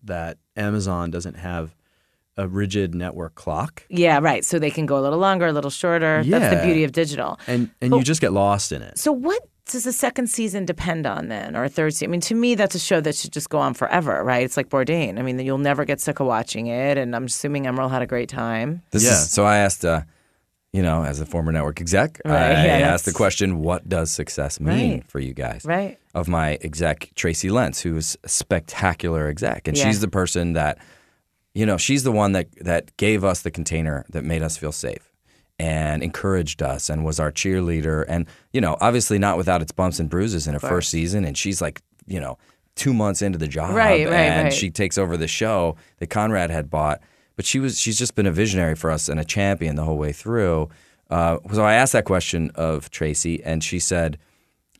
[0.03, 1.75] that Amazon doesn't have
[2.43, 4.43] a rigid network clock, yeah, right.
[4.45, 6.21] So they can go a little longer, a little shorter.
[6.25, 6.39] Yeah.
[6.39, 7.39] That's the beauty of digital.
[7.47, 8.97] and and But- you just get lost in it.
[8.97, 9.41] So what
[9.71, 12.09] does the second season depend on then, or a third season?
[12.09, 14.43] I mean, to me, that's a show that should just go on forever, right?
[14.43, 15.19] It's like Bourdain.
[15.19, 18.07] I mean, you'll never get sick of watching it, and I'm assuming Emeril had a
[18.07, 18.81] great time.
[18.91, 19.11] This Yeah.
[19.11, 20.01] is so I asked uh
[20.71, 24.11] you know, as a former network exec, Right, I yeah, asked the question, what does
[24.11, 25.03] success mean Right.
[25.11, 25.65] for you guys?
[25.65, 25.97] Right.
[26.13, 29.67] Of my exec, Tracy Lentz, who is a spectacular exec.
[29.67, 29.85] And Yeah.
[29.85, 30.77] she's the person that,
[31.53, 34.71] you know, she's the one that, that gave us the container that made us feel
[34.71, 35.11] safe
[35.57, 38.05] and encouraged us and was our cheerleader.
[38.07, 41.25] And, you know, obviously not without its bumps and bruises in her first season.
[41.25, 42.37] And she's like, you know,
[42.79, 43.75] two months into the job.
[43.75, 44.53] Right, right, and right.
[44.53, 47.01] she takes over the show that Conrad had bought.
[47.35, 49.97] But she was she's just been a visionary for us and a champion the whole
[49.97, 50.69] way through.
[51.09, 54.17] Uh, so I asked that question of Tracy, and she said,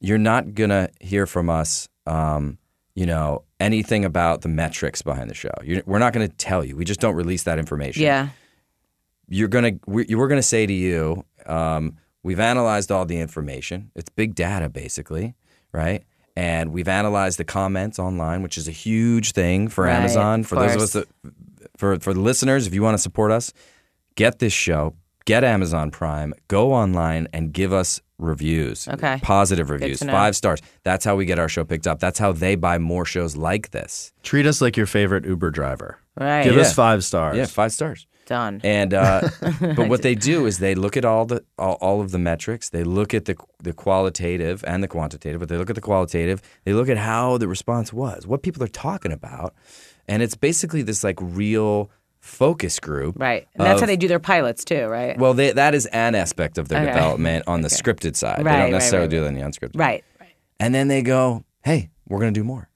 [0.02, 2.58] "You're not gonna hear from us, um,
[2.96, 5.54] you know, anything about the metrics behind the show.
[5.64, 6.76] You're, we're not gonna tell you.
[6.76, 8.04] We just don't release that information.
[8.04, 8.30] Yeah.
[9.28, 13.92] You're gonna we, we're gonna say to you, um, we've analyzed all the information.
[13.96, 15.36] It's big data, basically,
[15.72, 16.04] right?"
[16.36, 20.44] And we've analyzed the comments online, which is a huge thing for Right, Amazon.
[20.44, 21.08] For those of us that
[21.78, 23.54] for for the listeners, if you want to support us,
[24.16, 24.96] get this show,
[25.26, 28.88] get Amazon Prime, go online and give us reviews.
[28.88, 29.20] Okay.
[29.24, 30.62] Positive reviews, five stars.
[30.84, 32.00] That's how we get our show picked up.
[32.00, 34.12] That's how they buy more shows like this.
[34.24, 35.98] Treat us like your favorite Uber driver.
[36.20, 36.44] Right.
[36.44, 36.62] Give Yeah.
[36.62, 37.38] us five stars.
[37.38, 38.06] Yeah, five stars.
[38.26, 38.62] Done.
[38.64, 39.28] And uh,
[39.60, 42.70] but what they do is they look at all the all, all of the metrics.
[42.70, 46.42] They look at the the qualitative and the quantitative, but they look at the qualitative.
[46.64, 49.56] They look at how the response was, what people are talking about,
[50.08, 51.90] and it's basically this like real
[52.30, 53.16] focus group.
[53.20, 53.48] right.
[53.56, 55.18] And that's how they do their pilots too, right?
[55.18, 56.94] Well, they, that is an aspect of their Okay.
[56.94, 58.44] development on the scripted side.
[58.46, 59.80] Right, they don't necessarily right, do that on the unscripted.
[59.80, 60.04] right.
[60.20, 60.30] Right.
[60.60, 62.70] And then they go, "Hey, we're going to do more."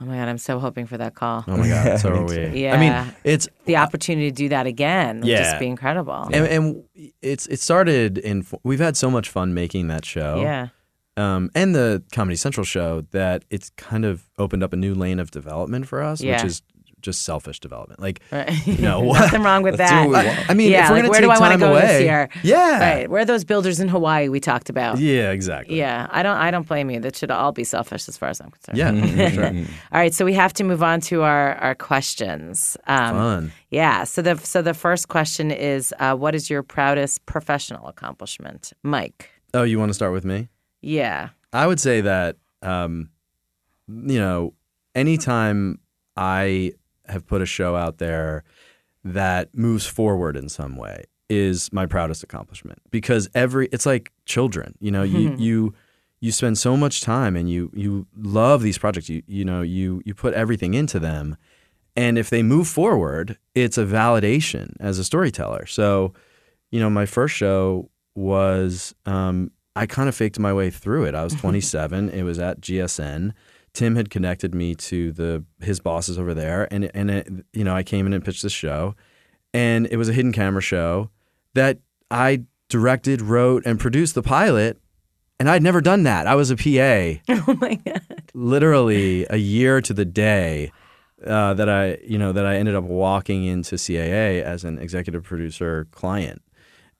[0.00, 1.44] Oh my god, I'm so hoping for that call.
[1.46, 2.62] Oh my god, so are we.
[2.62, 2.74] Yeah.
[2.74, 5.42] I mean, it's The opportunity to do that again would Yeah.
[5.44, 6.28] just be incredible.
[6.32, 6.84] and, and
[7.22, 8.44] it's it started in.
[8.64, 10.40] We've had so much fun making that show.
[10.42, 10.68] Yeah.
[11.16, 15.20] um, and the Comedy Central show that it's kind of opened up a new lane
[15.20, 16.34] of development for us, Yeah.
[16.42, 16.62] which is
[17.04, 18.00] just selfish development.
[18.00, 18.66] Like, Right.
[18.66, 20.08] you know, Nothing wrong with that.
[20.08, 20.50] want.
[20.50, 22.28] I mean, yeah, if we're like, where take do I wanna go away, this year?
[22.42, 23.10] yeah, Right.
[23.10, 24.98] Where are those builders in Hawaii we talked about?
[24.98, 25.78] yeah, exactly.
[25.78, 26.36] Yeah, I don't.
[26.36, 26.98] I don't blame you.
[27.00, 28.78] That should all be selfish, as far as I'm concerned.
[28.78, 29.46] yeah, sure.
[29.92, 32.76] All right, so we have to move on to our our questions.
[32.86, 33.52] Um, Fun.
[33.70, 34.04] Yeah.
[34.04, 39.30] So the so the first question is, uh, what is your proudest professional accomplishment, Mike?
[39.52, 40.48] Oh, you want to start with me?
[40.80, 41.28] Yeah.
[41.52, 43.10] I would say that, um,
[43.86, 44.54] you know,
[44.94, 45.78] anytime
[46.16, 46.72] I
[47.06, 48.44] have put a show out there
[49.04, 54.74] that moves forward in some way is my proudest accomplishment because every it's like children,
[54.80, 55.74] you know, you you
[56.20, 60.02] you spend so much time and you you love these projects, you you know, you
[60.04, 61.36] you put everything into them
[61.96, 65.66] and if they move forward, it's a validation as a storyteller.
[65.66, 66.12] So,
[66.70, 71.14] you know, my first show was um, I kind of faked my way through it.
[71.14, 72.10] I was 27.
[72.10, 73.32] it was at GSN.
[73.74, 77.74] Tim had connected me to the his bosses over there, and and it, you know
[77.74, 78.94] I came in and pitched the show,
[79.52, 81.10] and it was a hidden camera show
[81.54, 81.78] that
[82.10, 84.78] I directed, wrote, and produced the pilot,
[85.38, 86.26] and I'd never done that.
[86.26, 88.30] I was a PA Oh my god.
[88.32, 90.72] literally a year to the day
[91.26, 95.24] uh, that I, you know, that I ended up walking into CAA as an executive
[95.24, 96.42] producer client,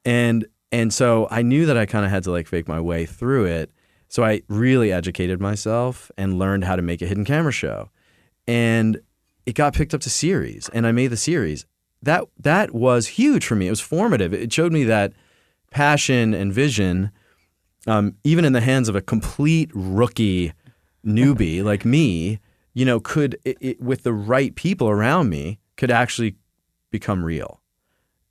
[0.04, 3.06] and and so I knew that I kind of had to like fake my way
[3.06, 3.70] through it.
[4.14, 7.90] So I really educated myself and learned how to make a hidden camera show,
[8.46, 9.00] and
[9.44, 11.66] it got picked up to series, and I made the series.
[12.00, 13.66] That that was huge for me.
[13.66, 14.32] It was formative.
[14.32, 15.14] It showed me that
[15.72, 17.10] passion and vision
[17.88, 20.52] um, even in the hands of a complete rookie
[21.04, 22.38] newbie like me,
[22.72, 26.36] you know, could it, it, with the right people around me, could actually
[26.92, 27.60] become real.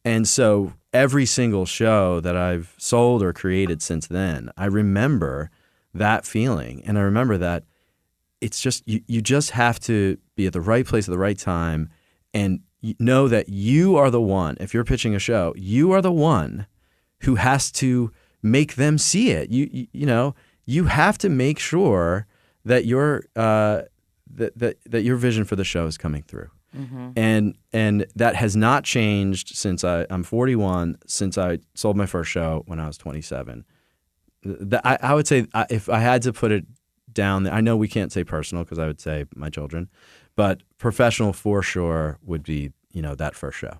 [0.05, 5.51] And so every single show that I've sold or created since then, I remember
[5.93, 7.63] that feeling, and I remember that
[8.41, 11.37] it's just you, you just have to be at the right place at the right
[11.37, 11.89] time
[12.33, 12.61] and
[12.99, 16.67] know that you are the one if you're pitching a show you are the one
[17.21, 18.11] who has to
[18.43, 19.49] make them see it.
[19.49, 22.27] You you, you know you have to make sure
[22.65, 23.83] that your uh,
[24.35, 26.49] that, that that your vision for the show is coming through.
[27.15, 32.31] And and that has not changed since I, I'm 41 since I sold my first
[32.31, 33.63] show when I was 27
[34.43, 36.65] Th- I, I would say if I had to put it
[37.11, 39.89] down, I know we can't say personal because I would say my children,
[40.35, 43.79] but professional for sure would be you know that first show.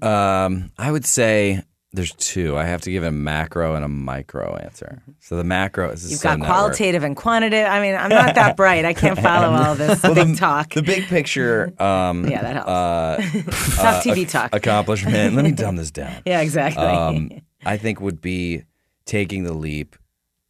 [0.00, 1.62] Um, I would say
[1.92, 2.56] there's two.
[2.56, 5.02] I have to give a macro and a micro answer.
[5.20, 6.54] So the macro is You've so got network.
[6.56, 7.66] qualitative and quantitative.
[7.70, 8.84] I mean, I'm not that bright.
[8.84, 10.74] I can't follow all this big talk.
[10.74, 11.72] The big picture.
[11.78, 12.68] Um, Yeah, that helps.
[12.68, 14.54] Uh, Tough TV talk.
[14.54, 15.34] accomplishment.
[15.34, 16.14] Let me dumb this down.
[16.26, 16.84] yeah, exactly.
[16.84, 17.30] Um,
[17.64, 18.62] I think would be
[19.08, 19.96] taking the leap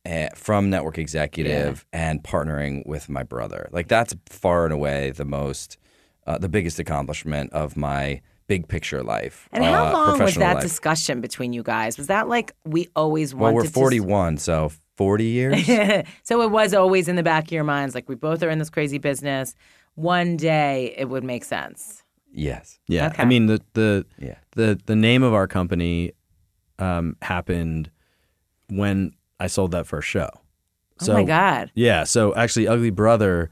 [0.04, 3.68] eh, from network executive and partnering with my brother.
[3.72, 5.78] Like that's far and away the most,
[6.26, 9.48] uh, the biggest accomplishment of my big picture life.
[9.52, 10.62] And how uh, long was professional that life.
[10.62, 11.96] discussion between you guys?
[11.96, 13.44] Was that like we always wanted?
[13.44, 15.66] Well, wanted we're to 41, so 40 years.
[16.24, 18.58] so it was always in the back of your minds, like we both are in
[18.58, 19.54] this crazy business.
[19.94, 22.02] One day it would make sense.
[22.32, 22.78] yes.
[22.88, 23.22] Yeah, Okay.
[23.22, 24.36] I mean the the Yeah.
[24.52, 26.12] the the name of our company
[26.80, 27.90] um, happened
[28.68, 30.28] when I sold that first show.
[31.00, 31.70] So oh my god!
[31.74, 33.50] yeah, so actually, Ugly Brother,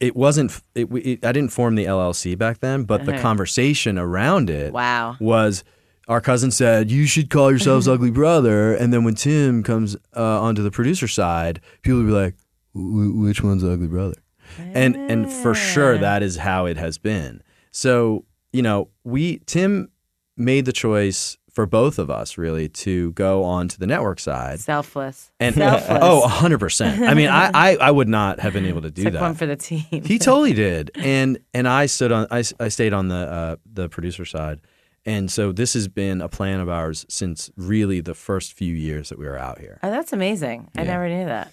[0.00, 0.60] it wasn't.
[0.74, 3.20] It, it, I didn't form the LLC back then, but the Uh-huh.
[3.22, 5.16] conversation around it Wow.
[5.20, 5.62] was.
[6.08, 10.40] Our cousin said, "You should call yourselves Ugly Brother," and then when Tim comes uh,
[10.40, 12.34] onto the producer side, people will be like,
[12.74, 14.16] "Which one's Ugly Brother?"
[14.58, 17.42] and and for sure that is how it has been.
[17.70, 19.90] So you know, we Tim
[20.36, 24.60] made the choice for both of us really to go on to the network side.
[24.60, 25.30] Selfless.
[25.40, 25.98] And Selfless.
[26.02, 27.02] oh, hundred percent.
[27.02, 29.22] I mean, I, I I would not have been able to do Took that.
[29.22, 29.84] one for the team.
[30.04, 33.88] he totally did, and and I stood on I, I stayed on the uh, the
[33.88, 34.60] producer side,
[35.04, 39.08] and so this has been a plan of ours since really the first few years
[39.08, 39.78] that we were out here.
[39.82, 40.68] Oh, that's amazing.
[40.76, 41.52] I never knew that.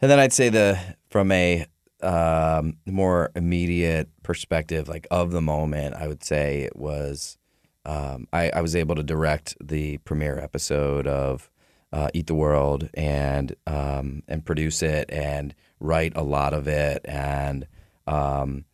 [0.00, 0.78] And then I'd say the
[1.10, 1.66] from a
[2.02, 7.38] um, more immediate perspective, like of the moment, I would say it was
[7.84, 11.50] um, I, I was able to direct the premiere episode of
[11.92, 17.02] uh, Eat the World and um, and produce it and write a lot of it
[17.04, 17.66] and
[18.06, 18.64] um,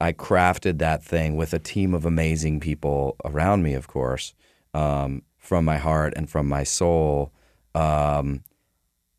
[0.00, 4.34] I crafted that thing with a team of amazing people around me, of course,
[4.74, 7.32] um, from my heart and from my soul.
[7.74, 8.42] Um,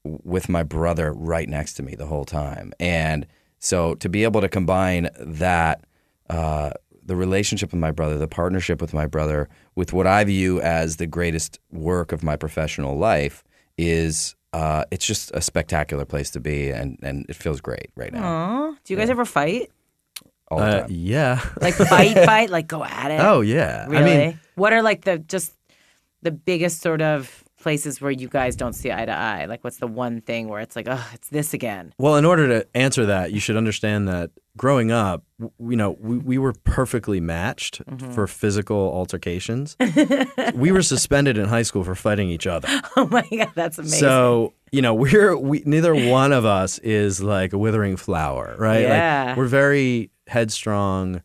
[0.03, 2.73] with my brother right next to me the whole time.
[2.79, 3.25] And
[3.59, 5.85] so to be able to combine that,
[6.29, 6.71] uh,
[7.05, 10.97] the relationship with my brother, the partnership with my brother, with what I view as
[10.97, 13.43] the greatest work of my professional life,
[13.77, 18.13] is uh, it's just a spectacular place to be, and, and it feels great right
[18.13, 18.23] now.
[18.23, 18.71] Aw.
[18.83, 19.71] Do you guys ever fight?
[20.49, 20.87] All the Uh, time.
[20.91, 21.41] yeah.
[21.59, 23.19] Like fight, fight, like go at it?
[23.19, 23.85] oh yeah.
[23.87, 24.11] really?
[24.13, 25.53] I mean, what are like the just
[26.21, 29.45] the biggest sort of places where you guys don't see eye to eye?
[29.45, 31.93] Like, what's the one thing where it's like, oh, it's this again?
[31.97, 36.17] Well, in order to answer that, you should understand that growing up, you know, we,
[36.17, 38.11] we were perfectly matched Mm-hmm.
[38.13, 39.75] for physical altercations.
[40.53, 42.67] we were suspended in high school for fighting each other.
[42.95, 43.99] Oh my god, that's amazing.
[43.99, 48.81] So, you know, we're we neither one of us is like a withering flower, right?
[48.81, 49.25] Yeah.
[49.29, 51.21] Like we're very headstrong.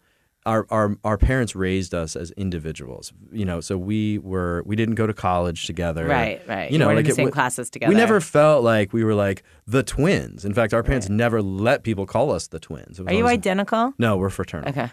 [0.48, 3.60] Our, our our parents raised us as individuals, you know.
[3.60, 6.70] So we were we didn't go to college together, right, right.
[6.70, 7.90] You know, like in the same w- classes together.
[7.90, 10.46] we never felt like we were like the twins.
[10.46, 12.98] In fact, our parents never let people call us the twins.
[12.98, 13.92] It Are you identical?
[13.98, 14.70] No, we're fraternal.
[14.70, 14.90] Okay.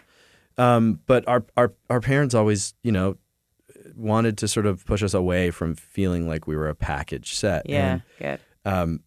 [0.58, 3.16] Um, but our, our our parents always, you know,
[3.96, 7.70] wanted to sort of push us away from feeling like we were a package set.
[7.70, 8.00] Yeah.
[8.20, 9.00] And good.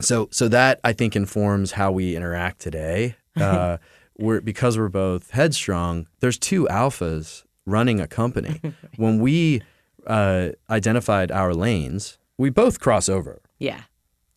[0.00, 3.16] so so that I think informs how we interact today.
[3.38, 3.78] Uh,
[4.18, 6.06] we're because we're both headstrong.
[6.20, 8.60] There's two alphas running a company.
[8.96, 9.62] when we
[10.06, 13.40] uh, identified our lanes, we both cross over.
[13.58, 13.82] Yeah.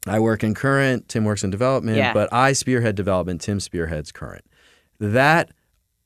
[0.08, 2.14] I work in current, Tim works in development, Yeah.
[2.14, 4.44] but I spearhead development, Tim spearheads current.
[5.00, 5.52] That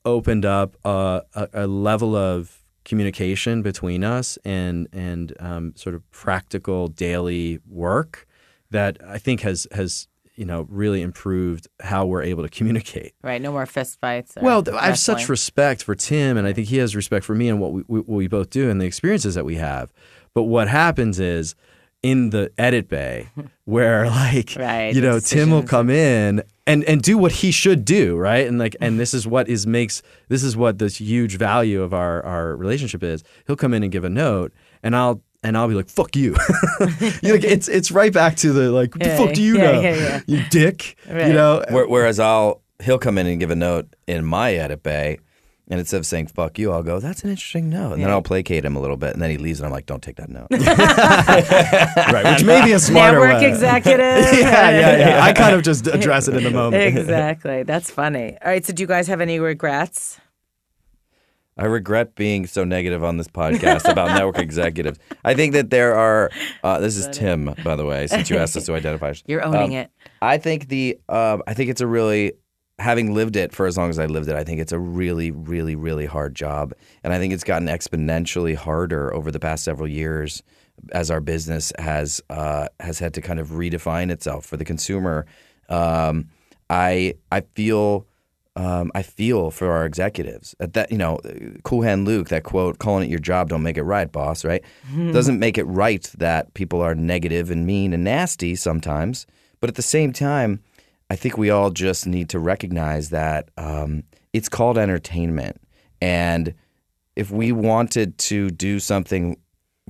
[0.04, 6.08] opened up a, a, a level of communication between us and and um, sort of
[6.12, 8.26] practical daily work
[8.70, 10.06] that I think has has
[10.36, 13.14] you know really improved how we're able to communicate.
[13.22, 13.40] Right.
[13.40, 14.34] No more fist fights.
[14.40, 17.34] Well, th- I have such respect for Tim, and I think he has respect for
[17.34, 19.92] me and what we, we, what we both do and the experiences that we have.
[20.34, 21.54] But what happens is
[22.02, 23.28] in the edit bay,
[23.64, 27.84] where like Right, you know Tim will come in and and do what he should
[27.84, 28.46] do, right?
[28.46, 31.94] And like and this is what is makes this is what this huge value of
[31.94, 33.24] our our relationship is.
[33.46, 34.52] He'll come in and give a note,
[34.82, 35.22] and I'll.
[35.46, 36.34] And I'll be like, "Fuck you!"
[37.22, 39.80] you like, it's it's right back to the like, Yeah, fuck do you yeah, know,
[39.80, 40.20] yeah, yeah.
[40.26, 41.28] you dick?" Right.
[41.28, 45.18] You know, Whereas I'll he'll come in and give a note in my edit bay,
[45.70, 48.22] and instead of saying "fuck you," I'll go, "That's an interesting note," and then I'll
[48.22, 50.28] placate him a little bit, and then he leaves, and I'm like, "Don't take that
[50.28, 52.32] note." right?
[52.34, 53.48] Which may be a smarter Network way.
[53.48, 54.00] executive.
[54.40, 55.24] yeah, yeah, yeah.
[55.24, 56.82] I kind of just address it in the moment.
[56.82, 57.62] exactly.
[57.62, 58.36] That's funny.
[58.44, 58.64] All right.
[58.66, 60.18] So, do you guys have any regrets?
[61.58, 64.98] I regret being so negative on this podcast about network executives.
[65.24, 66.30] I think that there are.
[66.62, 69.14] Uh, this is Tim, by the way, since you asked us to identify.
[69.26, 69.90] You're owning Um, it.
[70.20, 70.98] I think the.
[71.08, 72.32] Uh, I think it's a really.
[72.78, 75.30] Having lived it for as long as I lived it, I think it's a really,
[75.30, 79.88] really, really hard job, and I think it's gotten exponentially harder over the past several
[79.88, 80.42] years
[80.92, 85.24] as our business has uh, has had to kind of redefine itself for the consumer.
[85.70, 86.28] Um,
[86.68, 88.06] I I feel
[88.56, 90.54] um, I feel for our executives.
[90.58, 91.20] At that, you know,
[91.62, 94.64] Cool Hand Luke, that quote, "Calling it your job don't make it right, boss." Right?
[95.12, 99.26] Doesn't make it right that people are negative and mean and nasty sometimes.
[99.60, 100.62] But at the same time,
[101.10, 104.02] I think we all just need to recognize that um,
[104.32, 105.60] it's called entertainment,
[106.00, 106.54] and
[107.14, 109.36] if we wanted to do something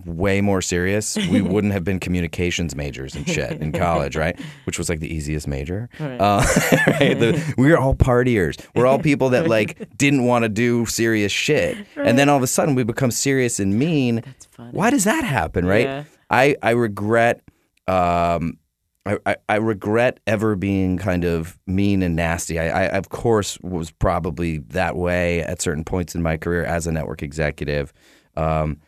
[0.05, 4.39] way more serious, we wouldn't have been communications majors and shit in college, right?
[4.64, 5.89] Which was like the easiest major.
[5.98, 6.44] Uh,
[6.86, 7.18] right?
[7.18, 8.62] The- we were all partiers.
[8.74, 12.43] We're all people that like didn't want to do serious shit, and then all of
[12.43, 14.16] a sudden we become serious and mean.
[14.16, 14.70] That's funny.
[14.73, 15.86] Why does that happen, right?
[15.86, 16.05] Yeah.
[16.31, 17.43] I I regret.
[17.89, 18.59] Um,
[19.06, 22.59] I, I, I regret ever being kind of mean and nasty.
[22.59, 26.89] I, I, of course, was probably that way at certain points in my career as
[26.89, 27.93] a network executive.
[28.36, 28.78] Um,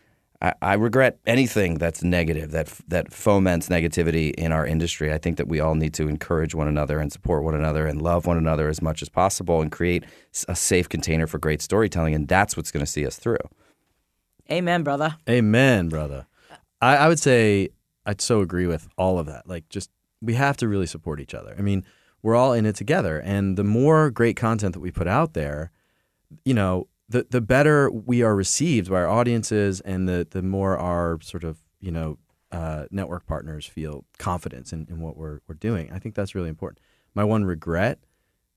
[0.41, 5.13] I, I regret anything that's negative, that that foments negativity in our industry.
[5.13, 8.01] I think that we all need to encourage one another and support one another and
[8.01, 10.05] love one another as much as possible and create
[10.47, 12.15] a safe container for great storytelling.
[12.15, 13.39] And that's what's going to see us through.
[14.51, 15.17] Amen, brother.
[15.29, 16.27] Amen, brother.
[16.81, 17.71] I, I would say
[18.07, 19.49] I'd so agree with all of that.
[19.49, 19.91] Like, just
[20.23, 21.55] we have to really support each other.
[21.59, 21.85] I mean,
[22.23, 25.71] we're all in it together, and the more great content that we put out there,
[26.45, 30.77] you know, the the better we are received by our audiences, and the the more
[30.77, 32.19] our sort of you know
[32.53, 35.91] uh, network partners feel confidence in, in what we're we're doing.
[35.93, 36.81] I think that's really important.
[37.15, 37.99] My one regret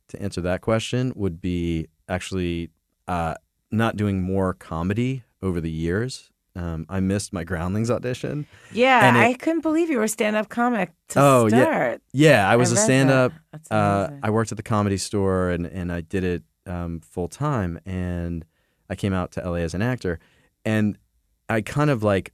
[0.10, 2.70] to answer that question would be actually
[3.08, 3.36] uh,
[3.72, 6.30] not doing more comedy over the years.
[6.54, 8.46] Um, I missed my Groundlings audition.
[8.74, 11.62] Yeah, it- I couldn't believe you were a stand-up comic to Oh, yeah.
[11.64, 12.02] start.
[12.12, 13.32] Yeah, I was I a stand up.
[13.54, 13.74] that.
[13.74, 14.10] Uh.
[14.22, 17.80] I worked at the comedy store and, and I did it um, full time.
[17.86, 18.46] And
[18.90, 20.20] I came out to LA as an actor.
[20.66, 20.98] And
[21.50, 22.34] I kind of like,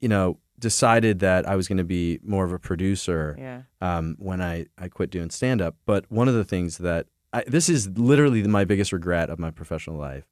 [0.00, 3.62] you know, decided that I was going to be more of a producer Yeah.
[3.80, 5.76] um, when I, I quit doing stand up.
[5.86, 9.50] But one of the things that I, this is literally my biggest regret of my
[9.50, 10.24] professional life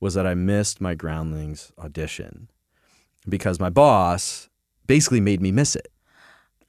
[0.00, 2.48] was that I missed my Groundlings audition
[3.28, 4.48] because my boss
[4.86, 5.88] basically made me miss it.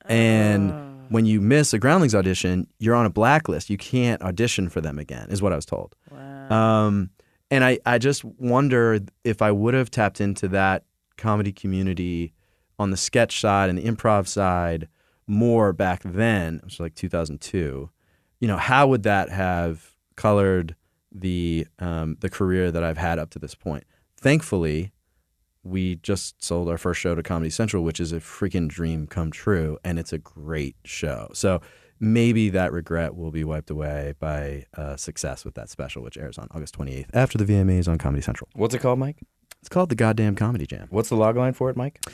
[0.06, 0.87] And Oh.
[1.10, 3.70] When you miss a Groundlings audition, you're on a blacklist.
[3.70, 5.94] You can't audition for them again, is what I was told.
[6.10, 6.50] Wow.
[6.50, 7.10] Um,
[7.50, 10.84] and I, I just wonder if I would have tapped into that
[11.16, 12.34] comedy community
[12.78, 14.88] on the sketch side and the improv side
[15.26, 17.90] more back then, which was like 2002,
[18.40, 20.74] you know, how would that have colored
[21.12, 23.84] the um, the career that I've had up to this point?
[24.16, 24.92] Thankfully,
[25.68, 29.30] we just sold our first show to Comedy Central, which is a freaking dream come
[29.30, 31.30] true, and it's a great show.
[31.34, 31.60] So
[32.00, 36.38] maybe that regret will be wiped away by uh, success with that special, which airs
[36.38, 38.48] on August 28th after the VMAs on Comedy Central.
[38.54, 39.18] What's it called, Mike?
[39.60, 40.86] It's called the Goddamn Comedy Jam.
[40.90, 42.04] What's the log line for it, Mike?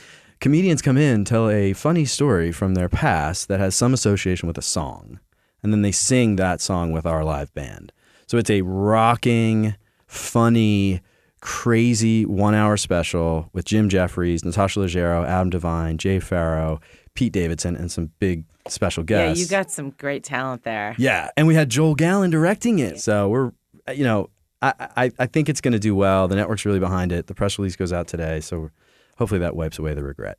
[0.41, 4.59] Comedians come in, tell a funny story from their past that has some association with
[4.59, 5.21] a song,
[5.63, 7.93] and then they sing that song with our live band.
[8.27, 9.77] So it's a rocking,
[10.07, 11.01] funny,
[11.45, 16.81] crazy one hour special with Jim Jefferies, Natasha Leggero, Adam Devine, Jay Pharoah,
[17.13, 19.39] Pete Davidson, and some big special guests.
[19.39, 20.95] yeah, you got some great talent there.
[20.97, 22.99] Yeah, and we had Joel Gallen directing it.
[22.99, 23.53] So we're,
[23.95, 24.31] you know,
[24.63, 26.29] I I, I think it's going to do well.
[26.29, 27.27] The network's really behind it.
[27.27, 28.71] The press release goes out today, so
[29.19, 30.39] hopefully that wipes away the regret.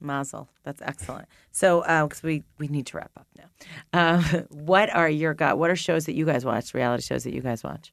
[0.00, 0.48] Mazel.
[0.64, 1.28] That's excellent.
[1.52, 3.50] So, because we we need to wrap up now.
[3.92, 6.72] Um, what are your What are shows that you guys watch?
[6.72, 7.92] Reality shows that you guys watch?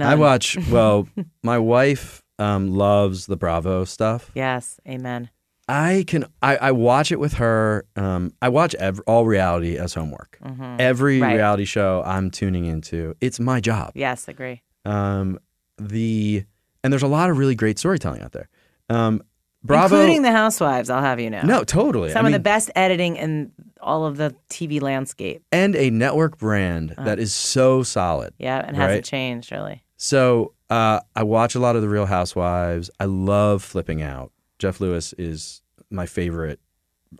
[0.00, 0.56] I watch.
[0.70, 1.08] Well,
[1.42, 4.30] my wife um, loves the Bravo stuff.
[4.34, 4.80] Yes.
[4.88, 5.30] Amen.
[5.68, 6.24] I can.
[6.42, 7.84] I, I watch it with her.
[7.96, 10.38] Um, I watch ev- all reality as homework.
[10.78, 11.34] Every Right.
[11.36, 13.92] reality show I'm tuning into, it's my job.
[13.94, 14.26] Yes.
[14.28, 14.62] Agree.
[14.84, 15.38] Um,
[15.78, 16.44] the
[16.82, 18.48] and there's a lot of really great storytelling out there.
[18.90, 19.22] Um,
[19.64, 20.90] Bravo, Including the Housewives.
[20.90, 21.42] I'll have you know.
[21.42, 22.10] no, totally.
[22.10, 25.44] Some I of the best editing in all of the TV landscape.
[25.52, 28.34] and a network brand that is so solid.
[28.38, 28.86] Yeah, and Right.
[28.88, 29.81] hasn't changed really.
[30.02, 32.90] So uh, I watch a lot of the Real Housewives.
[32.98, 34.32] I love flipping out.
[34.58, 36.58] Jeff Lewis is my favorite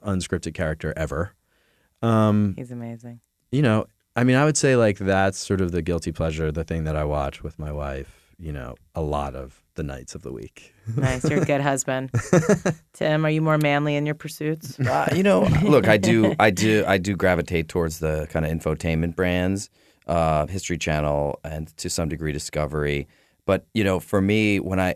[0.05, 1.33] unscripted character ever.
[2.03, 3.21] Um, He's amazing.
[3.53, 3.87] you know,
[4.17, 6.97] I mean, I would say like that's sort of the guilty pleasure, the thing that
[6.97, 8.35] I watch with my wife.
[8.37, 10.75] You know, a lot of the nights of the week.
[10.97, 11.23] Nice.
[11.31, 12.11] You're a good husband.
[12.95, 14.81] Tim, are you more manly in your pursuits?
[14.81, 18.51] Uh, you know, look, I do, I do, I do gravitate towards the kind of
[18.51, 19.71] infotainment brands,
[20.07, 23.07] uh, History Channel, and to some degree Discovery.
[23.47, 24.95] But you know, for me, when I,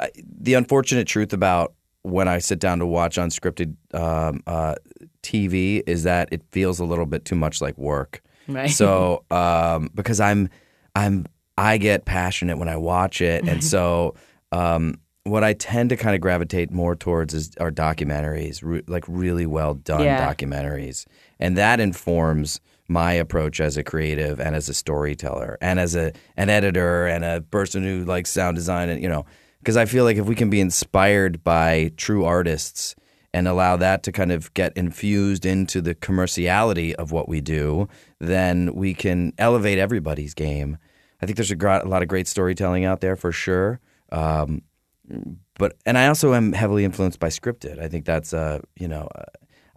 [0.00, 0.10] I
[0.40, 4.76] the unfortunate truth about when I sit down to watch unscripted um, uh,
[5.22, 8.22] TV is that it feels a little bit too much like work.
[8.48, 8.70] Right.
[8.70, 10.48] So um, because I'm
[10.94, 11.26] I'm
[11.58, 14.14] I get passionate when I watch it, and so
[14.52, 19.04] um, what I tend to kind of gravitate more towards is are documentaries, re- like
[19.08, 20.32] really well done Yeah.
[20.32, 21.06] documentaries,
[21.40, 26.12] and that informs my approach as a creative and as a storyteller and as a
[26.36, 29.24] an editor and a person who likes sound design and you know
[29.60, 32.94] because I feel like if we can be inspired by true artists
[33.34, 37.88] and allow that to kind of get infused into the commerciality of what we do,
[38.20, 40.78] then we can elevate everybody's game.
[41.20, 43.80] I think there's a, gr- a lot of great storytelling out there for sure.
[44.12, 44.62] Um,
[45.58, 47.80] but and I also am heavily influenced by scripted.
[47.80, 49.24] I think that's uh, you know, uh,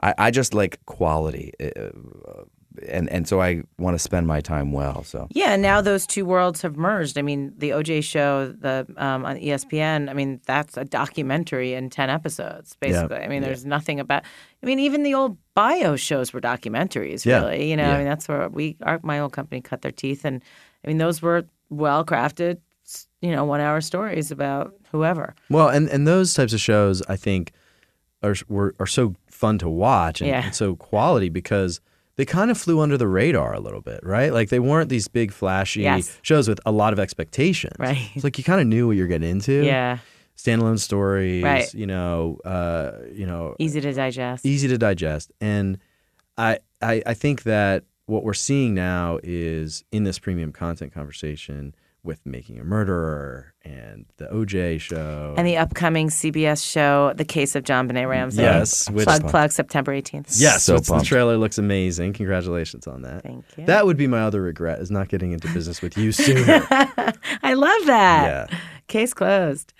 [0.02, 1.90] I, I just like quality, uh,
[2.88, 5.04] and and so I want to spend my time well.
[5.04, 7.18] So Yeah, now those two worlds have merged.
[7.18, 10.10] I mean, the OJ show, the um, on ESPN.
[10.10, 13.18] I mean, that's a documentary in ten episodes, basically.
[13.18, 14.24] I mean, there's nothing about.
[14.62, 17.26] I mean, even the old bio shows were documentaries.
[17.26, 17.40] Yeah.
[17.42, 17.84] Really, you know.
[17.84, 17.96] Yeah.
[17.96, 20.42] I mean, that's where we, our, my old company, cut their teeth, and
[20.84, 22.58] I mean, those were well crafted,
[23.22, 25.36] you know, one hour stories about whoever.
[25.50, 27.52] Well, and, and those types of shows, I think,
[28.24, 30.46] are were, are so fun to watch and, Yeah.
[30.46, 31.80] and so quality because
[32.20, 34.34] they kind of flew under the radar a little bit, right?
[34.34, 36.20] Like they weren't these big flashy Yes.
[36.22, 37.78] shows with a lot of expectations.
[37.80, 38.12] Right.
[38.14, 39.64] It's like you kind of knew what you're getting into.
[39.64, 40.00] Yeah,
[40.36, 41.42] Standalone stories.
[41.42, 41.74] Right.
[41.74, 42.38] You know.
[42.44, 43.56] Uh, you know.
[43.58, 44.46] easy to digest.
[44.46, 45.32] easy to digest.
[45.40, 45.78] And
[46.38, 51.74] I, I I think that what we're seeing now is in this premium content conversation
[52.04, 55.34] with Making a Murderer and the OJ show.
[55.38, 58.42] And the upcoming CBS show, The Case of JonBenét Ramsey.
[58.42, 60.36] Yes, which- plug plug September 18th.
[60.40, 62.14] yes, So the trailer looks amazing.
[62.14, 63.24] Congratulations on that.
[63.24, 63.66] Thank you.
[63.66, 66.66] That would be my other regret is not getting into business with you sooner.
[66.72, 68.50] I love that.
[68.52, 68.58] yeah.
[68.88, 69.74] Case closed.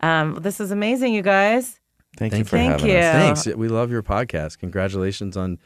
[0.00, 1.80] Um, this is amazing, you guys.
[2.16, 2.98] thank, you Thank for Thank having you.
[2.98, 3.44] us.
[3.44, 3.56] Thanks.
[3.58, 4.58] We love your podcast.
[4.58, 5.58] Congratulations on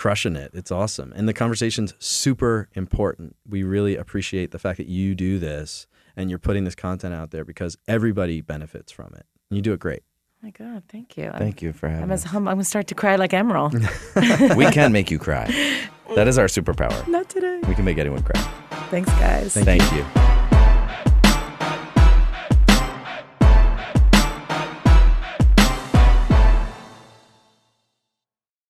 [0.00, 0.50] crushing it.
[0.54, 1.12] It's awesome.
[1.14, 3.36] And the conversation's super important.
[3.46, 5.86] We really appreciate the fact that you do this
[6.16, 9.26] and you're putting this content out there because everybody benefits from it.
[9.50, 10.02] And you do it great.
[10.42, 11.30] Oh my God, thank you.
[11.36, 13.74] Thank you for I'm having as hum- I'm gonna start to cry like Emeril.
[14.56, 15.44] we can make you cry.
[16.14, 17.06] That is our superpower.
[17.06, 17.60] Not today.
[17.68, 18.40] We can make anyone cry.
[18.88, 19.52] Thanks, guys.
[19.52, 20.39] Thank Thank you.